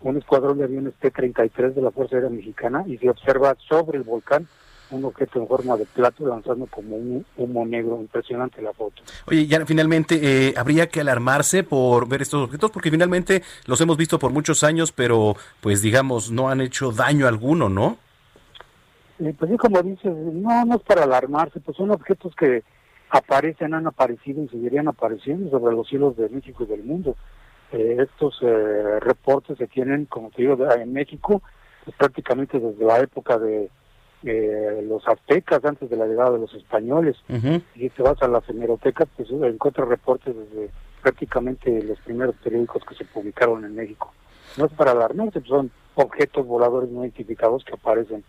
un 0.00 0.16
escuadrón 0.16 0.58
de 0.58 0.64
aviones 0.64 0.94
T-33 1.00 1.74
de 1.74 1.82
la 1.82 1.90
Fuerza 1.90 2.16
Aérea 2.16 2.30
Mexicana 2.30 2.84
y 2.86 2.96
se 2.98 3.10
observa 3.10 3.56
sobre 3.68 3.98
el 3.98 4.04
volcán 4.04 4.46
un 4.90 5.04
objeto 5.04 5.38
en 5.40 5.46
forma 5.46 5.76
de 5.76 5.84
plato 5.84 6.26
lanzando 6.26 6.66
como 6.66 6.96
un 6.96 7.24
humo 7.36 7.66
negro. 7.66 7.98
Impresionante 8.00 8.62
la 8.62 8.72
foto. 8.72 9.02
Oye, 9.26 9.46
ya 9.46 9.64
finalmente, 9.66 10.18
eh, 10.22 10.54
¿habría 10.56 10.88
que 10.88 11.00
alarmarse 11.00 11.62
por 11.62 12.08
ver 12.08 12.22
estos 12.22 12.44
objetos? 12.44 12.70
Porque 12.70 12.90
finalmente 12.90 13.42
los 13.66 13.80
hemos 13.80 13.96
visto 13.96 14.18
por 14.18 14.32
muchos 14.32 14.64
años, 14.64 14.92
pero 14.92 15.36
pues 15.60 15.82
digamos, 15.82 16.30
no 16.30 16.48
han 16.48 16.60
hecho 16.60 16.90
daño 16.90 17.26
alguno, 17.26 17.68
¿no? 17.68 17.98
Eh, 19.18 19.34
pues 19.38 19.50
sí, 19.50 19.56
como 19.58 19.82
dices, 19.82 20.14
no, 20.14 20.64
no 20.64 20.76
es 20.76 20.82
para 20.82 21.02
alarmarse, 21.02 21.60
pues 21.60 21.76
son 21.76 21.90
objetos 21.90 22.34
que 22.36 22.62
aparecen, 23.10 23.74
han 23.74 23.86
aparecido 23.86 24.42
y 24.42 24.48
seguirían 24.48 24.88
apareciendo 24.88 25.50
sobre 25.50 25.74
los 25.74 25.88
cielos 25.88 26.16
de 26.16 26.28
México 26.28 26.64
y 26.64 26.66
del 26.66 26.84
mundo. 26.84 27.16
Eh, 27.72 27.96
estos 27.98 28.38
eh, 28.42 29.00
reportes 29.00 29.58
se 29.58 29.66
tienen, 29.66 30.06
como 30.06 30.30
te 30.30 30.42
digo, 30.42 30.56
en 30.70 30.92
México, 30.92 31.42
pues 31.84 31.96
prácticamente 31.96 32.58
desde 32.58 32.84
la 32.84 32.98
época 33.00 33.38
de 33.38 33.70
eh, 34.24 34.84
los 34.88 35.06
aztecas, 35.06 35.64
antes 35.64 35.88
de 35.88 35.96
la 35.96 36.06
llegada 36.06 36.32
de 36.32 36.38
los 36.38 36.52
españoles. 36.54 37.16
Y 37.74 37.80
si 37.80 37.90
te 37.90 38.02
vas 38.02 38.20
a 38.22 38.28
las 38.28 38.48
hemerotecas, 38.48 39.08
pues 39.16 39.30
encuentras 39.30 39.88
reportes 39.88 40.34
desde 40.34 40.70
prácticamente 41.02 41.82
los 41.82 41.98
primeros 42.00 42.34
periódicos 42.42 42.84
que 42.84 42.94
se 42.94 43.04
publicaron 43.04 43.64
en 43.64 43.74
México. 43.74 44.12
No 44.56 44.66
es 44.66 44.72
para 44.72 44.92
alarmarse, 44.92 45.40
pues 45.40 45.48
son 45.48 45.70
objetos 45.94 46.46
voladores 46.46 46.90
no 46.90 47.02
identificados 47.02 47.64
que 47.64 47.74
aparecen 47.74 48.24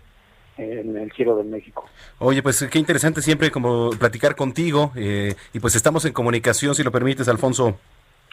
en 0.59 0.97
el 0.97 1.11
cielo 1.13 1.37
de 1.37 1.43
México. 1.43 1.85
Oye, 2.19 2.43
pues 2.43 2.67
qué 2.69 2.79
interesante 2.79 3.21
siempre 3.21 3.51
como 3.51 3.91
platicar 3.91 4.35
contigo 4.35 4.91
eh, 4.95 5.35
y 5.53 5.59
pues 5.59 5.75
estamos 5.75 6.05
en 6.05 6.13
comunicación, 6.13 6.75
si 6.75 6.83
lo 6.83 6.91
permites, 6.91 7.27
Alfonso. 7.27 7.77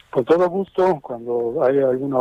Con 0.09 0.25
todo 0.25 0.49
gusto, 0.49 0.99
cuando 1.01 1.63
haya 1.63 1.89
alguna 1.89 2.17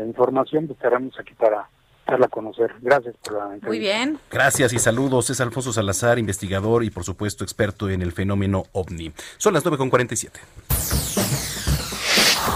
eh, 0.00 0.06
información, 0.06 0.66
pues 0.66 0.78
estaremos 0.78 1.18
aquí 1.18 1.34
para 1.34 1.68
darla 2.06 2.26
a 2.26 2.28
conocer. 2.28 2.74
Gracias 2.80 3.14
por 3.22 3.34
la 3.34 3.54
entrevista. 3.54 3.68
Muy 3.68 3.78
bien. 3.78 4.18
Gracias 4.30 4.72
y 4.72 4.78
saludos. 4.78 5.30
Es 5.30 5.40
Alfonso 5.40 5.72
Salazar, 5.72 6.18
investigador 6.18 6.84
y 6.84 6.90
por 6.90 7.04
supuesto 7.04 7.44
experto 7.44 7.88
en 7.88 8.02
el 8.02 8.12
fenómeno 8.12 8.64
ovni. 8.72 9.12
Son 9.38 9.54
las 9.54 9.64
9.47. 9.64 11.19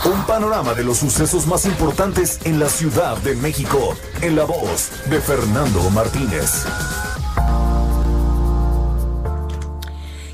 Un 0.04 0.22
panorama 0.26 0.74
de 0.74 0.84
los 0.84 0.98
sucesos 0.98 1.46
más 1.46 1.64
importantes 1.64 2.38
en 2.44 2.60
la 2.60 2.68
Ciudad 2.68 3.16
de 3.18 3.34
México, 3.36 3.96
en 4.20 4.36
la 4.36 4.44
voz 4.44 4.90
de 5.08 5.18
Fernando 5.18 5.88
Martínez. 5.88 6.66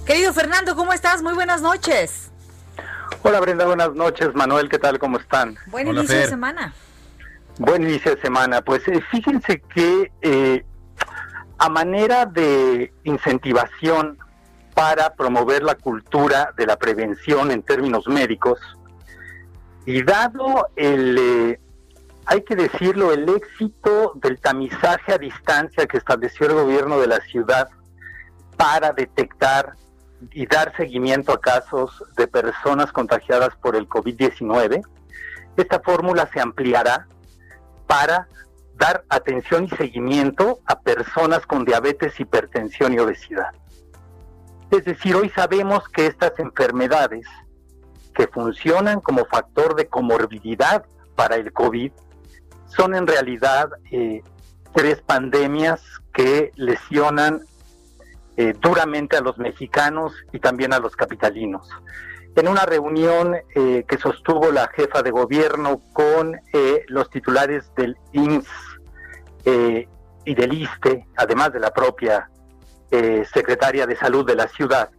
Querido 0.05 0.33
Fernando, 0.33 0.75
¿cómo 0.75 0.93
estás? 0.93 1.23
Muy 1.23 1.35
buenas 1.35 1.63
noches. 1.63 2.33
Hola 3.23 3.39
Brenda, 3.39 3.65
buenas 3.67 3.95
noches. 3.95 4.35
Manuel, 4.35 4.69
¿qué 4.69 4.81
tal? 4.81 4.99
¿Cómo 4.99 5.19
están? 5.19 5.57
Buen 5.69 5.87
inicio 5.87 6.17
de 6.17 6.27
semana. 6.27 6.75
Buen 7.59 7.85
inicio 7.85 8.17
de 8.17 8.21
semana. 8.21 8.63
Pues 8.63 8.89
eh, 8.89 9.01
fíjense 9.13 9.61
que 9.73 10.11
eh, 10.23 10.65
a 11.59 11.69
manera 11.69 12.27
de 12.27 12.93
incentivación 13.05 14.19
para 14.75 15.15
promover 15.15 15.63
la 15.63 15.77
cultura 15.77 16.53
de 16.57 16.67
la 16.67 16.77
prevención 16.77 17.53
en 17.53 17.63
términos 17.63 18.09
médicos, 18.09 18.59
y 19.87 20.03
dado 20.03 20.69
el, 20.77 21.19
eh, 21.19 21.61
hay 22.27 22.43
que 22.43 22.55
decirlo, 22.55 23.13
el 23.13 23.29
éxito 23.29 24.13
del 24.17 24.41
tamizaje 24.41 25.13
a 25.13 25.19
distancia 25.19 25.87
que 25.87 25.97
estableció 25.97 26.47
el 26.47 26.55
gobierno 26.55 27.01
de 27.01 27.07
la 27.07 27.21
ciudad 27.21 27.69
para 28.57 28.93
detectar 28.93 29.75
y 30.33 30.47
dar 30.47 30.77
seguimiento 30.77 31.33
a 31.33 31.41
casos 31.41 32.05
de 32.17 32.29
personas 32.29 32.93
contagiadas 32.93 33.57
por 33.57 33.75
el 33.75 33.89
COVID-19, 33.89 34.83
esta 35.57 35.81
fórmula 35.81 36.29
se 36.33 36.41
ampliará 36.41 37.07
para 37.87 38.29
dar 38.77 39.05
atención 39.09 39.65
y 39.65 39.71
seguimiento 39.71 40.61
a 40.67 40.81
personas 40.81 41.47
con 41.47 41.65
diabetes, 41.65 42.19
hipertensión 42.21 42.95
y 42.95 42.99
obesidad. 42.99 43.51
Es 44.71 44.85
decir, 44.85 45.17
hoy 45.17 45.31
sabemos 45.31 45.89
que 45.89 46.07
estas 46.07 46.39
enfermedades 46.39 47.27
que 48.21 48.27
funcionan 48.27 49.01
como 49.01 49.25
factor 49.25 49.75
de 49.75 49.87
comorbilidad 49.87 50.85
para 51.17 51.37
el 51.37 51.55
COVID 51.55 51.91
son 52.67 52.95
en 52.95 53.07
realidad 53.07 53.71
eh, 53.91 54.23
tres 54.75 55.01
pandemias 55.01 55.81
que 56.13 56.53
lesionan 56.57 57.41
eh, 58.37 58.53
duramente 58.61 59.17
a 59.17 59.23
los 59.23 59.39
mexicanos 59.39 60.13
y 60.35 60.39
también 60.39 60.75
a 60.75 60.81
los 60.81 60.97
capitalinos. 60.97 61.67
En 62.37 62.47
una 62.47 62.67
reunión 62.67 63.37
eh, 63.55 63.87
que 63.89 63.97
sostuvo 63.97 64.53
la 64.53 64.69
jefa 64.69 65.03
de 65.03 65.13
gobierno 65.13 65.81
con 65.95 66.39
los 66.89 67.09
titulares 67.09 67.73
del 67.75 67.97
INS 68.13 68.47
y 70.27 70.35
del 70.35 70.53
ISTE, 70.53 71.07
además 71.17 71.55
de 71.55 71.61
la 71.61 71.73
propia 71.73 72.29
secretaria 73.33 73.87
de 73.87 73.97
salud 73.97 74.27
de 74.27 74.35
la 74.35 74.47
ciudad, 74.47 74.91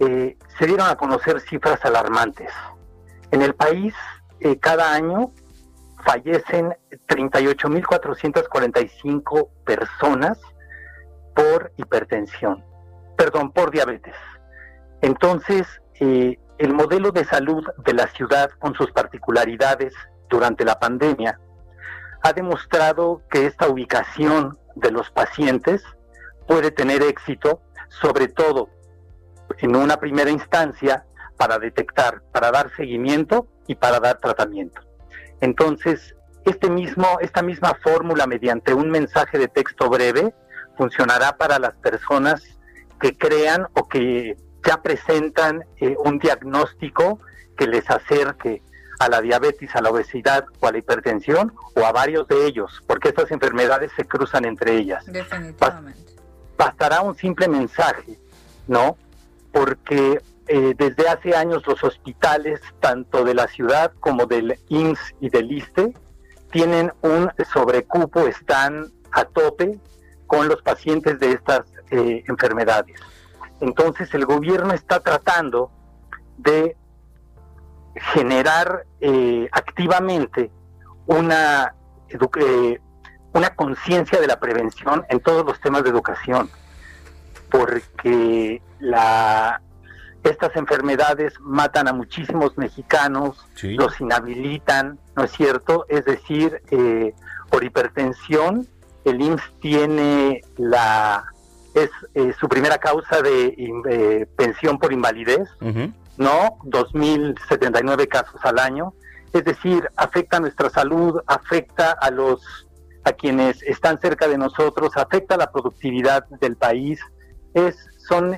se 0.00 0.66
dieron 0.66 0.88
a 0.88 0.96
conocer 0.96 1.40
cifras 1.40 1.84
alarmantes. 1.84 2.50
En 3.30 3.42
el 3.42 3.54
país, 3.54 3.94
cada 4.60 4.94
año 4.94 5.30
fallecen 6.04 6.76
38.445 7.08 9.48
personas 9.64 10.38
por 11.34 11.72
hipertensión, 11.76 12.62
perdón, 13.16 13.50
por 13.52 13.70
diabetes. 13.70 14.16
Entonces, 15.02 15.66
eh, 16.00 16.38
el 16.58 16.74
modelo 16.74 17.12
de 17.12 17.24
salud 17.24 17.64
de 17.84 17.94
la 17.94 18.08
ciudad 18.08 18.50
con 18.58 18.74
sus 18.74 18.90
particularidades 18.92 19.94
durante 20.28 20.64
la 20.64 20.78
pandemia 20.78 21.40
ha 22.22 22.32
demostrado 22.32 23.22
que 23.30 23.46
esta 23.46 23.68
ubicación 23.68 24.58
de 24.74 24.90
los 24.90 25.10
pacientes 25.10 25.82
puede 26.46 26.70
tener 26.70 27.02
éxito, 27.02 27.62
sobre 27.88 28.28
todo 28.28 28.68
en 29.58 29.76
una 29.76 29.98
primera 29.98 30.30
instancia, 30.30 31.04
para 31.40 31.58
detectar, 31.58 32.20
para 32.32 32.50
dar 32.50 32.70
seguimiento 32.76 33.48
y 33.66 33.74
para 33.74 33.98
dar 33.98 34.18
tratamiento. 34.18 34.82
Entonces, 35.40 36.14
este 36.44 36.68
mismo, 36.68 37.06
esta 37.22 37.40
misma 37.40 37.74
fórmula 37.82 38.26
mediante 38.26 38.74
un 38.74 38.90
mensaje 38.90 39.38
de 39.38 39.48
texto 39.48 39.88
breve 39.88 40.34
funcionará 40.76 41.38
para 41.38 41.58
las 41.58 41.74
personas 41.76 42.42
que 43.00 43.16
crean 43.16 43.66
o 43.72 43.88
que 43.88 44.36
ya 44.66 44.82
presentan 44.82 45.64
eh, 45.78 45.96
un 46.04 46.18
diagnóstico 46.18 47.20
que 47.56 47.66
les 47.66 47.88
acerque 47.88 48.62
a 48.98 49.08
la 49.08 49.22
diabetes, 49.22 49.74
a 49.74 49.80
la 49.80 49.88
obesidad 49.88 50.44
o 50.60 50.66
a 50.66 50.72
la 50.72 50.78
hipertensión 50.78 51.54
o 51.74 51.86
a 51.86 51.92
varios 51.92 52.28
de 52.28 52.46
ellos, 52.46 52.82
porque 52.86 53.08
estas 53.08 53.30
enfermedades 53.30 53.90
se 53.96 54.04
cruzan 54.04 54.44
entre 54.44 54.76
ellas. 54.76 55.06
Definitivamente. 55.06 56.12
Bastará 56.58 57.00
un 57.00 57.16
simple 57.16 57.48
mensaje, 57.48 58.18
¿no? 58.68 58.98
Porque 59.52 60.20
eh, 60.46 60.74
desde 60.76 61.08
hace 61.08 61.36
años 61.36 61.66
los 61.66 61.82
hospitales, 61.84 62.60
tanto 62.80 63.24
de 63.24 63.34
la 63.34 63.46
ciudad 63.46 63.92
como 64.00 64.26
del 64.26 64.58
INS 64.68 64.98
y 65.20 65.30
del 65.30 65.52
ISTE, 65.52 65.94
tienen 66.50 66.92
un 67.02 67.30
sobrecupo, 67.52 68.26
están 68.26 68.90
a 69.12 69.24
tope 69.24 69.78
con 70.26 70.48
los 70.48 70.60
pacientes 70.62 71.18
de 71.20 71.32
estas 71.32 71.66
eh, 71.90 72.24
enfermedades. 72.26 73.00
Entonces 73.60 74.12
el 74.14 74.26
gobierno 74.26 74.72
está 74.72 75.00
tratando 75.00 75.70
de 76.38 76.76
generar 78.12 78.86
eh, 79.00 79.48
activamente 79.52 80.50
una, 81.06 81.74
una 83.32 83.50
conciencia 83.54 84.20
de 84.20 84.26
la 84.26 84.40
prevención 84.40 85.04
en 85.08 85.20
todos 85.20 85.44
los 85.44 85.60
temas 85.60 85.84
de 85.84 85.90
educación, 85.90 86.50
porque 87.50 88.62
la, 88.78 89.60
estas 90.22 90.54
enfermedades 90.56 91.34
matan 91.40 91.88
a 91.88 91.92
muchísimos 91.92 92.56
mexicanos, 92.56 93.46
los 93.62 94.00
inhabilitan, 94.00 94.98
¿no 95.16 95.24
es 95.24 95.32
cierto? 95.32 95.86
Es 95.88 96.04
decir, 96.04 96.62
eh, 96.70 97.14
por 97.50 97.64
hipertensión, 97.64 98.66
el 99.04 99.20
IMSS 99.20 99.42
tiene 99.60 100.42
la 100.56 101.24
es 101.74 101.90
eh, 102.14 102.32
su 102.38 102.48
primera 102.48 102.78
causa 102.78 103.22
de 103.22 103.54
eh, 103.88 104.26
pensión 104.36 104.78
por 104.78 104.92
invalidez, 104.92 105.48
¿no? 106.16 106.58
2.079 106.64 108.08
casos 108.08 108.40
al 108.42 108.58
año. 108.58 108.92
Es 109.32 109.44
decir, 109.44 109.88
afecta 109.96 110.38
a 110.38 110.40
nuestra 110.40 110.68
salud, 110.70 111.20
afecta 111.26 111.92
a 111.92 112.10
los 112.10 112.66
a 113.02 113.12
quienes 113.12 113.62
están 113.62 113.98
cerca 113.98 114.28
de 114.28 114.36
nosotros, 114.36 114.96
afecta 114.96 115.36
a 115.36 115.38
la 115.38 115.50
productividad 115.50 116.26
del 116.40 116.56
país. 116.56 117.00
Es 117.54 117.76
son 118.08 118.36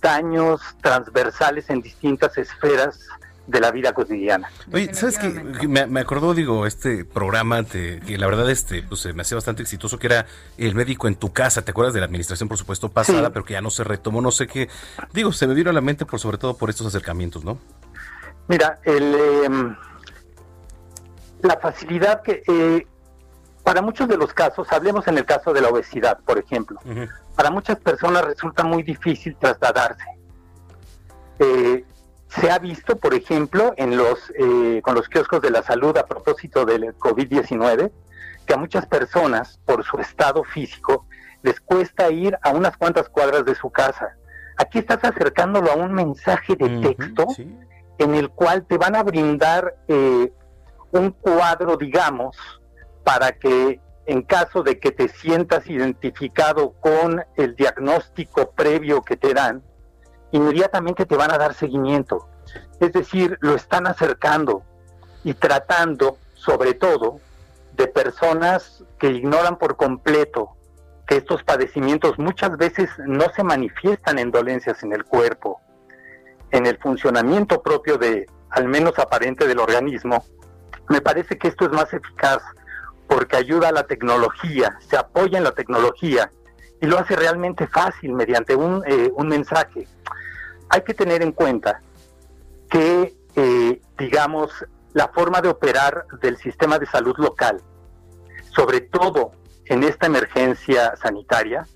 daños 0.00 0.60
transversales 0.82 1.70
en 1.70 1.80
distintas 1.80 2.36
esferas 2.38 2.98
de 3.46 3.60
la 3.60 3.70
vida 3.70 3.92
cotidiana. 3.92 4.48
Oye, 4.72 4.94
¿sabes 4.94 5.18
qué? 5.18 5.28
Me, 5.66 5.86
me, 5.86 6.00
acordó, 6.00 6.34
digo, 6.34 6.66
este 6.66 7.04
programa 7.04 7.64
que 7.64 8.16
la 8.16 8.26
verdad 8.26 8.48
este, 8.50 8.82
pues, 8.82 9.12
me 9.14 9.22
hacía 9.22 9.36
bastante 9.36 9.62
exitoso, 9.62 9.98
que 9.98 10.06
era 10.06 10.26
El 10.56 10.74
médico 10.74 11.08
en 11.08 11.16
tu 11.16 11.32
casa, 11.32 11.62
¿te 11.62 11.72
acuerdas 11.72 11.94
de 11.94 12.00
la 12.00 12.06
administración, 12.06 12.48
por 12.48 12.58
supuesto, 12.58 12.90
pasada, 12.90 13.30
pero 13.30 13.44
que 13.44 13.54
ya 13.54 13.60
no 13.60 13.70
se 13.70 13.82
retomó, 13.82 14.20
no 14.20 14.30
sé 14.30 14.46
qué? 14.46 14.68
Digo, 15.12 15.32
se 15.32 15.46
me 15.46 15.54
vino 15.54 15.70
a 15.70 15.72
la 15.72 15.80
mente, 15.80 16.06
por 16.06 16.20
sobre 16.20 16.38
todo 16.38 16.56
por 16.56 16.70
estos 16.70 16.86
acercamientos, 16.86 17.44
¿no? 17.44 17.58
Mira, 18.46 18.78
el, 18.84 19.14
em, 19.44 19.76
la 21.42 21.58
facilidad 21.58 22.22
que... 22.22 22.42
Eh, 22.46 22.86
para 23.64 23.82
muchos 23.82 24.08
de 24.08 24.16
los 24.16 24.32
casos, 24.32 24.70
hablemos 24.72 25.06
en 25.08 25.18
el 25.18 25.24
caso 25.24 25.52
de 25.52 25.60
la 25.60 25.68
obesidad, 25.68 26.18
por 26.20 26.38
ejemplo, 26.38 26.80
para 27.36 27.50
muchas 27.50 27.78
personas 27.78 28.24
resulta 28.24 28.64
muy 28.64 28.82
difícil 28.82 29.36
trasladarse. 29.36 30.04
Eh, 31.38 31.84
se 32.28 32.50
ha 32.50 32.58
visto, 32.58 32.96
por 32.96 33.14
ejemplo, 33.14 33.72
en 33.76 33.96
los, 33.96 34.32
eh, 34.38 34.80
con 34.82 34.94
los 34.94 35.08
kioscos 35.08 35.40
de 35.40 35.50
la 35.50 35.62
salud 35.62 35.96
a 35.96 36.06
propósito 36.06 36.64
del 36.64 36.94
COVID-19, 36.96 37.90
que 38.46 38.54
a 38.54 38.56
muchas 38.56 38.86
personas, 38.86 39.58
por 39.64 39.84
su 39.84 39.98
estado 39.98 40.44
físico, 40.44 41.06
les 41.42 41.60
cuesta 41.60 42.10
ir 42.10 42.38
a 42.42 42.50
unas 42.50 42.76
cuantas 42.76 43.08
cuadras 43.08 43.44
de 43.44 43.54
su 43.54 43.70
casa. 43.70 44.16
Aquí 44.58 44.78
estás 44.78 45.02
acercándolo 45.02 45.72
a 45.72 45.74
un 45.74 45.92
mensaje 45.92 46.54
de 46.54 46.68
texto 46.80 47.26
en 47.98 48.14
el 48.14 48.30
cual 48.30 48.64
te 48.66 48.78
van 48.78 48.94
a 48.94 49.02
brindar 49.02 49.74
eh, 49.88 50.32
un 50.92 51.10
cuadro, 51.12 51.76
digamos, 51.76 52.36
para 53.04 53.32
que 53.32 53.80
en 54.06 54.22
caso 54.22 54.62
de 54.62 54.78
que 54.78 54.90
te 54.90 55.08
sientas 55.08 55.68
identificado 55.68 56.72
con 56.80 57.22
el 57.36 57.54
diagnóstico 57.54 58.50
previo 58.50 59.02
que 59.02 59.16
te 59.16 59.34
dan, 59.34 59.62
inmediatamente 60.32 61.06
te 61.06 61.16
van 61.16 61.30
a 61.30 61.38
dar 61.38 61.54
seguimiento. 61.54 62.28
Es 62.80 62.92
decir, 62.92 63.38
lo 63.40 63.54
están 63.54 63.86
acercando 63.86 64.62
y 65.22 65.34
tratando, 65.34 66.16
sobre 66.34 66.74
todo, 66.74 67.20
de 67.74 67.86
personas 67.86 68.84
que 68.98 69.08
ignoran 69.08 69.56
por 69.58 69.76
completo 69.76 70.56
que 71.06 71.16
estos 71.16 71.42
padecimientos 71.42 72.18
muchas 72.18 72.56
veces 72.56 72.88
no 73.06 73.26
se 73.34 73.42
manifiestan 73.42 74.18
en 74.18 74.30
dolencias 74.30 74.82
en 74.82 74.92
el 74.92 75.04
cuerpo, 75.04 75.60
en 76.50 76.66
el 76.66 76.78
funcionamiento 76.78 77.62
propio 77.62 77.96
de, 77.96 78.26
al 78.50 78.66
menos 78.68 78.98
aparente 78.98 79.46
del 79.46 79.58
organismo. 79.58 80.24
Me 80.88 81.00
parece 81.00 81.38
que 81.38 81.48
esto 81.48 81.64
es 81.64 81.70
más 81.72 81.92
eficaz 81.92 82.42
porque 83.10 83.36
ayuda 83.36 83.70
a 83.70 83.72
la 83.72 83.88
tecnología, 83.88 84.78
se 84.88 84.96
apoya 84.96 85.36
en 85.36 85.42
la 85.42 85.50
tecnología 85.50 86.30
y 86.80 86.86
lo 86.86 86.96
hace 86.96 87.16
realmente 87.16 87.66
fácil 87.66 88.12
mediante 88.12 88.54
un, 88.54 88.84
eh, 88.86 89.10
un 89.16 89.26
mensaje. 89.26 89.88
Hay 90.68 90.82
que 90.82 90.94
tener 90.94 91.20
en 91.20 91.32
cuenta 91.32 91.82
que, 92.70 93.16
eh, 93.34 93.80
digamos, 93.98 94.52
la 94.92 95.08
forma 95.08 95.40
de 95.40 95.48
operar 95.48 96.06
del 96.22 96.36
sistema 96.36 96.78
de 96.78 96.86
salud 96.86 97.16
local, 97.18 97.60
sobre 98.54 98.80
todo 98.80 99.32
en 99.64 99.82
esta 99.82 100.06
emergencia 100.06 100.94
sanitaria, 101.02 101.66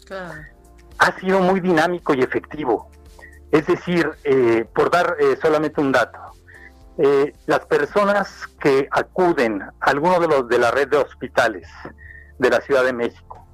ha 0.99 1.19
sido 1.19 1.41
muy 1.41 1.59
dinámico 1.59 2.15
y 2.15 2.23
efectivo. 2.23 2.93
Es 3.51 3.67
decir, 3.67 4.09
eh, 4.23 4.67
por 4.73 4.89
dar 4.89 5.17
solamente 5.43 5.81
un 5.81 5.91
dato, 5.91 6.21
eh, 6.97 7.35
las 7.47 7.67
personas 7.67 8.47
que 8.61 8.87
acuden 8.89 9.63
a 9.63 9.73
alguno 9.81 10.21
de 10.21 10.29
los 10.29 10.49
de 10.49 10.61
la 10.61 10.71
red 10.71 10.89
de 10.89 10.99
hospitales 10.99 11.67
de 12.39 12.51
la 12.51 12.61
Ciudad 12.61 12.85
de 12.85 12.93
México 12.93 13.45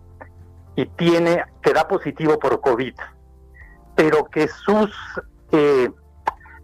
y 0.77 0.85
tiene 0.85 1.43
que 1.63 1.73
da 1.73 1.89
positivo 1.89 2.39
por 2.39 2.61
COVID, 2.61 2.95
pero 3.97 4.27
que 4.27 4.47
sus 4.47 4.91
eh, 5.53 5.91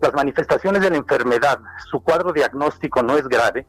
las 0.02 0.12
manifestaciones 0.12 0.82
de 0.82 0.90
la 0.90 0.96
enfermedad, 0.96 1.60
su 1.90 2.00
cuadro 2.00 2.34
diagnóstico 2.34 3.02
no 3.02 3.16
es 3.16 3.26
grave 3.26 3.66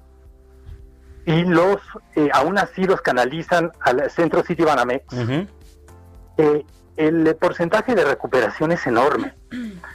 y 1.25 1.45
los 1.45 1.77
eh, 2.15 2.29
aún 2.33 2.57
así 2.57 2.83
los 2.83 2.99
canalizan 2.99 3.71
al 3.79 4.09
centro 4.09 4.43
City 4.43 4.63
Banamex. 4.63 5.05
el 6.97 7.35
porcentaje 7.37 7.95
de 7.95 8.03
recuperación 8.03 8.73
es 8.73 8.85
enorme. 8.85 9.33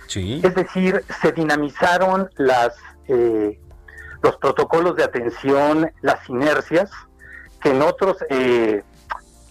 Es 0.08 0.54
decir, 0.54 1.04
se 1.20 1.32
dinamizaron 1.32 2.30
las 2.36 2.74
eh, 3.08 3.58
los 4.22 4.36
protocolos 4.36 4.96
de 4.96 5.04
atención, 5.04 5.90
las 6.00 6.28
inercias, 6.28 6.90
que 7.60 7.70
en 7.70 7.82
otros 7.82 8.18
eh, 8.30 8.82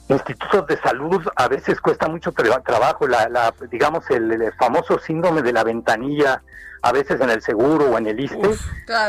institutos 0.10 0.68
de 0.68 0.78
salud 0.78 1.22
a 1.36 1.47
veces 1.47 1.80
cuesta 1.80 2.08
mucho 2.08 2.32
trabajo, 2.32 3.08
la, 3.08 3.54
digamos, 3.70 4.10
el, 4.10 4.52
famoso 4.58 4.99
síndrome 4.99 5.41
de 5.41 5.54
la 5.54 5.64
ventanilla, 5.64 6.41
a 6.82 6.91
veces 6.91 7.22
en 7.22 7.30
el 7.30 7.41
seguro 7.41 7.91
o 7.91 7.97
en 7.97 8.08
el 8.08 8.20
ISTE, 8.20 8.49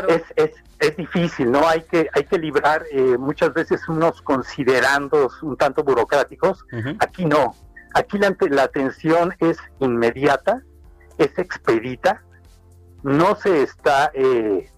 es, 0.08 0.22
es, 0.36 0.50
es, 0.78 0.96
difícil, 0.96 1.50
¿no? 1.50 1.66
Hay 1.66 1.82
que, 1.82 2.08
hay 2.12 2.24
que 2.24 2.38
librar 2.38 2.84
eh, 2.90 3.16
muchas 3.18 3.54
veces 3.54 3.88
unos 3.88 4.20
considerandos 4.22 5.42
un 5.42 5.56
tanto 5.56 5.82
burocráticos, 5.82 6.64
aquí 7.00 7.24
no, 7.24 7.54
aquí 7.94 8.18
la, 8.18 8.36
la 8.50 8.64
atención 8.64 9.34
es 9.38 9.56
inmediata, 9.80 10.62
es 11.18 11.38
expedita, 11.38 12.22
no 13.02 13.36
se 13.36 13.62
está... 13.62 14.10
Eh, 14.14 14.68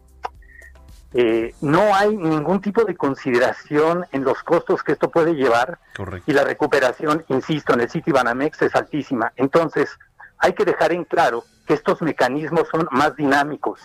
eh, 1.16 1.55
no 1.61 1.95
hay 1.95 2.16
ningún 2.16 2.61
tipo 2.61 2.85
de 2.85 2.97
consideración 2.97 4.05
en 4.11 4.25
los 4.25 4.43
costos 4.43 4.83
que 4.83 4.93
esto 4.93 5.11
puede 5.11 5.35
llevar. 5.35 5.79
Y 6.27 6.33
la 6.33 6.43
recuperación, 6.43 7.25
insisto, 7.29 7.72
en 7.72 7.83
el 7.83 7.89
sitio 7.89 8.14
Banamex 8.14 8.62
es 8.62 8.75
altísima. 8.75 9.33
Entonces, 9.37 9.97
hay 10.39 10.55
que 10.55 10.64
dejar 10.64 10.93
en 10.93 11.05
claro 11.05 11.45
que 11.66 11.75
estos 11.75 12.03
mecanismos 12.03 12.66
son 12.68 12.89
más 12.91 13.14
dinámicos 13.14 13.81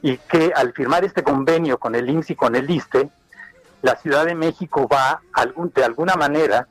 y 0.00 0.16
que 0.16 0.52
al 0.56 0.72
firmar 0.72 1.04
este 1.04 1.22
convenio 1.22 1.78
con 1.78 1.94
el 1.94 2.08
IMSS 2.08 2.30
y 2.30 2.34
con 2.34 2.56
el 2.56 2.70
ISTE, 2.70 3.10
la 3.82 3.96
Ciudad 3.96 4.24
de 4.24 4.34
México 4.34 4.88
va 4.88 5.20
algún, 5.34 5.70
de 5.74 5.84
alguna 5.84 6.14
manera 6.14 6.66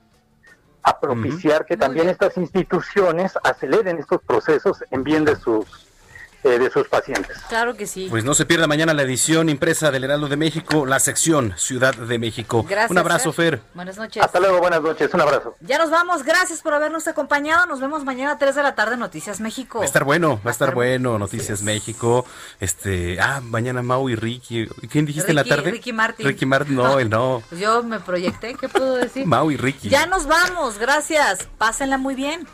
a 0.82 0.98
propiciar 0.98 1.66
que 1.66 1.76
también 1.76 2.08
estas 2.08 2.36
instituciones 2.36 3.38
aceleren 3.44 3.98
estos 3.98 4.22
procesos 4.22 4.82
en 4.90 5.04
bien 5.04 5.24
de 5.24 5.36
sus 5.36 5.89
eh, 6.42 6.58
de 6.58 6.70
sus 6.70 6.88
pacientes. 6.88 7.36
Claro 7.48 7.76
que 7.76 7.86
sí. 7.86 8.06
Pues 8.08 8.24
no 8.24 8.34
se 8.34 8.46
pierda 8.46 8.66
mañana 8.66 8.94
la 8.94 9.02
edición 9.02 9.48
impresa 9.48 9.90
del 9.90 10.04
Heraldo 10.04 10.28
de 10.28 10.36
México, 10.36 10.86
la 10.86 11.00
sección 11.00 11.54
Ciudad 11.56 11.94
de 11.94 12.18
México. 12.18 12.64
Gracias. 12.68 12.90
Un 12.90 12.98
abrazo, 12.98 13.32
Fer. 13.32 13.60
Buenas 13.74 13.96
noches. 13.96 14.22
Hasta 14.22 14.40
luego, 14.40 14.58
buenas 14.58 14.82
noches. 14.82 15.12
Un 15.12 15.20
abrazo. 15.20 15.56
Ya 15.60 15.78
nos 15.78 15.90
vamos. 15.90 16.22
Gracias 16.22 16.62
por 16.62 16.74
habernos 16.74 17.06
acompañado. 17.08 17.66
Nos 17.66 17.80
vemos 17.80 18.04
mañana 18.04 18.32
a 18.32 18.38
3 18.38 18.54
de 18.54 18.62
la 18.62 18.74
tarde 18.74 18.96
Noticias 18.96 19.40
México. 19.40 19.78
Va 19.78 19.84
a 19.84 19.86
estar 19.86 20.04
bueno, 20.04 20.40
va 20.44 20.50
a 20.50 20.52
estar 20.52 20.74
bueno. 20.74 21.18
Noticias 21.18 21.62
México. 21.62 22.24
Este, 22.58 23.20
ah, 23.20 23.40
mañana 23.42 23.82
Mau 23.82 24.08
y 24.08 24.14
Ricky. 24.14 24.66
¿Quién 24.90 25.06
dijiste 25.06 25.32
en 25.32 25.36
la 25.36 25.44
tarde? 25.44 25.70
Ricky 25.70 25.92
Martin. 25.92 26.26
Ricky 26.26 26.46
Martin, 26.46 26.76
no, 26.76 26.98
él 26.98 27.10
no. 27.10 27.42
Pues 27.48 27.60
yo 27.60 27.82
me 27.82 28.00
proyecté, 28.00 28.54
¿qué 28.54 28.68
puedo 28.68 28.94
decir? 28.94 29.26
Mau 29.26 29.50
y 29.50 29.56
Ricky. 29.56 29.88
Ya 29.88 30.06
nos 30.06 30.26
vamos. 30.26 30.78
Gracias. 30.78 31.48
Pásenla 31.58 31.98
muy 31.98 32.14
bien. 32.14 32.46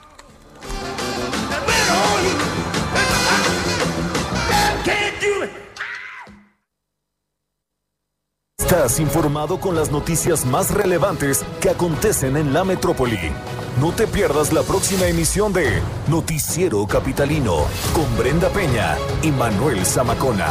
Estás 8.59 8.99
informado 8.99 9.61
con 9.61 9.77
las 9.77 9.93
noticias 9.93 10.45
más 10.45 10.75
relevantes 10.75 11.45
que 11.61 11.71
acontecen 11.71 12.37
en 12.37 12.53
la 12.53 12.65
metrópoli. 12.65 13.33
No 13.81 13.93
te 13.93 14.09
pierdas 14.09 14.53
la 14.53 14.63
próxima 14.63 15.07
emisión 15.07 15.53
de 15.53 15.81
Noticiero 16.09 16.85
Capitalino 16.87 17.65
con 17.95 18.19
Brenda 18.19 18.49
Peña 18.49 18.97
y 19.23 19.31
Manuel 19.31 19.87
Zamacona. 19.87 20.49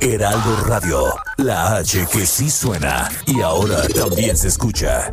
Heraldo 0.00 0.56
Radio, 0.66 1.04
la 1.38 1.76
H 1.76 2.06
que 2.12 2.24
sí 2.24 2.50
suena 2.50 3.10
y 3.26 3.40
ahora 3.40 3.86
también 3.88 4.36
se 4.36 4.48
escucha. 4.48 5.12